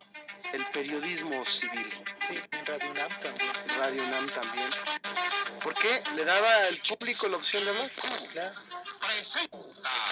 [0.54, 1.90] el periodismo civil.
[2.28, 3.52] Sí, en Radio UNAM también.
[3.78, 4.70] Radio UNAM también.
[5.62, 6.04] ¿Por qué?
[6.16, 7.92] Le daba al público la opción de hablar.
[8.32, 8.56] Claro.
[9.02, 10.03] Vamos a escuchar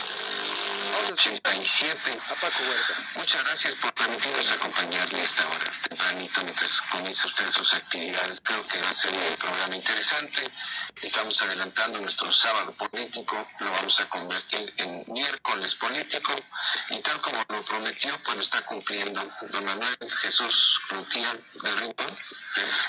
[1.12, 2.20] 87.
[2.30, 2.94] a Paco Huerta.
[3.16, 8.40] Muchas gracias por permitirnos acompañarle esta hora tempranito mientras comienza usted sus actividades.
[8.42, 10.50] Creo que va a ser un programa interesante.
[11.02, 16.34] Estamos adelantando nuestro sábado político, lo vamos a convertir en miércoles político
[16.92, 19.30] y tal como lo prometió, pues lo está cumpliendo.
[19.50, 22.18] Don Manuel Jesús Lucía del Rincón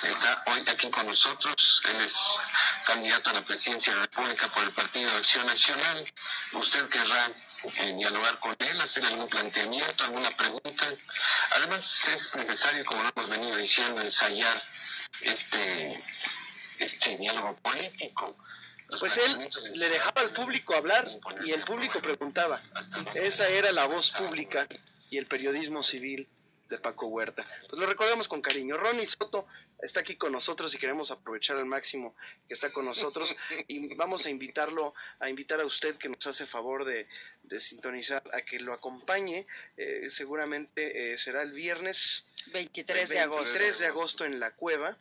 [0.02, 1.82] está hoy aquí con nosotros.
[1.90, 2.14] Él es
[2.86, 6.12] candidato a la presidencia de la República por el Partido de Acción Nacional.
[6.52, 7.30] Usted querrá
[7.64, 10.86] eh, dialogar con él, hacer algún planteamiento, alguna pregunta.
[11.56, 11.84] Además
[12.14, 14.62] es necesario, como lo hemos venido diciendo, ensayar
[15.20, 16.02] este,
[16.78, 18.36] este diálogo político.
[18.98, 21.08] Pues él le dejaba al público hablar
[21.44, 22.60] y el público preguntaba.
[23.14, 24.66] Esa era la voz pública
[25.08, 26.28] y el periodismo civil
[26.72, 27.46] de Paco Huerta.
[27.68, 28.76] Pues lo recordamos con cariño.
[28.76, 29.46] Ronnie Soto
[29.78, 32.16] está aquí con nosotros y queremos aprovechar al máximo
[32.48, 33.36] que está con nosotros
[33.68, 37.06] y vamos a invitarlo, a invitar a usted que nos hace favor de,
[37.42, 39.46] de sintonizar, a que lo acompañe.
[39.76, 43.42] Eh, seguramente eh, será el viernes 23 de agosto.
[43.58, 44.98] 23 de agosto en la cueva.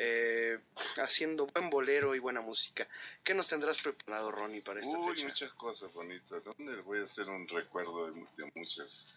[0.00, 0.58] eh,
[0.98, 2.86] haciendo buen bolero y buena música.
[3.24, 5.26] ¿Qué nos tendrás preparado, Ronnie, para esta Uy, fecha?
[5.26, 6.42] muchas cosas bonitas.
[6.44, 9.08] ¿Dónde voy a hacer un recuerdo de muchas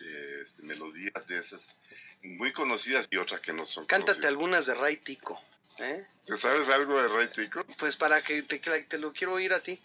[0.00, 1.74] eh, este, melodías de esas,
[2.22, 5.40] muy conocidas y otras que no son Cántate algunas de Ray Tico.
[5.78, 6.06] ¿eh?
[6.24, 7.64] ¿Te sabes algo de Ray Tico?
[7.78, 9.80] Pues para que te, lo quiero oír a ti.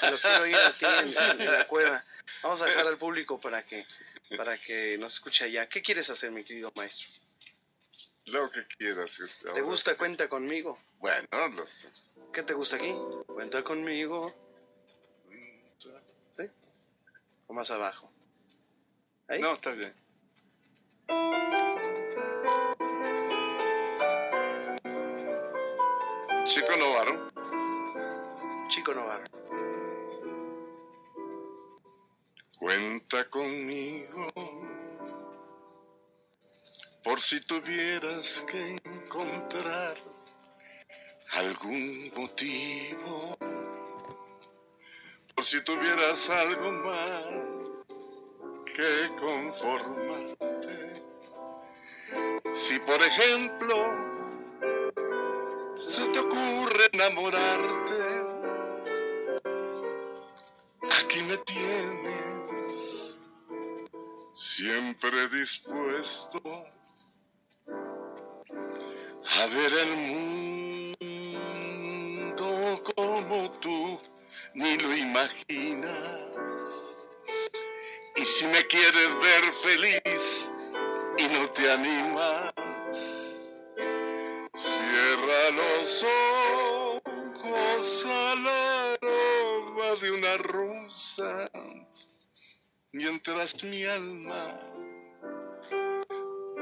[0.00, 2.04] Te lo quiero oír a ti en, en la cueva.
[2.42, 3.86] Vamos a dejar al público para que,
[4.36, 5.68] para que nos escuche allá.
[5.68, 7.08] ¿Qué quieres hacer, mi querido maestro?
[8.26, 9.18] Lo que quieras.
[9.54, 10.78] ¿Te gusta Cuenta conmigo?
[10.98, 11.26] Bueno,
[11.56, 11.86] los,
[12.32, 12.94] ¿Qué te gusta aquí?
[13.26, 14.32] Cuenta conmigo.
[16.36, 16.44] ¿Sí?
[17.48, 18.11] ¿O más abajo?
[19.32, 19.40] ¿Ahí?
[19.40, 19.94] No, está bien.
[26.44, 27.28] Chico Novaro.
[28.68, 29.24] Chico Novaro.
[32.58, 34.28] Cuenta conmigo
[37.02, 39.94] por si tuvieras que encontrar
[41.30, 43.34] algún motivo,
[45.34, 47.51] por si tuvieras algo más
[48.74, 51.02] que conformarte.
[52.54, 53.76] Si por ejemplo
[55.76, 58.26] se te ocurre enamorarte,
[61.00, 63.18] aquí me tienes,
[64.32, 66.40] siempre dispuesto
[69.24, 71.02] a ver el mundo
[72.94, 74.00] como tú
[74.54, 76.91] ni lo imaginas.
[78.22, 80.52] Y si me quieres ver feliz
[81.18, 82.54] y no te animas,
[84.54, 86.04] cierra los
[86.94, 91.50] ojos al aroma de una rosa
[92.92, 94.56] mientras mi alma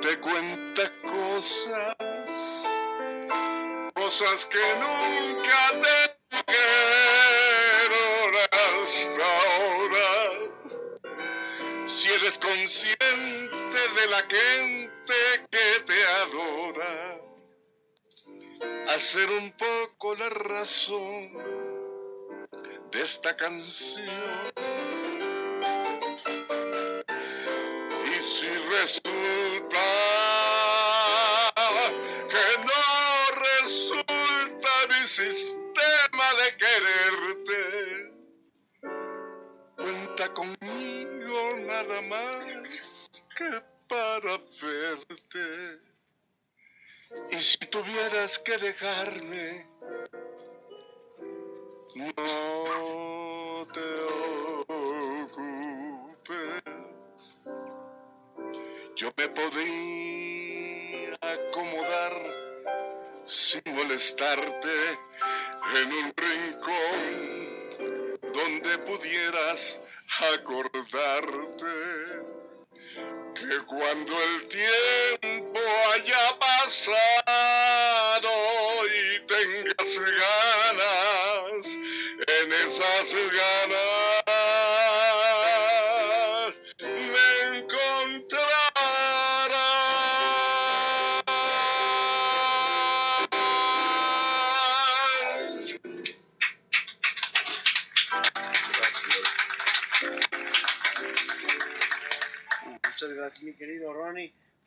[0.00, 2.66] te cuenta cosas,
[3.92, 10.59] cosas que nunca te dijeron hasta ahora.
[11.90, 15.14] Si eres consciente de la gente
[15.50, 17.20] que te adora,
[18.94, 21.32] hacer un poco la razón
[22.92, 24.06] de esta canción.
[28.06, 28.48] Y si
[28.78, 30.09] resulta
[47.40, 49.66] si tuvieras que dejarme,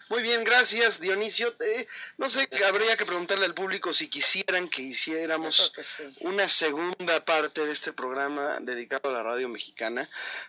[0.10, 1.56] Muy bien, gracias, Dionisio.
[1.60, 5.72] Eh, no sé, habría que preguntarle al público si quisieran que hiciéramos
[6.20, 10.08] una segunda parte de este programa dedicado a la radio mexicana.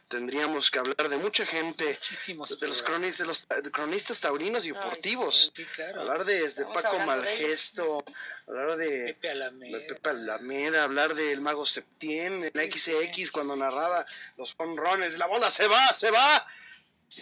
[0.08, 4.72] Tendríamos que hablar de mucha gente, de los cronistas, de los ta- cronistas taurinos y
[4.72, 5.52] deportivos.
[5.54, 6.00] sí, claro.
[6.02, 7.06] Hablar de, Paco hablando de.
[7.06, 8.04] Malgesto,
[8.46, 9.78] hablar de Pepe Alameda.
[9.78, 14.04] de Pepe Alameda, hablar del mago Septién, en la XX cuando narraba
[14.36, 16.46] los honrones, la bola se va, se va.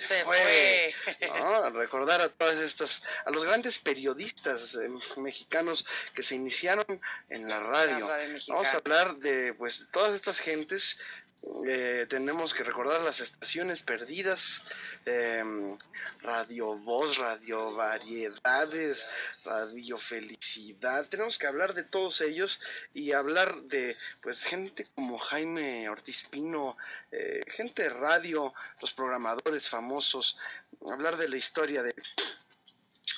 [0.00, 0.94] Se fue.
[1.28, 1.70] ¿no?
[1.70, 4.88] Recordar a todas estas, a los grandes periodistas eh,
[5.18, 6.84] mexicanos que se iniciaron
[7.28, 8.08] en la radio.
[8.08, 8.58] radio mexicana.
[8.58, 10.98] Vamos a hablar de pues de todas estas gentes.
[11.66, 14.62] Eh, tenemos que recordar las estaciones perdidas,
[15.04, 15.42] eh,
[16.20, 19.08] Radio Voz, Radio Variedades,
[19.44, 21.08] Radio Felicidad.
[21.08, 22.60] Tenemos que hablar de todos ellos
[22.94, 26.76] y hablar de pues gente como Jaime Ortiz Pino,
[27.10, 30.38] eh, gente de radio, los programadores famosos,
[30.90, 31.92] hablar de la historia de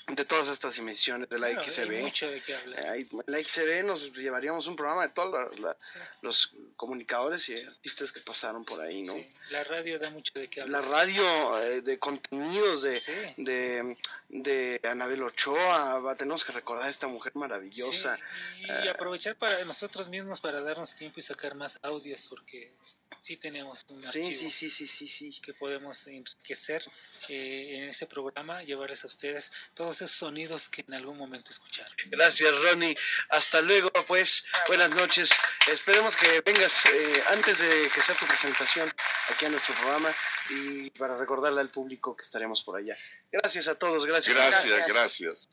[0.06, 2.01] de todas estas emisiones de la Claro, hay XCB.
[2.02, 2.78] mucho de qué hablar.
[2.81, 5.76] Eh, ahí- la XCB nos llevaríamos un programa de todos la- la-
[6.20, 9.14] los comunicadores y artistas que pasaron por ahí, ¿no?
[9.51, 10.89] La radio da mucho de qué La hablar.
[10.89, 13.97] radio eh, de contenidos de, de,
[14.28, 18.18] de Anabel Ochoa, va, tenemos que recordar a esta mujer maravillosa.
[18.59, 22.74] Y aprovechar para nosotros mismos para darnos tiempo y sacar más audios porque
[23.20, 25.40] sí tenemos un archivo sí, sí, sí, sí, sí.
[25.40, 26.85] que podemos enriquecer
[27.28, 31.92] eh, en ese programa, llevarles a ustedes todos esos sonidos que en algún momento escucharon.
[32.06, 32.96] Gracias, Ronnie.
[33.30, 34.44] Hasta luego, pues.
[34.66, 35.34] Buenas noches.
[35.68, 38.92] Esperemos que vengas eh, antes de que sea tu presentación
[39.28, 40.14] aquí a nuestro programa
[40.50, 42.96] y para recordarle al público que estaremos por allá.
[43.32, 44.04] Gracias a todos.
[44.04, 44.36] Gracias.
[44.36, 45.48] Gracias, gracias.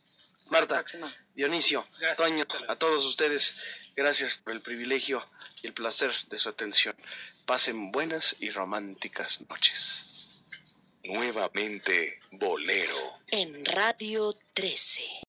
[0.50, 0.84] Marta,
[1.34, 1.88] Dionisio,
[2.18, 3.62] Toño, a todos ustedes,
[3.96, 5.26] gracias por el privilegio
[5.62, 6.96] y el placer de su atención.
[7.46, 10.11] Pasen buenas y románticas noches.
[11.04, 12.96] Nuevamente Bolero.
[13.28, 15.12] En Radio 13.